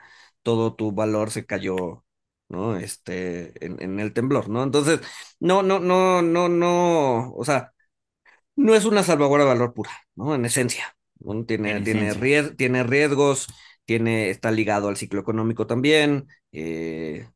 todo 0.47 0.75
tu 0.75 0.93
valor 0.93 1.31
se 1.31 1.45
cayó, 1.45 2.05
¿no? 2.49 2.77
Este, 2.77 3.53
en, 3.65 3.81
en 3.83 3.99
el 3.99 4.13
temblor, 4.13 4.49
¿no? 4.49 4.63
Entonces, 4.63 5.01
no, 5.41 5.63
no, 5.63 5.79
no, 5.79 6.23
no, 6.23 6.49
no, 6.49 7.33
o 7.35 7.45
sea, 7.45 7.73
no 8.55 8.75
es 8.75 8.85
una 8.85 9.03
salvaguarda 9.03 9.45
de 9.45 9.51
valor 9.53 9.73
pura, 9.73 9.91
¿no? 10.15 10.35
En 10.35 10.45
esencia, 10.45 10.97
Tiene, 11.45 11.81
tiene, 11.81 12.13
ries- 12.15 12.55
tiene 12.57 12.83
riesgos, 12.83 13.47
tiene, 13.85 14.29
está 14.29 14.51
ligado 14.51 14.89
al 14.89 14.97
ciclo 14.97 15.21
económico 15.21 15.67
también, 15.67 16.27
eh, 16.53 17.29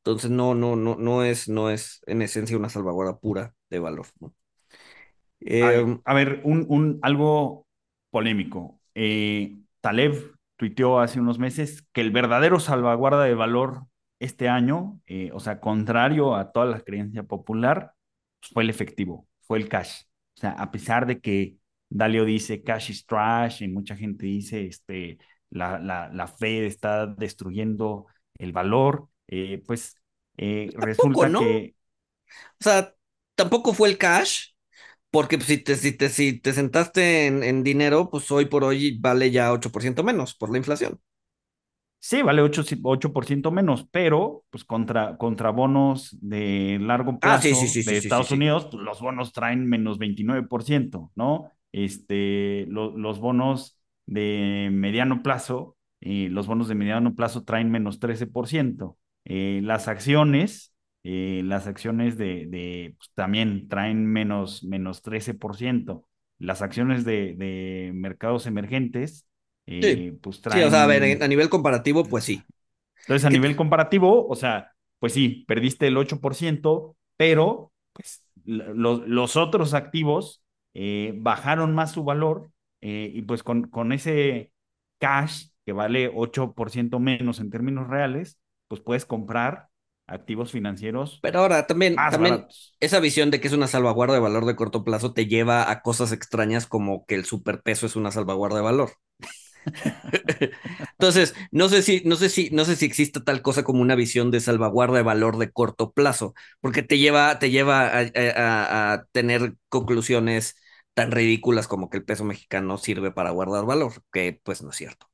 entonces 0.00 0.30
no, 0.30 0.54
no, 0.54 0.76
no, 0.76 0.96
no 0.96 1.24
es, 1.24 1.48
no 1.48 1.70
es 1.70 2.02
en 2.06 2.22
esencia 2.22 2.56
una 2.58 2.70
salvaguarda 2.70 3.18
pura 3.18 3.54
de 3.70 3.80
valor, 3.80 4.06
¿no? 4.20 4.34
A, 5.60 5.72
Eh, 5.74 5.98
a 6.04 6.14
ver, 6.14 6.40
un, 6.44 6.66
un, 6.68 6.98
algo 7.02 7.66
polémico. 8.10 8.80
Eh, 8.94 9.56
Taleb 9.80 10.35
tuiteó 10.56 11.00
hace 11.00 11.20
unos 11.20 11.38
meses 11.38 11.86
que 11.92 12.00
el 12.00 12.10
verdadero 12.10 12.60
salvaguarda 12.60 13.24
de 13.24 13.34
valor 13.34 13.86
este 14.18 14.48
año, 14.48 15.00
eh, 15.06 15.30
o 15.32 15.40
sea, 15.40 15.60
contrario 15.60 16.34
a 16.34 16.52
toda 16.52 16.66
la 16.66 16.80
creencia 16.80 17.22
popular, 17.22 17.92
pues 18.40 18.52
fue 18.52 18.62
el 18.62 18.70
efectivo, 18.70 19.28
fue 19.42 19.58
el 19.58 19.68
cash. 19.68 20.02
O 20.36 20.40
sea, 20.40 20.50
a 20.52 20.70
pesar 20.70 21.06
de 21.06 21.20
que 21.20 21.56
Dalio 21.88 22.24
dice 22.24 22.62
cash 22.62 22.90
is 22.90 23.06
trash 23.06 23.62
y 23.62 23.68
mucha 23.68 23.96
gente 23.96 24.26
dice 24.26 24.66
este, 24.66 25.18
la, 25.50 25.78
la, 25.78 26.08
la 26.12 26.26
Fed 26.26 26.64
está 26.64 27.06
destruyendo 27.06 28.06
el 28.38 28.52
valor, 28.52 29.08
eh, 29.28 29.62
pues 29.66 29.96
eh, 30.36 30.68
tampoco, 30.72 30.86
resulta 30.86 31.28
¿no? 31.28 31.40
O 31.40 31.42
que 31.42 31.74
sea, 32.60 32.94
tampoco 33.34 33.72
fue 33.72 33.88
el 33.88 33.98
cash, 33.98 34.48
porque 35.10 35.38
pues, 35.38 35.48
si 35.48 35.58
te, 35.58 35.76
si 35.76 35.92
te, 35.92 36.08
si 36.08 36.40
te 36.40 36.52
sentaste 36.52 37.26
en, 37.26 37.42
en 37.42 37.62
dinero, 37.62 38.10
pues 38.10 38.30
hoy 38.30 38.46
por 38.46 38.64
hoy 38.64 38.98
vale 38.98 39.30
ya 39.30 39.52
8% 39.52 40.02
menos 40.04 40.34
por 40.34 40.50
la 40.50 40.58
inflación. 40.58 41.00
Sí, 41.98 42.22
vale 42.22 42.40
ocho 42.42 42.62
ocho 42.84 43.12
por 43.12 43.24
ciento 43.26 43.50
menos, 43.50 43.88
pero 43.90 44.44
pues 44.50 44.64
contra, 44.64 45.16
contra 45.18 45.50
bonos 45.50 46.16
de 46.20 46.78
largo 46.80 47.18
Ah, 47.20 47.38
sí, 47.38 47.54
sí, 47.54 47.68
plazo 47.68 47.80
sí, 47.82 47.82
de 47.84 47.96
Estados. 47.98 48.30
Unidos, 48.30 48.68
pues, 48.70 48.82
los 48.84 49.00
bonos 49.00 49.32
traen 49.32 49.66
menos 49.68 49.98
29%, 49.98 51.10
¿no? 51.16 51.50
Este, 51.72 52.66
lo- 52.68 52.96
los 52.96 53.18
bonos 53.18 53.80
de 54.06 54.68
mediano 54.72 55.22
plazo, 55.22 55.76
eh, 56.00 56.28
los 56.30 56.46
bonos 56.46 56.68
de 56.68 56.76
mediano 56.76 57.14
plazo 57.16 57.42
traen 57.44 57.70
menos 57.72 57.98
13%. 57.98 58.98
Eh, 59.24 59.60
las 59.64 59.88
acciones, 59.88 60.75
eh, 61.08 61.42
las 61.44 61.66
acciones 61.66 62.18
de, 62.18 62.46
de, 62.46 62.94
pues, 62.98 63.10
también 63.14 63.68
traen 63.68 64.06
menos, 64.06 64.64
menos 64.64 65.02
13%. 65.02 66.08
Las 66.38 66.62
acciones 66.62 67.04
de, 67.04 67.34
de 67.36 67.92
mercados 67.94 68.46
emergentes, 68.46 69.26
Sí, 69.80 69.96
eh, 69.98 70.18
pues 70.22 70.40
sí, 70.48 70.62
o 70.62 70.70
sea, 70.70 70.84
a 70.84 70.86
ver, 70.86 71.02
traen 71.04 71.22
a 71.22 71.28
nivel 71.28 71.48
comparativo, 71.50 72.08
pues 72.08 72.24
sí. 72.24 72.48
entonces, 73.04 73.24
a 73.24 73.30
Que- 73.30 73.30
nivel 73.30 73.56
comparativo, 73.56 74.26
o 74.28 74.34
sea, 74.36 74.72
pues 74.98 75.12
sí, 75.12 75.44
perdiste 75.48 75.86
el 75.88 75.96
8%, 75.96 76.96
pero 77.16 77.72
pues 77.92 78.22
lo- 78.44 79.06
los 79.06 79.36
otros 79.36 79.74
activos 79.74 80.42
eh, 80.74 81.14
bajaron 81.16 81.74
más 81.74 81.92
su 81.92 82.04
valor 82.04 82.50
eh, 82.80 83.10
y 83.14 83.22
pues 83.22 83.42
con, 83.42 83.64
con 83.68 83.92
ese 83.92 84.52
cash 84.98 85.48
que 85.64 85.72
vale 85.72 86.10
8% 86.14 87.00
menos 87.00 87.40
en 87.40 87.50
términos 87.50 87.88
reales, 87.88 88.38
pues 88.68 88.80
puedes 88.80 89.06
comprar 89.06 89.68
activos 90.06 90.52
financieros 90.52 91.22
Pero 91.22 91.40
ahora 91.40 91.66
también, 91.66 92.08
también 92.08 92.46
baratos. 92.48 92.76
esa 92.80 93.00
visión 93.00 93.30
de 93.30 93.40
que 93.40 93.48
es 93.48 93.54
una 93.54 93.66
salvaguarda 93.68 94.14
de 94.14 94.20
valor 94.20 94.44
de 94.46 94.56
corto 94.56 94.84
plazo 94.84 95.12
te 95.12 95.26
lleva 95.26 95.70
a 95.70 95.82
cosas 95.82 96.12
extrañas 96.12 96.66
como 96.66 97.04
que 97.06 97.14
el 97.16 97.24
superpeso 97.24 97.86
es 97.86 97.96
una 97.96 98.10
salvaguarda 98.12 98.56
de 98.58 98.62
valor. 98.62 98.92
Entonces, 100.92 101.34
no 101.50 101.68
sé 101.68 101.82
si, 101.82 102.02
no 102.04 102.16
sé 102.16 102.28
si, 102.28 102.50
no 102.50 102.64
sé 102.64 102.76
si 102.76 102.84
existe 102.86 103.20
tal 103.20 103.42
cosa 103.42 103.64
como 103.64 103.80
una 103.82 103.94
visión 103.94 104.30
de 104.30 104.40
salvaguarda 104.40 104.96
de 104.96 105.02
valor 105.02 105.38
de 105.38 105.50
corto 105.52 105.92
plazo, 105.92 106.34
porque 106.60 106.82
te 106.82 106.98
lleva, 106.98 107.38
te 107.38 107.50
lleva 107.50 107.86
a, 107.88 108.00
a, 108.36 108.92
a 108.94 109.04
tener 109.12 109.54
conclusiones 109.68 110.56
tan 110.94 111.10
ridículas 111.12 111.68
como 111.68 111.90
que 111.90 111.98
el 111.98 112.04
peso 112.04 112.24
mexicano 112.24 112.78
sirve 112.78 113.10
para 113.12 113.30
guardar 113.30 113.64
valor, 113.66 113.92
que 114.12 114.40
pues 114.44 114.62
no 114.62 114.70
es 114.70 114.76
cierto. 114.76 115.06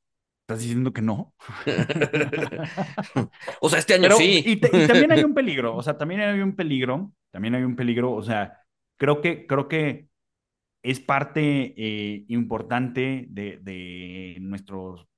¿Estás 0.53 0.65
diciendo 0.65 0.93
que 0.93 1.01
no? 1.01 1.33
o 3.63 3.71
sea, 3.71 3.79
este 3.79 3.95
año 3.95 4.03
Pero, 4.03 4.17
sí. 4.17 4.43
Y, 4.45 4.57
también 4.57 5.11
hay 5.11 5.25
un 5.25 5.33
peligro, 5.35 5.75
o 5.75 5.83
sea, 5.83 5.97
también 5.97 6.21
hay 6.21 6.41
un 6.41 6.55
peligro, 6.55 7.11
también 7.31 7.55
hay 7.55 7.63
un 7.63 7.75
peligro, 7.75 8.13
o 8.13 8.23
sea, 8.23 8.61
creo 8.99 9.23
que, 9.23 9.47
creo 9.47 9.67
que 9.67 10.09
es 10.83 11.01
parte 11.01 11.73
eh, 11.75 12.27
importante 12.29 13.25
de, 13.31 13.61
de 13.63 14.37
nuestros 14.41 15.09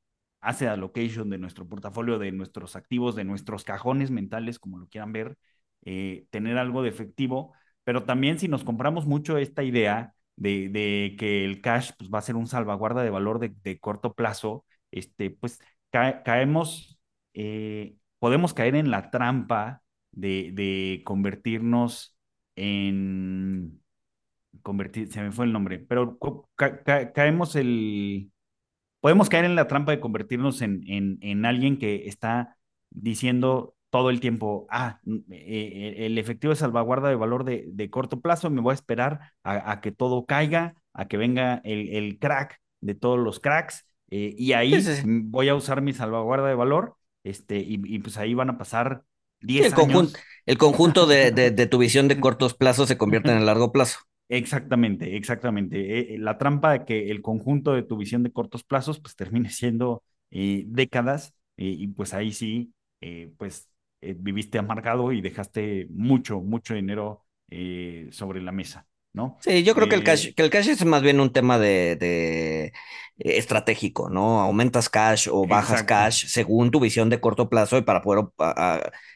asset 0.40 0.68
allocation, 0.68 1.30
de 1.30 1.38
nuestro 1.38 1.66
portafolio, 1.66 2.20
de 2.20 2.30
nuestros 2.30 2.76
activos, 2.76 3.16
de 3.16 3.24
nuestros 3.24 3.64
cajones 3.64 4.12
mentales, 4.12 4.60
como 4.60 4.78
lo 4.78 4.86
quieran 4.86 5.12
ver, 5.12 5.36
eh, 5.84 6.26
tener 6.30 6.58
algo 6.58 6.84
de 6.84 6.90
efectivo, 6.90 7.54
pero 7.82 8.04
también 8.04 8.38
si 8.38 8.46
nos 8.46 8.62
compramos 8.62 9.04
mucho 9.04 9.36
esta 9.36 9.64
idea 9.64 10.14
de, 10.36 10.68
de 10.68 11.16
que 11.18 11.44
el 11.44 11.60
cash 11.60 11.90
pues, 11.98 12.08
va 12.08 12.20
a 12.20 12.22
ser 12.22 12.36
un 12.36 12.46
salvaguarda 12.46 13.02
de 13.02 13.10
valor 13.10 13.40
de, 13.40 13.52
de 13.64 13.80
corto 13.80 14.14
plazo, 14.14 14.64
este, 14.94 15.30
pues 15.30 15.60
ca 15.90 16.22
caemos, 16.22 16.98
eh, 17.34 17.96
podemos 18.18 18.54
caer 18.54 18.74
en 18.76 18.90
la 18.90 19.10
trampa 19.10 19.82
de, 20.12 20.50
de 20.52 21.02
convertirnos 21.04 22.16
en, 22.56 23.82
convertir, 24.62 25.12
se 25.12 25.22
me 25.22 25.32
fue 25.32 25.46
el 25.46 25.52
nombre, 25.52 25.78
pero 25.78 26.18
ca 26.56 26.82
ca 26.84 27.12
caemos 27.12 27.56
el, 27.56 28.32
podemos 29.00 29.28
caer 29.28 29.44
en 29.44 29.54
la 29.56 29.68
trampa 29.68 29.92
de 29.92 30.00
convertirnos 30.00 30.62
en, 30.62 30.82
en, 30.88 31.18
en 31.22 31.44
alguien 31.46 31.78
que 31.78 32.08
está 32.08 32.56
diciendo 32.90 33.76
todo 33.90 34.10
el 34.10 34.20
tiempo, 34.20 34.66
ah, 34.70 35.00
eh, 35.30 35.94
el 35.98 36.18
efectivo 36.18 36.52
de 36.52 36.56
salvaguarda 36.56 37.08
de 37.08 37.14
valor 37.16 37.44
de, 37.44 37.66
de 37.68 37.90
corto 37.90 38.20
plazo, 38.20 38.50
me 38.50 38.60
voy 38.60 38.72
a 38.72 38.74
esperar 38.74 39.32
a, 39.44 39.70
a, 39.72 39.80
que 39.80 39.92
todo 39.92 40.26
caiga, 40.26 40.74
a 40.92 41.06
que 41.06 41.16
venga 41.16 41.60
el, 41.64 41.90
el 41.90 42.18
crack 42.18 42.60
de 42.80 42.94
todos 42.94 43.18
los 43.18 43.40
cracks, 43.40 43.86
eh, 44.10 44.34
y 44.36 44.52
ahí 44.52 44.80
sí, 44.80 44.96
sí. 44.96 45.02
voy 45.06 45.48
a 45.48 45.54
usar 45.54 45.82
mi 45.82 45.92
salvaguarda 45.92 46.48
de 46.48 46.54
valor, 46.54 46.96
este, 47.22 47.58
y, 47.58 47.80
y 47.84 47.98
pues 47.98 48.16
ahí 48.16 48.34
van 48.34 48.50
a 48.50 48.58
pasar 48.58 49.04
10 49.40 49.66
el 49.66 49.72
años. 49.72 49.86
Conjunto, 49.86 50.18
el 50.46 50.58
conjunto 50.58 51.06
de, 51.06 51.30
de, 51.32 51.50
de, 51.50 51.66
tu 51.66 51.78
visión 51.78 52.08
de 52.08 52.20
cortos 52.20 52.54
plazos 52.54 52.88
se 52.88 52.98
convierte 52.98 53.30
en 53.32 53.38
el 53.38 53.46
largo 53.46 53.72
plazo. 53.72 54.00
Exactamente, 54.28 55.16
exactamente. 55.16 56.14
Eh, 56.14 56.18
la 56.18 56.38
trampa 56.38 56.72
de 56.72 56.84
que 56.84 57.10
el 57.10 57.20
conjunto 57.22 57.74
de 57.74 57.82
tu 57.82 57.96
visión 57.96 58.22
de 58.22 58.32
cortos 58.32 58.64
plazos 58.64 58.98
pues 59.00 59.16
termine 59.16 59.50
siendo 59.50 60.02
eh, 60.30 60.64
décadas 60.66 61.34
eh, 61.56 61.66
y 61.66 61.88
pues 61.88 62.14
ahí 62.14 62.32
sí, 62.32 62.72
pues 63.36 63.68
viviste 64.00 64.58
amargado 64.58 65.12
y 65.12 65.20
dejaste 65.20 65.86
mucho, 65.90 66.40
mucho 66.40 66.74
dinero 66.74 67.24
sobre 68.10 68.40
la 68.40 68.50
mesa. 68.50 68.86
¿No? 69.14 69.38
Sí, 69.40 69.62
yo 69.62 69.74
creo 69.74 69.88
que, 69.88 69.94
el 69.94 70.04
cash, 70.04 70.34
que 70.34 70.42
el 70.42 70.50
cash 70.50 70.68
es 70.68 70.84
más 70.84 71.00
bien 71.00 71.20
un 71.20 71.32
tema 71.32 71.58
de, 71.58 71.96
de 71.96 72.72
estratégico, 73.16 74.10
¿no? 74.10 74.40
Aumentas 74.40 74.88
cash 74.88 75.28
o 75.30 75.46
bajas 75.46 75.80
Exacto. 75.82 75.86
cash 75.86 76.26
según 76.26 76.70
tu 76.70 76.80
visión 76.80 77.08
de 77.08 77.20
corto 77.20 77.48
plazo 77.48 77.78
y 77.78 77.82
para 77.82 78.02
poder, 78.02 78.26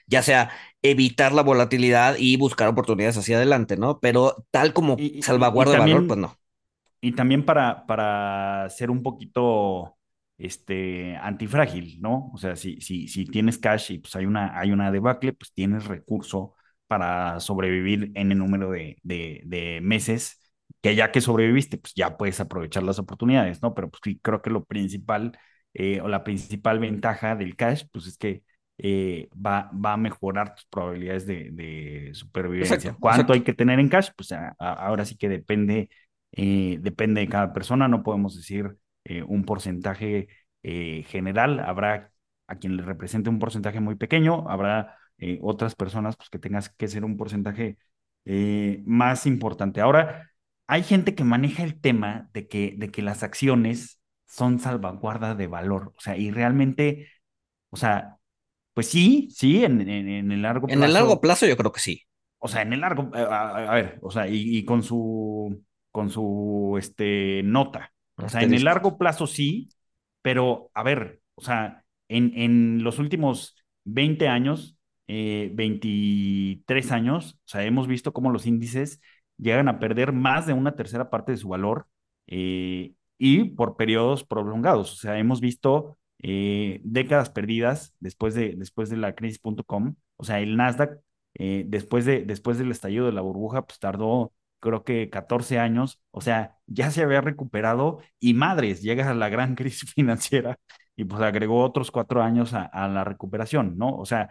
ya 0.06 0.22
sea 0.22 0.50
evitar 0.82 1.32
la 1.32 1.42
volatilidad 1.42 2.16
y 2.18 2.36
buscar 2.36 2.68
oportunidades 2.68 3.18
hacia 3.18 3.36
adelante, 3.36 3.76
¿no? 3.76 3.98
Pero 3.98 4.46
tal 4.50 4.72
como 4.72 4.96
y, 4.98 5.20
salvaguarda 5.22 5.72
y 5.72 5.76
también, 5.76 5.96
de 5.96 6.02
valor, 6.02 6.08
pues 6.08 6.18
no. 6.20 6.38
Y 7.00 7.12
también 7.12 7.44
para, 7.44 7.84
para 7.86 8.70
ser 8.70 8.90
un 8.90 9.02
poquito 9.02 9.96
este, 10.38 11.16
antifrágil, 11.16 12.00
¿no? 12.00 12.30
O 12.32 12.38
sea, 12.38 12.54
si, 12.54 12.80
si, 12.80 13.08
si 13.08 13.26
tienes 13.26 13.58
cash 13.58 13.92
y 13.92 13.98
pues 13.98 14.14
hay 14.14 14.26
una, 14.26 14.58
hay 14.58 14.70
una 14.70 14.92
debacle, 14.92 15.32
pues 15.32 15.52
tienes 15.52 15.86
recurso 15.86 16.54
para 16.88 17.38
sobrevivir 17.40 18.10
en 18.14 18.32
el 18.32 18.38
número 18.38 18.70
de, 18.70 18.98
de, 19.02 19.42
de, 19.44 19.80
meses, 19.82 20.40
que 20.80 20.94
ya 20.96 21.12
que 21.12 21.20
sobreviviste, 21.20 21.78
pues 21.78 21.94
ya 21.94 22.16
puedes 22.16 22.40
aprovechar 22.40 22.82
las 22.82 22.98
oportunidades, 22.98 23.62
¿no? 23.62 23.74
Pero 23.74 23.90
pues 23.90 24.00
sí, 24.04 24.18
creo 24.22 24.42
que 24.42 24.50
lo 24.50 24.64
principal 24.64 25.38
eh, 25.74 26.00
o 26.00 26.08
la 26.08 26.24
principal 26.24 26.78
ventaja 26.80 27.36
del 27.36 27.56
cash, 27.56 27.84
pues 27.92 28.06
es 28.06 28.18
que 28.18 28.42
eh, 28.78 29.28
va, 29.34 29.70
va 29.72 29.92
a 29.94 29.96
mejorar 29.96 30.54
tus 30.54 30.66
probabilidades 30.66 31.26
de, 31.26 31.50
de 31.52 32.10
supervivencia. 32.14 32.76
Exacto, 32.76 32.98
¿Cuánto 33.00 33.20
exacto. 33.20 33.32
hay 33.34 33.40
que 33.42 33.54
tener 33.54 33.78
en 33.78 33.88
cash? 33.88 34.10
Pues 34.16 34.32
a, 34.32 34.56
a, 34.58 34.72
ahora 34.72 35.04
sí 35.04 35.16
que 35.16 35.28
depende, 35.28 35.90
eh, 36.32 36.78
depende 36.80 37.20
de 37.20 37.28
cada 37.28 37.52
persona, 37.52 37.88
no 37.88 38.02
podemos 38.02 38.36
decir 38.36 38.76
un 39.26 39.44
porcentaje 39.44 40.28
general, 40.62 41.60
habrá 41.60 42.10
a 42.46 42.56
quien 42.56 42.76
le 42.76 42.82
represente 42.82 43.30
un 43.30 43.38
porcentaje 43.38 43.80
muy 43.80 43.94
pequeño, 43.94 44.46
habrá 44.50 44.97
eh, 45.18 45.38
otras 45.42 45.74
personas, 45.74 46.16
pues 46.16 46.30
que 46.30 46.38
tengas 46.38 46.68
que 46.68 46.88
ser 46.88 47.04
un 47.04 47.16
porcentaje 47.16 47.78
eh, 48.24 48.82
más 48.86 49.26
importante. 49.26 49.80
Ahora, 49.80 50.30
hay 50.66 50.82
gente 50.82 51.14
que 51.14 51.24
maneja 51.24 51.64
el 51.64 51.80
tema 51.80 52.28
de 52.32 52.46
que, 52.48 52.74
de 52.76 52.90
que 52.90 53.02
las 53.02 53.22
acciones 53.22 54.00
son 54.26 54.58
salvaguarda 54.58 55.34
de 55.34 55.46
valor, 55.46 55.94
o 55.96 56.00
sea, 56.00 56.16
y 56.16 56.30
realmente, 56.30 57.08
o 57.70 57.76
sea, 57.76 58.18
pues 58.74 58.88
sí, 58.88 59.28
sí, 59.34 59.64
en, 59.64 59.80
en, 59.80 60.08
en 60.08 60.30
el 60.30 60.42
largo 60.42 60.66
plazo. 60.66 60.78
En 60.78 60.84
el 60.84 60.92
largo 60.92 61.20
plazo 61.20 61.46
yo 61.46 61.56
creo 61.56 61.72
que 61.72 61.80
sí. 61.80 62.04
O 62.38 62.46
sea, 62.46 62.62
en 62.62 62.72
el 62.72 62.80
largo, 62.80 63.10
a, 63.14 63.72
a 63.72 63.74
ver, 63.74 63.98
o 64.02 64.10
sea, 64.12 64.28
y, 64.28 64.58
y, 64.58 64.64
con 64.64 64.84
su, 64.84 65.64
con 65.90 66.10
su, 66.10 66.76
este, 66.78 67.42
nota. 67.42 67.92
O 68.14 68.28
sea, 68.28 68.42
en 68.42 68.54
el 68.54 68.64
largo 68.64 68.96
plazo 68.96 69.26
sí, 69.26 69.70
pero, 70.22 70.70
a 70.74 70.84
ver, 70.84 71.20
o 71.34 71.42
sea, 71.42 71.84
en, 72.08 72.32
en 72.36 72.84
los 72.84 72.98
últimos 73.00 73.56
20 73.84 74.28
años, 74.28 74.77
eh, 75.08 75.50
23 75.54 76.92
años, 76.92 77.34
o 77.46 77.48
sea, 77.48 77.64
hemos 77.64 77.88
visto 77.88 78.12
cómo 78.12 78.30
los 78.30 78.46
índices 78.46 79.00
llegan 79.38 79.68
a 79.68 79.78
perder 79.78 80.12
más 80.12 80.46
de 80.46 80.52
una 80.52 80.76
tercera 80.76 81.10
parte 81.10 81.32
de 81.32 81.38
su 81.38 81.48
valor 81.48 81.86
eh, 82.26 82.94
y 83.18 83.44
por 83.44 83.76
periodos 83.76 84.24
prolongados. 84.24 84.92
O 84.94 84.96
sea, 84.96 85.18
hemos 85.18 85.40
visto 85.40 85.98
eh, 86.20 86.80
décadas 86.84 87.30
perdidas 87.30 87.94
después 88.00 88.34
de, 88.34 88.54
después 88.56 88.90
de 88.90 88.96
la 88.96 89.14
crisis.com. 89.14 89.94
O 90.16 90.24
sea, 90.24 90.40
el 90.40 90.56
Nasdaq, 90.56 91.00
eh, 91.34 91.64
después, 91.66 92.04
de, 92.04 92.24
después 92.24 92.58
del 92.58 92.70
estallido 92.70 93.06
de 93.06 93.12
la 93.12 93.20
burbuja, 93.20 93.62
pues 93.66 93.78
tardó 93.78 94.32
creo 94.60 94.82
que 94.84 95.08
14 95.08 95.58
años, 95.60 96.00
o 96.10 96.20
sea, 96.20 96.56
ya 96.66 96.90
se 96.90 97.02
había 97.02 97.20
recuperado 97.20 98.00
y 98.18 98.34
madres, 98.34 98.82
llega 98.82 99.08
a 99.08 99.14
la 99.14 99.28
gran 99.28 99.54
crisis 99.54 99.92
financiera 99.94 100.58
y 100.96 101.04
pues 101.04 101.22
agregó 101.22 101.62
otros 101.62 101.90
cuatro 101.92 102.22
años 102.22 102.54
a, 102.54 102.64
a 102.64 102.88
la 102.88 103.04
recuperación, 103.04 103.78
¿no? 103.78 103.96
O 103.96 104.04
sea, 104.04 104.30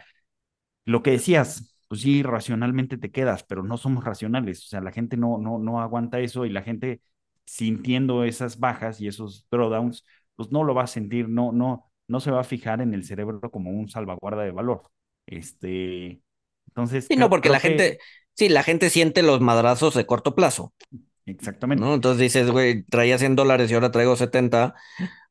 lo 0.88 1.04
que 1.04 1.12
decías, 1.12 1.78
pues 1.90 2.02
sí, 2.02 2.24
racionalmente 2.24 2.98
te 2.98 3.12
quedas, 3.12 3.44
pero 3.44 3.62
no 3.62 3.76
somos 3.78 4.06
racionales, 4.06 4.64
o 4.64 4.68
sea, 4.68 4.80
la 4.80 4.94
gente 4.94 5.18
no, 5.18 5.38
no, 5.38 5.60
no 5.60 5.82
aguanta 5.82 6.22
eso 6.22 6.46
y 6.46 6.50
la 6.50 6.62
gente 6.62 7.02
sintiendo 7.46 8.24
esas 8.24 8.58
bajas 8.58 9.02
y 9.02 9.08
esos 9.08 9.46
drawdowns, 9.52 10.06
pues 10.38 10.50
no 10.50 10.64
lo 10.64 10.74
va 10.74 10.84
a 10.84 10.88
sentir, 10.88 11.28
no, 11.28 11.52
no, 11.52 11.92
no 12.08 12.22
se 12.22 12.32
va 12.32 12.40
a 12.40 12.46
fijar 12.46 12.82
en 12.82 12.94
el 12.94 13.04
cerebro 13.04 13.52
como 13.52 13.70
un 13.70 13.90
salvaguarda 13.90 14.44
de 14.44 14.52
valor. 14.52 14.84
Este, 15.26 16.22
entonces. 16.68 17.08
Sí, 17.10 17.18
no, 17.18 17.30
porque 17.30 17.50
la 17.50 17.60
que... 17.60 17.68
gente, 17.68 18.00
sí, 18.34 18.48
la 18.48 18.64
gente 18.64 18.90
siente 18.90 19.24
los 19.24 19.42
madrazos 19.42 19.94
de 19.94 20.06
corto 20.06 20.36
plazo. 20.36 20.74
Exactamente. 21.26 21.84
¿no? 21.84 21.96
Entonces 21.96 22.22
dices, 22.22 22.50
güey, 22.50 22.84
traía 22.84 23.18
100 23.18 23.36
dólares 23.36 23.70
y 23.70 23.74
ahora 23.74 23.92
traigo 23.92 24.16
70, 24.16 24.74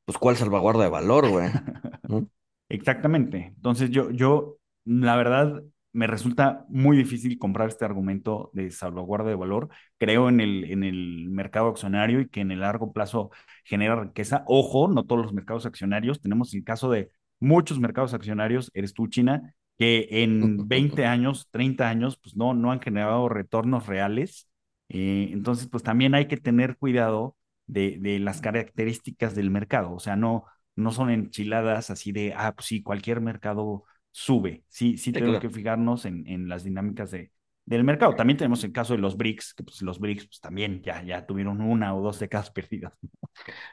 pues 0.05 0.19
¿cuál 0.19 0.37
salvaguarda 0.37 0.85
de 0.85 0.91
valor, 0.91 1.31
güey? 1.31 1.49
¿no? 2.09 2.29
Exactamente. 2.69 3.55
Entonces 3.57 3.89
yo, 3.89 4.11
yo 4.11 4.59
la 4.87 5.17
verdad, 5.17 5.63
me 5.93 6.07
resulta 6.07 6.67
muy 6.69 6.97
difícil 6.97 7.39
comprar 7.39 7.69
este 7.69 7.85
argumento 7.85 8.51
de 8.55 8.71
salvaguarda 8.71 9.31
de 9.31 9.37
valor. 9.37 9.69
Creo 9.99 10.29
en 10.29 10.41
el, 10.41 10.65
en 10.71 10.85
el 10.85 11.29
mercado 11.31 11.69
accionario 11.69 12.21
y 12.21 12.29
que 12.29 12.41
en 12.41 12.51
el 12.53 12.61
largo 12.61 12.93
plazo 12.93 13.31
genera 13.65 13.97
riqueza. 14.03 14.45
Ojo, 14.47 14.89
no 14.89 15.05
todos 15.05 15.23
los 15.23 15.33
mercados 15.35 15.67
accionarios. 15.67 16.21
Tenemos 16.21 16.55
el 16.55 16.65
caso 16.65 16.91
de 16.91 17.11
muchos 17.41 17.81
mercados 17.81 18.15
accionarios, 18.15 18.71
eres 18.75 18.95
tú, 18.95 19.09
China, 19.09 19.55
que 19.79 20.09
en 20.11 20.69
20 20.69 21.07
años, 21.07 21.49
30 21.51 21.89
años, 21.89 22.19
pues 22.23 22.37
no, 22.37 22.55
no 22.55 22.73
han 22.73 22.81
generado 22.81 23.29
retornos 23.29 23.87
reales. 23.87 24.49
Eh, 24.89 25.31
entonces, 25.33 25.69
pues 25.69 25.83
también 25.83 26.15
hay 26.15 26.29
que 26.29 26.37
tener 26.37 26.77
cuidado 26.77 27.37
de, 27.67 27.99
de 28.01 28.19
las 28.19 28.41
características 28.41 29.35
del 29.35 29.51
mercado. 29.51 29.93
O 29.95 29.99
sea, 30.01 30.17
no, 30.17 30.45
no 30.77 30.93
son 30.93 31.11
enchiladas 31.11 31.91
así 31.91 32.13
de, 32.13 32.35
ah, 32.37 32.53
pues 32.55 32.67
sí, 32.67 32.83
cualquier 32.83 33.21
mercado 33.21 33.85
sube. 34.17 34.65
Sí, 34.67 34.93
sí, 34.93 34.99
sí 34.99 35.13
tenemos 35.13 35.35
claro. 35.35 35.49
que 35.49 35.55
fijarnos 35.55 36.07
en, 36.07 36.27
en 36.27 36.49
las 36.49 36.65
dinámicas 36.65 37.11
de, 37.11 37.33
del 37.67 37.85
mercado. 37.85 38.15
También 38.15 38.39
tenemos 38.39 38.65
el 38.65 38.73
caso 38.73 38.95
de 38.95 38.99
los 38.99 39.19
BRICS, 39.19 39.53
que 39.53 39.63
pues 39.63 39.83
los 39.83 39.99
BRICS 39.99 40.27
pues, 40.27 40.41
también 40.41 40.81
ya, 40.83 41.03
ya 41.03 41.27
tuvieron 41.27 41.61
una 41.61 41.95
o 41.95 42.01
dos 42.01 42.19
décadas 42.19 42.51
perdidas. 42.53 42.95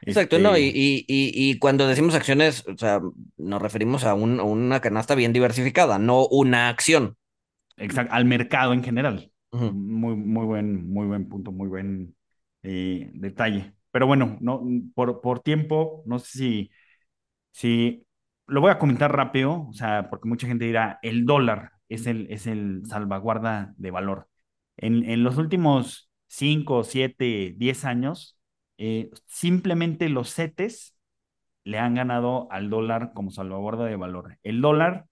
Exacto, 0.02 0.36
este... 0.36 0.42
no, 0.46 0.58
y, 0.58 0.64
y, 0.64 1.04
y, 1.08 1.58
cuando 1.58 1.88
decimos 1.88 2.14
acciones, 2.14 2.66
o 2.68 2.76
sea, 2.76 3.00
nos 3.38 3.62
referimos 3.62 4.04
a, 4.04 4.12
un, 4.12 4.38
una 4.38 4.80
canasta 4.80 5.14
bien 5.14 5.32
diversificada, 5.32 5.98
no 5.98 6.26
una 6.26 6.68
acción. 6.68 7.16
Exacto, 7.78 8.12
al 8.12 8.26
mercado 8.26 8.74
en 8.74 8.84
general. 8.84 9.32
Uh 9.50 9.58
-huh. 9.58 9.72
Muy, 9.72 10.14
muy 10.14 10.44
buen, 10.44 10.86
muy 10.86 11.06
buen 11.06 11.26
punto, 11.26 11.52
muy 11.52 11.68
buen 11.68 12.14
eh, 12.62 13.10
detalle. 13.14 13.72
pero 13.90 14.06
bueno, 14.06 14.36
no, 14.42 14.62
por, 14.94 15.22
por 15.22 15.40
tiempo, 15.40 16.02
no 16.04 16.18
sé 16.18 16.38
si, 16.38 16.70
si 17.52 18.03
lo 18.46 18.60
voy 18.60 18.70
a 18.70 18.78
comentar 18.78 19.14
rápido, 19.14 19.66
o 19.68 19.72
sea, 19.72 20.08
porque 20.10 20.28
mucha 20.28 20.46
gente 20.46 20.64
dirá, 20.66 20.98
el 21.02 21.24
dólar 21.26 21.72
es 21.88 22.06
el, 22.06 22.26
es 22.30 22.46
el 22.46 22.82
salvaguarda 22.86 23.74
de 23.76 23.90
valor. 23.90 24.28
En, 24.76 25.08
en 25.08 25.24
los 25.24 25.38
últimos 25.38 26.10
5, 26.28 26.84
7, 26.84 27.54
10 27.56 27.84
años, 27.84 28.38
eh, 28.78 29.10
simplemente 29.26 30.08
los 30.08 30.34
CETES 30.34 30.96
le 31.64 31.78
han 31.78 31.94
ganado 31.94 32.48
al 32.50 32.70
dólar 32.70 33.12
como 33.14 33.30
salvaguarda 33.30 33.86
de 33.86 33.96
valor. 33.96 34.38
El 34.42 34.60
dólar, 34.60 35.06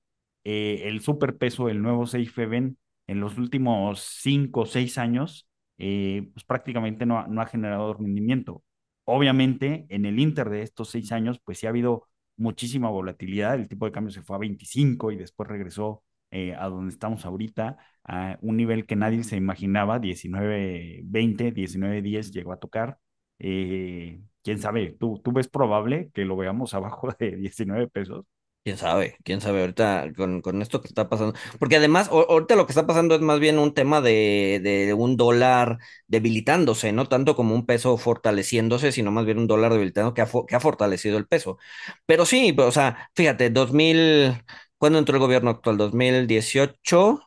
eh, 0.45 0.83
el 0.87 1.01
superpeso, 1.01 1.69
el 1.69 1.83
nuevo 1.83 2.05
haven, 2.37 2.79
en 3.07 3.21
los 3.21 3.39
últimos 3.39 4.01
cinco 4.01 4.63
o 4.63 4.67
seis 4.67 4.99
años, 4.99 5.49
eh, 5.79 6.29
pues 6.33 6.45
prácticamente 6.45 7.07
no 7.07 7.19
ha, 7.19 7.27
no 7.29 7.41
ha 7.41 7.47
generado 7.47 7.95
rendimiento. 7.95 8.63
Obviamente, 9.05 9.87
en 9.89 10.07
el 10.07 10.19
inter 10.21 10.51
de 10.51 10.63
estos 10.63 10.91
seis 10.91 11.13
años, 11.13 11.41
pues 11.45 11.59
sí 11.59 11.67
ha 11.67 11.71
habido 11.71 12.09
muchísima 12.37 12.89
volatilidad. 12.91 13.55
El 13.55 13.69
tipo 13.69 13.87
de 13.87 13.93
cambio 13.93 14.11
se 14.13 14.23
fue 14.23 14.37
a 14.37 14.39
25 14.41 15.13
y 15.13 15.17
después 15.17 15.49
regresó 15.49 16.03
eh, 16.31 16.55
a 16.55 16.69
donde 16.69 16.93
estamos 16.93 17.25
ahorita, 17.27 17.77
a 18.05 18.39
un 18.41 18.57
nivel 18.57 18.87
que 18.87 18.97
nadie 18.97 19.23
se 19.25 19.37
imaginaba, 19.37 19.99
19.20, 20.01 21.53
19.10 21.53 22.33
llegó 22.33 22.53
a 22.53 22.59
tocar. 22.59 22.99
Eh, 23.39 24.21
quién 24.43 24.59
sabe, 24.59 24.97
¿Tú, 24.99 25.21
¿tú 25.23 25.33
ves 25.33 25.49
probable 25.49 26.11
que 26.15 26.25
lo 26.25 26.37
veamos 26.37 26.75
abajo 26.75 27.09
de 27.19 27.37
19 27.37 27.89
pesos? 27.89 28.25
Quién 28.65 28.79
sabe, 28.79 29.17
quién 29.25 29.41
sabe 29.41 29.61
ahorita 29.63 30.13
con, 30.17 30.41
con 30.41 30.63
esto 30.63 30.81
que 30.81 30.87
está 30.87 31.09
pasando. 31.09 31.35
Porque 31.59 31.77
además, 31.77 32.09
ahorita 32.13 32.55
lo 32.55 32.65
que 32.65 32.71
está 32.71 32.87
pasando 32.87 33.17
es 33.17 33.21
más 33.21 33.41
bien 33.41 33.59
un 33.59 33.75
tema 33.75 34.01
de, 34.01 34.61
de 34.63 34.95
un 34.95 35.17
dólar 35.17 35.79
debilitándose, 36.07 36.93
no 36.93 37.09
tanto 37.09 37.35
como 37.35 37.57
un 37.57 37.67
peso 37.67 37.97
fortaleciéndose, 37.99 38.93
sino 38.93 39.11
más 39.11 39.25
bien 39.27 39.39
un 39.39 39.49
dólar 39.49 39.73
debilitando 39.73 40.15
que 40.15 40.23
ha, 40.23 40.29
que 40.47 40.55
ha 40.55 40.61
fortalecido 40.61 41.19
el 41.19 41.27
peso. 41.27 41.59
Pero 42.07 42.25
sí, 42.25 42.55
o 42.57 42.71
sea, 42.71 43.11
fíjate, 43.17 43.51
2000, 43.51 44.33
¿cuándo 44.79 45.01
entró 45.01 45.17
el 45.17 45.21
gobierno 45.23 45.51
actual? 45.51 45.77
2018, 45.77 47.21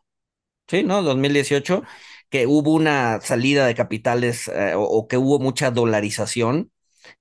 sí, 0.67 0.83
¿no? 0.83 1.01
2018, 1.03 1.83
que 2.29 2.47
hubo 2.47 2.73
una 2.73 3.21
salida 3.21 3.65
de 3.67 3.75
capitales 3.75 4.47
eh, 4.49 4.73
o, 4.75 4.83
o 4.83 5.07
que 5.07 5.17
hubo 5.17 5.39
mucha 5.39 5.71
dolarización 5.71 6.71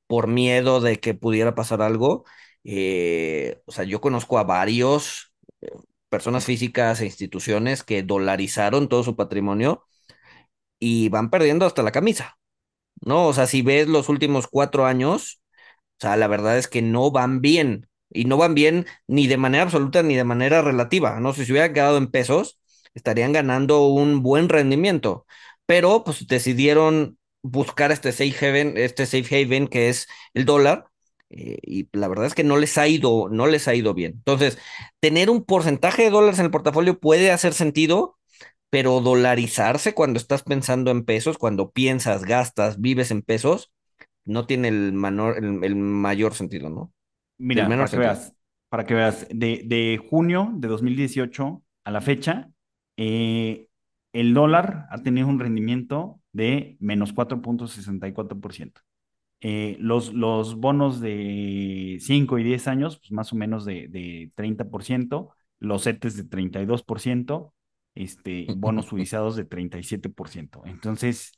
por 0.06 0.26
miedo 0.28 0.80
de 0.80 1.00
que 1.00 1.14
pudiera 1.14 1.54
pasar 1.54 1.82
algo. 1.82 2.24
Eh, 2.64 3.62
o 3.66 3.72
sea, 3.72 3.84
yo 3.84 4.00
conozco 4.00 4.38
a 4.38 4.44
varios 4.44 5.32
eh, 5.60 5.70
personas 6.08 6.44
físicas 6.46 7.00
e 7.00 7.06
instituciones 7.06 7.82
que 7.84 8.02
dolarizaron 8.02 8.88
todo 8.88 9.04
su 9.04 9.16
patrimonio 9.16 9.84
y 10.78 11.08
van 11.08 11.30
perdiendo 11.30 11.66
hasta 11.66 11.82
la 11.82 11.92
camisa, 11.92 12.38
¿no? 13.02 13.28
O 13.28 13.32
sea, 13.34 13.46
si 13.46 13.62
ves 13.62 13.88
los 13.88 14.08
últimos 14.08 14.48
cuatro 14.48 14.86
años, 14.86 15.42
o 15.98 16.02
sea, 16.02 16.16
la 16.16 16.28
verdad 16.28 16.58
es 16.58 16.68
que 16.68 16.82
no 16.82 17.10
van 17.10 17.40
bien. 17.40 17.88
Y 18.10 18.26
no 18.26 18.36
van 18.38 18.54
bien 18.54 18.86
ni 19.08 19.26
de 19.28 19.36
manera 19.38 19.64
absoluta 19.64 20.02
ni 20.02 20.16
de 20.16 20.24
manera 20.24 20.62
relativa. 20.62 21.20
No 21.20 21.32
si 21.34 21.44
se 21.46 21.52
hubieran 21.52 21.74
quedado 21.74 21.98
en 21.98 22.08
pesos, 22.10 22.60
estarían 22.94 23.32
ganando 23.32 23.88
un 23.88 24.22
buen 24.22 24.48
rendimiento. 24.48 25.26
Pero 25.66 26.04
pues 26.04 26.26
decidieron 26.28 27.18
buscar 27.42 27.92
este 27.92 28.12
safe 28.12 28.46
haven, 28.48 28.76
este 28.78 29.06
safe 29.06 29.44
haven 29.44 29.68
que 29.68 29.88
es 29.90 30.08
el 30.34 30.44
dólar. 30.44 30.86
Eh, 31.36 31.58
y 31.62 31.88
la 31.92 32.06
verdad 32.06 32.26
es 32.26 32.34
que 32.34 32.44
no 32.44 32.56
les 32.56 32.78
ha 32.78 32.86
ido, 32.86 33.28
no 33.28 33.46
les 33.46 33.66
ha 33.66 33.74
ido 33.74 33.92
bien. 33.92 34.12
Entonces, 34.12 34.56
tener 35.00 35.30
un 35.30 35.44
porcentaje 35.44 36.04
de 36.04 36.10
dólares 36.10 36.38
en 36.38 36.44
el 36.44 36.50
portafolio 36.52 37.00
puede 37.00 37.32
hacer 37.32 37.54
sentido, 37.54 38.18
pero 38.70 39.00
dolarizarse 39.00 39.94
cuando 39.94 40.18
estás 40.18 40.44
pensando 40.44 40.92
en 40.92 41.04
pesos, 41.04 41.36
cuando 41.36 41.72
piensas, 41.72 42.24
gastas, 42.24 42.80
vives 42.80 43.10
en 43.10 43.22
pesos, 43.22 43.72
no 44.24 44.46
tiene 44.46 44.68
el, 44.68 44.92
menor, 44.92 45.38
el, 45.38 45.76
mayor 45.76 46.34
sentido, 46.34 46.70
¿no? 46.70 46.92
Mira, 47.36 47.68
para 47.68 47.88
que 47.88 47.98
veas, 47.98 48.32
para 48.68 48.86
que 48.86 48.94
de, 48.94 49.62
de, 49.64 50.00
junio 50.08 50.52
de 50.54 50.68
2018 50.68 51.62
a 51.84 51.90
la 51.90 52.00
fecha, 52.00 52.48
eh, 52.96 53.66
el 54.12 54.34
dólar 54.34 54.86
ha 54.90 55.02
tenido 55.02 55.26
un 55.26 55.40
rendimiento 55.40 56.20
de 56.32 56.76
menos 56.78 57.12
4.64% 57.12 58.72
eh, 59.46 59.76
los, 59.78 60.14
los 60.14 60.54
bonos 60.54 61.02
de 61.02 61.98
5 62.00 62.38
y 62.38 62.44
10 62.44 62.66
años, 62.66 62.98
pues 62.98 63.12
más 63.12 63.30
o 63.30 63.36
menos 63.36 63.66
de, 63.66 63.88
de 63.88 64.32
30%, 64.34 65.34
los 65.58 65.84
CETES 65.84 66.16
de 66.16 66.24
32%, 66.24 67.52
este, 67.94 68.46
bonos 68.56 68.86
suizados 68.86 69.36
de 69.36 69.46
37%. 69.46 70.62
Entonces, 70.64 71.32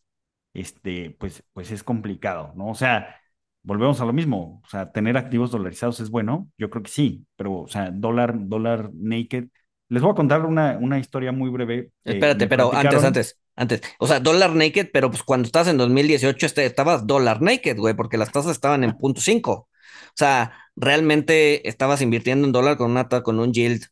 este, 0.55 1.17
pues, 1.19 1.43
pues 1.53 1.73
es 1.73 1.83
complicado, 1.83 2.53
¿no? 2.55 2.69
O 2.69 2.77
sea, 2.77 3.17
volvemos 3.65 4.01
a 4.01 4.05
lo 4.05 4.13
mismo, 4.13 4.63
o 4.65 4.69
sea, 4.69 4.93
tener 4.93 5.17
activos 5.17 5.51
dolarizados 5.51 5.99
es 5.99 6.09
bueno, 6.09 6.49
yo 6.57 6.71
creo 6.71 6.85
que 6.85 6.91
sí, 6.93 7.27
pero, 7.35 7.63
o 7.63 7.67
sea, 7.67 7.91
dólar, 7.91 8.37
dólar 8.39 8.89
naked. 8.95 9.49
Les 9.89 10.01
voy 10.01 10.13
a 10.13 10.15
contar 10.15 10.47
una, 10.47 10.79
una 10.81 11.01
historia 11.01 11.33
muy 11.33 11.51
breve 11.51 11.91
que 12.05 12.13
Espérate, 12.13 12.47
pero 12.47 12.73
antes, 12.73 13.03
antes, 13.03 13.41
antes. 13.57 13.81
O 13.99 14.07
sea, 14.07 14.21
dólar 14.21 14.55
naked, 14.55 14.89
pero 14.93 15.11
pues 15.11 15.23
cuando 15.23 15.47
estás 15.47 15.69
en 15.69 15.79
2018 15.79 16.47
este, 16.47 16.67
estabas 16.67 17.07
dólar 17.07 17.43
naked, 17.43 17.77
güey, 17.79 17.95
porque 17.95 18.19
las 18.19 18.33
tasas 18.33 18.53
estaban 18.53 18.85
en 18.85 18.97
punto 18.99 19.21
cinco. 19.21 19.53
O 19.53 20.15
sea, 20.17 20.53
realmente 20.77 21.69
estabas 21.69 22.03
invirtiendo 22.03 22.47
en 22.47 22.53
dólar 22.53 22.77
con 22.77 22.91
una 22.91 23.09
con 23.09 23.39
un 23.41 23.53
yield 23.53 23.85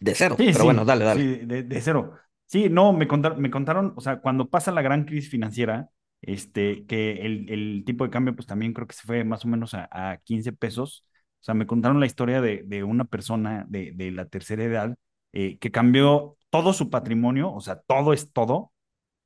de 0.00 0.14
cero. 0.16 0.38
Sí, 0.38 0.52
Pero 0.52 0.64
bueno, 0.64 0.84
dale, 0.84 1.04
dale. 1.04 1.24
sí, 1.24 1.36
de, 1.44 1.62
de 1.64 1.80
cero. 1.80 2.14
Sí, 2.46 2.68
no, 2.70 2.92
me 2.92 3.08
contaron, 3.08 3.40
me 3.40 3.50
contaron, 3.50 3.92
o 3.96 4.00
sea, 4.00 4.20
cuando 4.20 4.48
pasa 4.48 4.72
la 4.72 4.82
gran 4.82 5.04
crisis 5.04 5.30
financiera, 5.30 5.90
este, 6.22 6.86
que 6.86 7.26
el, 7.26 7.50
el 7.50 7.82
tipo 7.84 8.04
de 8.04 8.10
cambio, 8.10 8.34
pues 8.34 8.46
también 8.46 8.72
creo 8.72 8.86
que 8.86 8.94
se 8.94 9.06
fue 9.06 9.24
más 9.24 9.44
o 9.44 9.48
menos 9.48 9.74
a, 9.74 9.88
a 9.90 10.18
15 10.18 10.52
pesos. 10.52 11.04
O 11.40 11.44
sea, 11.44 11.54
me 11.54 11.66
contaron 11.66 12.00
la 12.00 12.06
historia 12.06 12.40
de, 12.40 12.62
de 12.64 12.84
una 12.84 13.04
persona 13.04 13.66
de, 13.68 13.92
de 13.94 14.10
la 14.12 14.26
tercera 14.26 14.64
edad 14.64 14.96
eh, 15.32 15.58
que 15.58 15.70
cambió 15.70 16.36
todo 16.50 16.72
su 16.72 16.90
patrimonio, 16.90 17.52
o 17.52 17.60
sea, 17.60 17.80
todo 17.80 18.12
es 18.12 18.32
todo, 18.32 18.72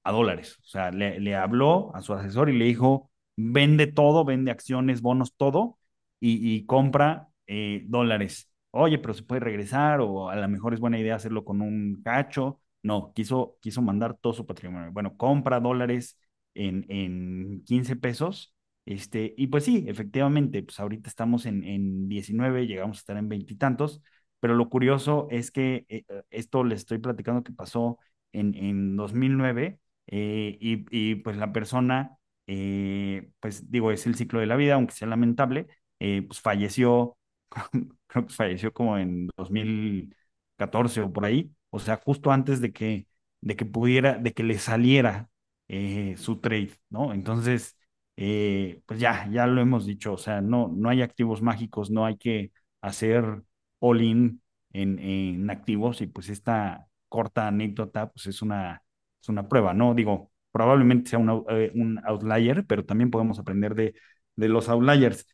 a 0.04 0.12
dólares. 0.12 0.58
O 0.62 0.66
sea, 0.66 0.90
le, 0.90 1.36
habló 1.36 1.94
a 1.94 2.02
su 2.02 2.12
asesor 2.14 2.50
y 2.50 2.58
le 2.58 2.64
dijo, 2.66 3.10
vende 3.36 3.86
todo, 3.86 4.24
vende 4.24 4.50
acciones, 4.50 5.02
bonos, 5.02 5.34
todo, 5.36 5.78
y, 6.20 6.54
y 6.54 6.66
compra 6.66 7.28
eh, 7.46 7.82
dólares. 7.86 8.50
Oye, 8.70 8.98
pero 8.98 9.14
se 9.14 9.22
puede 9.22 9.40
regresar 9.40 10.00
o 10.00 10.30
a 10.30 10.36
lo 10.36 10.48
mejor 10.48 10.74
es 10.74 10.80
buena 10.80 10.98
idea 10.98 11.16
hacerlo 11.16 11.44
con 11.44 11.60
un 11.60 12.02
cacho. 12.02 12.60
No, 12.82 13.12
quiso, 13.14 13.58
quiso 13.60 13.82
mandar 13.82 14.16
todo 14.18 14.32
su 14.32 14.46
patrimonio. 14.46 14.90
Bueno, 14.92 15.16
compra 15.16 15.60
dólares 15.60 16.18
en, 16.54 16.86
en 16.88 17.62
15 17.64 17.96
pesos. 17.96 18.54
Este, 18.84 19.34
y 19.36 19.46
pues 19.46 19.64
sí, 19.64 19.84
efectivamente, 19.86 20.62
pues 20.62 20.80
ahorita 20.80 21.08
estamos 21.08 21.46
en, 21.46 21.62
en 21.64 22.08
19, 22.08 22.66
llegamos 22.66 22.98
a 22.98 23.00
estar 23.00 23.16
en 23.16 23.28
veintitantos, 23.28 24.02
pero 24.42 24.56
lo 24.56 24.68
curioso 24.70 25.28
es 25.30 25.52
que 25.52 25.86
eh, 25.88 26.04
esto 26.30 26.64
les 26.64 26.80
estoy 26.80 26.98
platicando 26.98 27.44
que 27.44 27.52
pasó 27.54 28.00
en, 28.32 28.54
en 28.56 28.96
2009 28.96 29.80
eh, 30.08 30.58
y, 30.60 30.84
y, 30.90 31.16
pues 31.16 31.38
la 31.38 31.52
persona, 31.54 32.18
eh, 32.48 33.30
pues 33.40 33.70
digo, 33.70 33.92
es 33.92 34.06
el 34.06 34.16
ciclo 34.16 34.40
de 34.40 34.46
la 34.46 34.56
vida, 34.56 34.74
aunque 34.74 34.94
sea 34.94 35.08
lamentable, 35.08 35.68
eh, 36.00 36.22
pues 36.26 36.40
falleció, 36.40 37.16
creo 38.08 38.26
que 38.26 38.34
falleció 38.34 38.72
como 38.72 38.98
en 38.98 39.28
2014 39.36 41.00
o 41.02 41.12
por 41.12 41.24
ahí, 41.24 41.52
o 41.70 41.78
sea, 41.78 41.96
justo 41.96 42.30
antes 42.32 42.60
de 42.60 42.72
que, 42.72 43.06
de 43.40 43.56
que 43.56 43.64
pudiera, 43.66 44.18
de 44.18 44.32
que 44.34 44.42
le 44.44 44.58
saliera 44.58 45.30
eh, 45.68 46.14
su 46.18 46.40
trade, 46.40 46.72
¿no? 46.90 47.12
Entonces, 47.14 47.76
eh, 48.16 48.82
pues 48.86 49.00
ya, 49.00 49.28
ya 49.30 49.46
lo 49.46 49.60
hemos 49.60 49.86
dicho, 49.86 50.12
o 50.14 50.18
sea, 50.18 50.40
no, 50.40 50.68
no 50.68 50.88
hay 50.90 51.02
activos 51.02 51.42
mágicos, 51.42 51.90
no 51.90 52.04
hay 52.06 52.16
que 52.16 52.52
hacer 52.80 53.42
all-in 53.82 54.42
en, 54.72 54.98
en 55.00 55.50
activos 55.50 56.00
y 56.02 56.06
pues 56.08 56.30
esta 56.30 56.86
corta 57.10 57.48
anécdota, 57.48 58.10
pues 58.12 58.26
es 58.28 58.42
una 58.42 58.82
es 59.22 59.28
una 59.28 59.48
prueba, 59.48 59.74
¿no? 59.74 59.94
Digo, 59.94 60.32
probablemente 60.52 61.10
sea 61.10 61.18
un, 61.20 61.44
eh, 61.50 61.72
un 61.74 62.00
outlier, 62.06 62.66
pero 62.66 62.84
también 62.86 63.10
podemos 63.10 63.38
aprender 63.38 63.74
de, 63.76 63.94
de 64.36 64.48
los 64.48 64.68
outliers. 64.70 65.26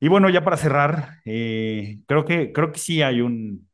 Y 0.00 0.08
bueno, 0.08 0.30
ya 0.30 0.44
para 0.44 0.56
cerrar, 0.58 1.20
eh, 1.24 2.00
creo 2.06 2.24
que, 2.26 2.52
creo 2.52 2.72
que 2.72 2.78
sí 2.78 3.02
hay 3.02 3.22
un, 3.22 3.68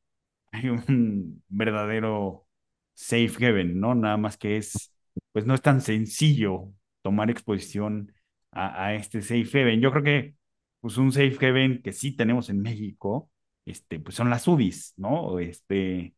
hay 0.52 0.70
un 0.70 1.44
verdadero 1.48 2.46
safe 2.94 3.46
haven, 3.46 3.80
¿no? 3.80 3.96
Nada 3.96 4.18
más 4.18 4.38
que 4.38 4.58
es, 4.58 4.94
pues 5.32 5.46
no 5.46 5.54
es 5.54 5.62
tan 5.62 5.82
sencillo 5.82 6.70
tomar 7.02 7.30
exposición 7.30 8.12
a, 8.52 8.86
a 8.86 8.94
este 8.96 9.22
safe 9.22 9.62
haven. 9.62 9.82
Yo 9.82 9.92
creo 9.92 10.04
que, 10.04 10.36
pues 10.80 10.98
un 10.98 11.12
safe 11.12 11.38
haven 11.48 11.82
que 11.82 11.92
sí 11.94 12.16
tenemos 12.16 12.50
en 12.50 12.62
México, 12.62 13.31
este, 13.64 14.00
pues 14.00 14.16
son 14.16 14.30
las 14.30 14.46
UDIs, 14.48 14.94
¿no? 14.96 15.38
Este, 15.38 16.14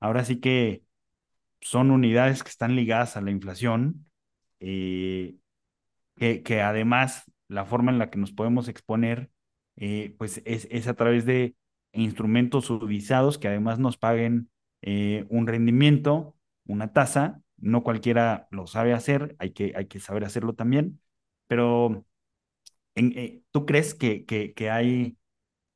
ahora 0.00 0.24
sí 0.24 0.40
que 0.40 0.82
son 1.60 1.90
unidades 1.90 2.42
que 2.42 2.50
están 2.50 2.76
ligadas 2.76 3.16
a 3.16 3.20
la 3.22 3.30
inflación, 3.30 4.06
eh, 4.60 5.36
que, 6.16 6.42
que, 6.42 6.62
además 6.62 7.24
la 7.48 7.64
forma 7.64 7.92
en 7.92 7.98
la 7.98 8.10
que 8.10 8.18
nos 8.18 8.32
podemos 8.32 8.68
exponer, 8.68 9.30
eh, 9.76 10.14
pues 10.18 10.42
es, 10.44 10.68
es, 10.70 10.88
a 10.88 10.94
través 10.94 11.26
de 11.26 11.56
instrumentos 11.92 12.66
subizados 12.66 13.38
que 13.38 13.48
además 13.48 13.78
nos 13.78 13.96
paguen 13.96 14.50
eh, 14.82 15.26
un 15.30 15.46
rendimiento, 15.46 16.36
una 16.66 16.92
tasa. 16.92 17.40
No 17.56 17.82
cualquiera 17.82 18.48
lo 18.50 18.66
sabe 18.66 18.92
hacer, 18.92 19.36
hay 19.38 19.52
que, 19.52 19.72
hay 19.76 19.86
que 19.86 20.00
saber 20.00 20.24
hacerlo 20.24 20.54
también, 20.54 21.00
pero 21.46 22.04
¿tú 23.52 23.66
crees 23.66 23.94
que, 23.94 24.24
que 24.26 24.70
hay 24.70 25.16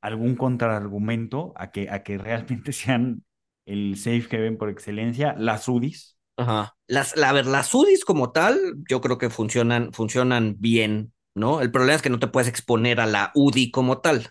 algún 0.01 0.35
contraargumento 0.35 1.53
a 1.55 1.71
que, 1.71 1.89
a 1.89 2.03
que 2.03 2.17
realmente 2.17 2.73
sean 2.73 3.23
el 3.65 3.97
safe 3.97 4.27
haven 4.35 4.57
por 4.57 4.69
excelencia, 4.69 5.35
las 5.37 5.67
UDIs? 5.67 6.17
Ajá. 6.37 6.75
Las, 6.87 7.15
la, 7.17 7.29
a 7.29 7.33
ver, 7.33 7.45
las 7.45 7.73
UDIs 7.73 8.05
como 8.05 8.31
tal, 8.31 8.57
yo 8.89 9.01
creo 9.01 9.17
que 9.17 9.29
funcionan, 9.29 9.93
funcionan 9.93 10.55
bien, 10.59 11.13
¿no? 11.35 11.61
El 11.61 11.71
problema 11.71 11.95
es 11.95 12.01
que 12.01 12.09
no 12.09 12.19
te 12.19 12.27
puedes 12.27 12.49
exponer 12.49 12.99
a 12.99 13.05
la 13.05 13.31
UDI 13.35 13.71
como 13.71 13.99
tal, 13.99 14.29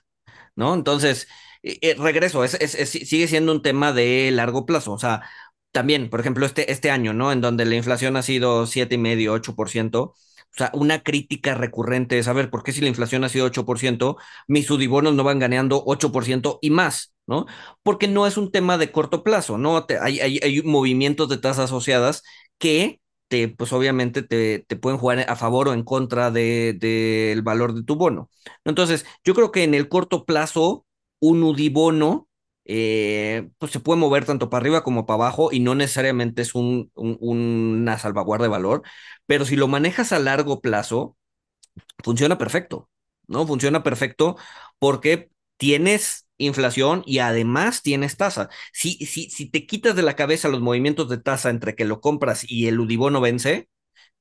¿no? 0.56 0.74
Entonces, 0.74 1.28
eh, 1.62 1.78
eh, 1.82 1.94
regreso, 1.98 2.44
es, 2.44 2.54
es, 2.54 2.74
es, 2.74 2.90
sigue 2.90 3.28
siendo 3.28 3.52
un 3.52 3.62
tema 3.62 3.92
de 3.92 4.30
largo 4.32 4.66
plazo. 4.66 4.92
O 4.92 4.98
sea, 4.98 5.22
también, 5.72 6.10
por 6.10 6.20
ejemplo, 6.20 6.46
este, 6.46 6.72
este 6.72 6.90
año, 6.90 7.12
¿no? 7.12 7.32
En 7.32 7.40
donde 7.40 7.64
la 7.64 7.76
inflación 7.76 8.16
ha 8.16 8.22
sido 8.22 8.66
siete 8.66 8.94
y 8.96 8.98
medio, 8.98 9.34
8%. 9.34 10.14
O 10.54 10.56
sea, 10.58 10.70
una 10.74 11.02
crítica 11.02 11.54
recurrente 11.54 12.18
es, 12.18 12.26
a 12.28 12.32
ver, 12.32 12.50
¿por 12.50 12.62
qué 12.62 12.72
si 12.72 12.80
la 12.80 12.88
inflación 12.88 13.22
ha 13.24 13.28
sido 13.28 13.46
8%, 13.46 14.16
mis 14.48 14.66
sudibonos 14.66 15.14
no 15.14 15.24
van 15.24 15.38
ganando 15.38 15.82
8% 15.86 16.58
y 16.62 16.70
más, 16.70 17.14
¿no? 17.26 17.46
Porque 17.82 18.08
no 18.08 18.26
es 18.26 18.36
un 18.36 18.50
tema 18.50 18.78
de 18.78 18.90
corto 18.90 19.22
plazo, 19.22 19.58
¿no? 19.58 19.86
Hay, 20.00 20.20
hay, 20.20 20.40
hay, 20.42 20.62
movimientos 20.62 21.28
de 21.28 21.38
tasas 21.38 21.66
asociadas 21.66 22.22
que 22.58 23.00
te, 23.28 23.48
pues 23.48 23.72
obviamente 23.72 24.22
te, 24.22 24.60
te 24.66 24.76
pueden 24.76 24.98
jugar 24.98 25.24
a 25.28 25.36
favor 25.36 25.68
o 25.68 25.74
en 25.74 25.84
contra 25.84 26.30
del 26.30 26.78
de, 26.78 27.34
de 27.34 27.40
valor 27.42 27.74
de 27.74 27.84
tu 27.84 27.96
bono. 27.96 28.30
Entonces, 28.64 29.06
yo 29.24 29.34
creo 29.34 29.52
que 29.52 29.64
en 29.64 29.74
el 29.74 29.88
corto 29.88 30.24
plazo, 30.24 30.86
un 31.20 31.42
UDIBono 31.42 32.27
eh, 32.68 33.50
pues 33.58 33.72
se 33.72 33.80
puede 33.80 34.00
mover 34.00 34.26
tanto 34.26 34.50
para 34.50 34.62
arriba 34.62 34.84
como 34.84 35.06
para 35.06 35.16
abajo 35.16 35.50
y 35.52 35.60
no 35.60 35.74
necesariamente 35.76 36.42
es 36.42 36.54
un, 36.56 36.92
un, 36.96 37.18
una 37.20 37.98
salvaguarda 37.98 38.44
de 38.46 38.50
valor, 38.50 38.82
pero 39.26 39.46
si 39.46 39.56
lo 39.56 39.68
manejas 39.68 40.12
a 40.12 40.20
largo 40.20 40.62
plazo, 40.62 41.16
funciona 42.04 42.38
perfecto, 42.38 42.88
¿no? 43.26 43.46
Funciona 43.46 43.82
perfecto 43.82 44.36
porque 44.78 45.30
tienes 45.56 46.26
inflación 46.38 47.02
y 47.06 47.18
además 47.18 47.82
tienes 47.82 48.16
tasa. 48.16 48.48
Si, 48.72 48.94
si, 49.06 49.30
si 49.30 49.50
te 49.50 49.66
quitas 49.66 49.96
de 49.96 50.02
la 50.02 50.16
cabeza 50.16 50.48
los 50.48 50.60
movimientos 50.60 51.08
de 51.08 51.18
tasa 51.18 51.50
entre 51.50 51.74
que 51.74 51.84
lo 51.84 52.00
compras 52.00 52.44
y 52.48 52.68
el 52.68 52.80
Udibono 52.80 53.20
vence, 53.20 53.68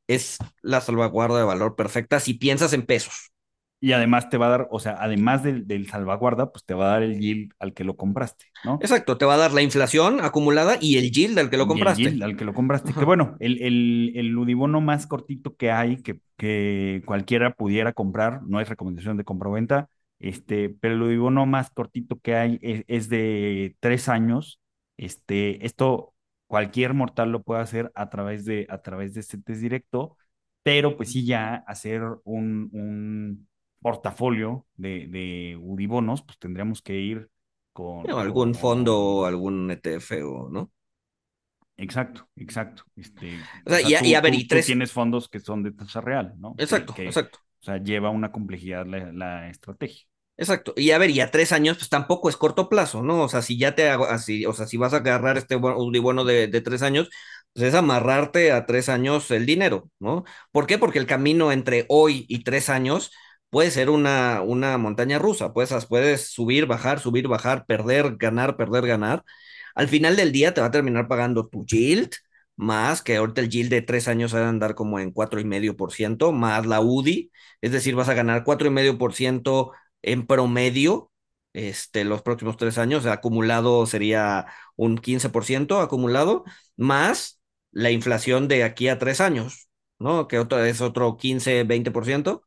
es 0.07 0.37
la 0.61 0.81
salvaguarda 0.81 1.37
de 1.39 1.45
valor 1.45 1.75
perfecta 1.75 2.19
si 2.19 2.35
piensas 2.35 2.73
en 2.73 2.85
pesos. 2.85 3.31
Y 3.79 3.91
además 3.91 4.29
te 4.29 4.37
va 4.37 4.47
a 4.47 4.49
dar, 4.49 4.67
o 4.71 4.79
sea, 4.79 4.97
además 4.99 5.43
del, 5.43 5.67
del, 5.67 5.87
salvaguarda, 5.87 6.51
pues 6.51 6.65
te 6.65 6.73
va 6.73 6.85
a 6.85 6.91
dar 6.93 7.03
el 7.03 7.19
yield 7.19 7.51
al 7.59 7.73
que 7.73 7.83
lo 7.83 7.95
compraste, 7.95 8.45
¿no? 8.65 8.79
Exacto, 8.81 9.17
te 9.17 9.25
va 9.25 9.35
a 9.35 9.37
dar 9.37 9.53
la 9.53 9.61
inflación 9.61 10.19
acumulada 10.19 10.77
y 10.81 10.97
el 10.97 11.11
yield 11.11 11.37
al 11.37 11.51
que 11.51 11.57
lo 11.57 11.67
compraste. 11.67 12.01
Y 12.01 12.05
el 12.05 12.11
yield 12.13 12.23
al 12.23 12.37
que 12.37 12.45
lo 12.45 12.53
compraste. 12.55 12.89
Ajá. 12.89 12.99
Que 13.01 13.05
bueno, 13.05 13.35
el, 13.39 13.61
el, 13.61 14.13
el 14.15 14.35
Udibono 14.35 14.81
más 14.81 15.05
cortito 15.05 15.55
que 15.55 15.71
hay, 15.71 16.01
que, 16.01 16.19
que 16.37 17.03
cualquiera 17.05 17.53
pudiera 17.53 17.93
comprar, 17.93 18.41
no 18.43 18.59
es 18.59 18.67
recomendación 18.67 19.15
de 19.15 19.23
compra-venta, 19.23 19.89
este, 20.19 20.69
pero 20.69 20.95
el 20.95 21.01
Udibono 21.03 21.45
más 21.45 21.69
cortito 21.69 22.19
que 22.19 22.35
hay 22.35 22.59
es, 22.61 22.83
es, 22.87 23.09
de 23.09 23.75
tres 23.79 24.09
años. 24.09 24.59
Este, 24.97 25.63
esto 25.65 26.15
cualquier 26.47 26.93
mortal 26.93 27.31
lo 27.31 27.43
puede 27.43 27.61
hacer 27.61 27.91
a 27.93 28.09
través 28.09 28.45
de, 28.45 28.65
a 28.69 28.81
través 28.81 29.13
de 29.13 29.19
este 29.19 29.37
test 29.37 29.61
directo, 29.61 30.17
pero 30.63 30.97
pues 30.97 31.11
sí 31.11 31.25
ya 31.25 31.55
hacer 31.67 32.01
un, 32.23 32.69
un 32.71 33.46
portafolio 33.81 34.65
de, 34.75 35.07
de 35.07 35.57
Udibonos, 35.59 36.21
pues 36.23 36.37
tendríamos 36.39 36.81
que 36.81 36.95
ir 36.95 37.29
con... 37.73 38.03
No, 38.03 38.19
algún 38.19 38.55
fondo, 38.55 39.25
algún 39.25 39.69
ETF 39.71 40.11
o, 40.23 40.49
¿no? 40.49 40.71
Exacto, 41.77 42.27
exacto. 42.35 42.83
Este, 42.95 43.37
o 43.65 43.69
sea, 43.69 43.79
o 43.79 43.89
sea, 43.89 43.99
y, 43.99 44.01
tú, 44.01 44.05
y, 44.05 44.13
a 44.15 44.21
ver, 44.21 44.33
tú, 44.33 44.39
y 44.39 44.47
tres... 44.47 44.65
tú 44.65 44.69
tienes 44.69 44.91
fondos 44.91 45.29
que 45.29 45.39
son 45.39 45.63
de 45.63 45.71
tasa 45.71 46.01
real, 46.01 46.33
¿no? 46.39 46.55
Exacto, 46.57 46.93
que, 46.93 47.05
exacto. 47.05 47.39
O 47.61 47.63
sea, 47.63 47.77
lleva 47.77 48.09
una 48.09 48.31
complejidad 48.31 48.85
la, 48.85 49.11
la, 49.11 49.49
estrategia. 49.49 50.07
Exacto. 50.37 50.73
Y 50.75 50.91
a 50.91 50.97
ver, 50.97 51.09
y 51.11 51.19
a 51.19 51.31
tres 51.31 51.51
años, 51.51 51.77
pues 51.77 51.89
tampoco 51.89 52.29
es 52.29 52.37
corto 52.37 52.69
plazo, 52.69 53.03
¿no? 53.03 53.23
O 53.23 53.29
sea, 53.29 53.41
si 53.41 53.57
ya 53.57 53.75
te 53.75 53.89
hago 53.89 54.05
así, 54.05 54.45
o 54.45 54.53
sea, 54.53 54.67
si 54.67 54.77
vas 54.77 54.93
a 54.93 54.97
agarrar 54.97 55.37
este 55.37 55.55
Udibono 55.55 56.25
de, 56.25 56.47
de 56.47 56.61
tres 56.61 56.81
años, 56.81 57.09
pues 57.53 57.67
es 57.67 57.73
amarrarte 57.73 58.51
a 58.51 58.65
tres 58.65 58.89
años 58.89 59.29
el 59.31 59.45
dinero, 59.45 59.89
¿no? 59.99 60.25
¿Por 60.51 60.67
qué? 60.67 60.77
Porque 60.77 60.99
el 60.99 61.07
camino 61.07 61.51
entre 61.51 61.85
hoy 61.89 62.25
y 62.27 62.43
tres 62.43 62.69
años 62.69 63.11
puede 63.49 63.71
ser 63.71 63.89
una, 63.89 64.41
una 64.41 64.77
montaña 64.77 65.19
rusa, 65.19 65.53
puedes, 65.53 65.85
puedes 65.85 66.31
subir, 66.31 66.65
bajar, 66.65 66.99
subir, 66.99 67.27
bajar, 67.27 67.65
perder, 67.65 68.17
ganar, 68.17 68.57
perder, 68.57 68.85
ganar. 68.87 69.23
Al 69.75 69.87
final 69.87 70.15
del 70.15 70.31
día 70.31 70.53
te 70.53 70.61
va 70.61 70.67
a 70.67 70.71
terminar 70.71 71.07
pagando 71.07 71.47
tu 71.47 71.65
yield, 71.65 72.11
más 72.55 73.01
que 73.01 73.15
ahorita 73.17 73.41
el 73.41 73.49
yield 73.49 73.69
de 73.69 73.81
tres 73.81 74.07
años 74.07 74.33
va 74.35 74.39
a 74.39 74.49
andar 74.49 74.75
como 74.75 74.99
en 74.99 75.11
cuatro 75.11 75.39
y 75.39 75.45
medio 75.45 75.77
por 75.77 75.91
ciento, 75.93 76.31
más 76.31 76.65
la 76.65 76.81
UDI, 76.81 77.31
es 77.61 77.71
decir, 77.71 77.95
vas 77.95 78.09
a 78.09 78.13
ganar 78.13 78.43
cuatro 78.43 78.67
y 78.67 78.71
medio 78.71 78.97
por 78.97 79.13
ciento 79.13 79.71
en 80.01 80.25
promedio 80.27 81.11
este, 81.53 82.03
los 82.03 82.21
próximos 82.21 82.57
tres 82.57 82.77
años, 82.77 83.05
acumulado 83.05 83.85
sería 83.85 84.45
un 84.75 84.97
15% 84.97 85.79
acumulado, 85.81 86.43
más 86.75 87.39
la 87.71 87.91
inflación 87.91 88.47
de 88.47 88.63
aquí 88.63 88.87
a 88.89 88.99
tres 88.99 89.21
años, 89.21 89.69
¿no? 89.99 90.27
Que 90.27 90.39
otro, 90.39 90.63
es 90.63 90.81
otro 90.81 91.17
15, 91.17 91.63
20%. 91.63 92.43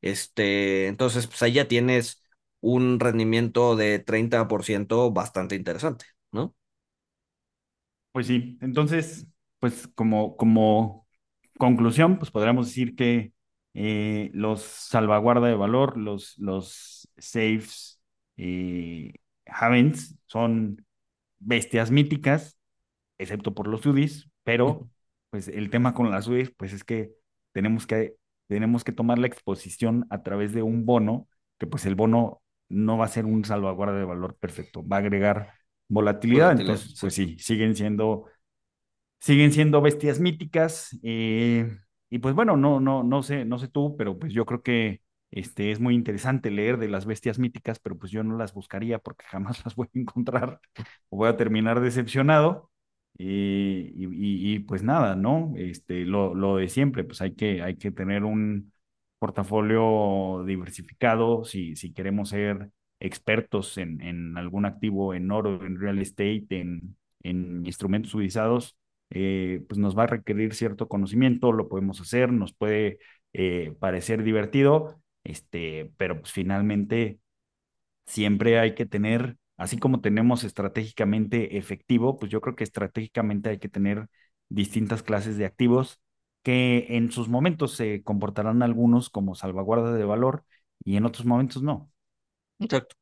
Este, 0.00 0.86
entonces, 0.88 1.26
pues 1.26 1.42
ahí 1.42 1.52
ya 1.54 1.68
tienes 1.68 2.22
un 2.60 3.00
rendimiento 3.00 3.76
de 3.76 3.98
30% 4.00 5.12
bastante 5.12 5.56
interesante, 5.56 6.06
¿no? 6.32 6.54
Pues 8.12 8.26
sí, 8.26 8.58
entonces, 8.60 9.26
pues 9.60 9.88
como, 9.94 10.36
como 10.36 11.06
conclusión, 11.58 12.18
pues 12.18 12.30
podríamos 12.30 12.66
decir 12.68 12.96
que 12.96 13.32
eh, 13.74 14.30
los 14.34 14.62
salvaguarda 14.62 15.46
de 15.48 15.54
valor, 15.54 15.96
los, 15.96 16.36
los 16.38 17.08
safes, 17.18 18.00
eh, 18.36 19.12
havens, 19.46 20.16
son 20.26 20.84
bestias 21.40 21.90
míticas, 21.92 22.58
excepto 23.18 23.54
por 23.54 23.68
los 23.68 23.86
UDIs, 23.86 24.28
pero 24.44 24.90
pues 25.30 25.48
el 25.48 25.70
tema 25.70 25.94
con 25.94 26.10
las 26.10 26.28
UDIs, 26.28 26.52
pues 26.56 26.72
es 26.74 26.84
que 26.84 27.12
tenemos 27.52 27.86
que 27.86 28.16
tenemos 28.50 28.82
que 28.82 28.90
tomar 28.92 29.18
la 29.18 29.28
exposición 29.28 30.06
a 30.10 30.22
través 30.24 30.52
de 30.52 30.62
un 30.62 30.84
bono, 30.84 31.28
que 31.58 31.68
pues 31.68 31.86
el 31.86 31.94
bono 31.94 32.42
no 32.68 32.98
va 32.98 33.04
a 33.04 33.08
ser 33.08 33.24
un 33.24 33.44
salvaguarda 33.44 33.94
de 33.96 34.04
valor 34.04 34.36
perfecto, 34.38 34.86
va 34.86 34.96
a 34.96 34.98
agregar 35.00 35.54
volatilidad, 35.88 36.48
volatilidad 36.48 36.60
entonces 36.60 36.98
pues 37.00 37.14
sí, 37.14 37.36
siguen 37.38 37.76
siendo, 37.76 38.26
siguen 39.20 39.52
siendo 39.52 39.80
bestias 39.80 40.20
míticas, 40.20 40.98
eh, 41.02 41.76
y 42.10 42.18
pues 42.18 42.34
bueno, 42.34 42.56
no, 42.56 42.80
no, 42.80 43.04
no 43.04 43.22
sé, 43.22 43.44
no 43.44 43.58
sé 43.58 43.68
tú, 43.68 43.96
pero 43.96 44.18
pues 44.18 44.32
yo 44.32 44.44
creo 44.46 44.62
que 44.62 45.02
este, 45.30 45.70
es 45.70 45.78
muy 45.78 45.94
interesante 45.94 46.50
leer 46.50 46.78
de 46.78 46.88
las 46.88 47.06
bestias 47.06 47.38
míticas, 47.38 47.78
pero 47.78 47.96
pues 47.98 48.10
yo 48.10 48.24
no 48.24 48.36
las 48.36 48.52
buscaría 48.52 48.98
porque 48.98 49.26
jamás 49.26 49.64
las 49.64 49.76
voy 49.76 49.88
a 49.94 49.98
encontrar 50.00 50.60
o 51.08 51.18
voy 51.18 51.28
a 51.28 51.36
terminar 51.36 51.80
decepcionado. 51.80 52.69
Y, 53.22 53.92
y, 54.54 54.58
pues 54.60 54.82
nada, 54.82 55.14
¿no? 55.14 55.52
Este, 55.56 56.04
lo, 56.06 56.34
lo, 56.34 56.56
de 56.56 56.68
siempre, 56.68 57.04
pues 57.04 57.20
hay 57.20 57.34
que, 57.34 57.62
hay 57.62 57.76
que 57.76 57.90
tener 57.90 58.24
un 58.24 58.72
portafolio 59.18 60.42
diversificado 60.46 61.44
si, 61.44 61.76
si 61.76 61.92
queremos 61.92 62.30
ser 62.30 62.70
expertos 62.98 63.76
en, 63.78 64.00
en 64.00 64.38
algún 64.38 64.64
activo, 64.64 65.12
en 65.14 65.30
oro, 65.30 65.64
en 65.66 65.78
real 65.78 65.98
estate, 65.98 66.46
en, 66.50 66.96
en 67.22 67.66
instrumentos 67.66 68.14
utilizados, 68.14 68.76
eh, 69.10 69.62
pues 69.68 69.78
nos 69.78 69.96
va 69.98 70.04
a 70.04 70.06
requerir 70.06 70.54
cierto 70.54 70.88
conocimiento, 70.88 71.52
lo 71.52 71.68
podemos 71.68 72.00
hacer, 72.00 72.32
nos 72.32 72.54
puede 72.54 72.98
eh, 73.34 73.74
parecer 73.80 74.22
divertido, 74.22 75.00
este, 75.24 75.92
pero 75.98 76.20
pues 76.20 76.32
finalmente 76.32 77.18
siempre 78.06 78.58
hay 78.58 78.74
que 78.74 78.86
tener 78.86 79.36
así 79.60 79.78
como 79.78 80.00
tenemos 80.00 80.44
estratégicamente 80.44 81.58
efectivo, 81.58 82.18
pues 82.18 82.32
yo 82.32 82.40
creo 82.40 82.56
que 82.56 82.64
estratégicamente 82.64 83.50
hay 83.50 83.58
que 83.58 83.68
tener 83.68 84.08
distintas 84.48 85.02
clases 85.02 85.36
de 85.38 85.46
activos 85.46 86.00
que 86.42 86.86
en 86.96 87.12
sus 87.12 87.28
momentos 87.28 87.74
se 87.76 88.02
comportarán 88.02 88.62
algunos 88.62 89.10
como 89.10 89.34
salvaguarda 89.34 89.92
de 89.94 90.04
valor 90.04 90.44
y 90.84 90.96
en 90.96 91.06
otros 91.06 91.26
momentos 91.26 91.62
no. 91.62 91.92
Exacto, 92.60 92.96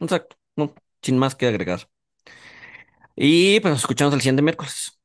exacto, 0.00 0.36
sin 1.02 1.18
más 1.18 1.34
que 1.36 1.46
agregar. 1.48 1.88
Y 3.16 3.60
pues 3.60 3.74
escuchamos 3.76 4.14
el 4.14 4.20
siguiente 4.20 4.42
miércoles. 4.42 4.98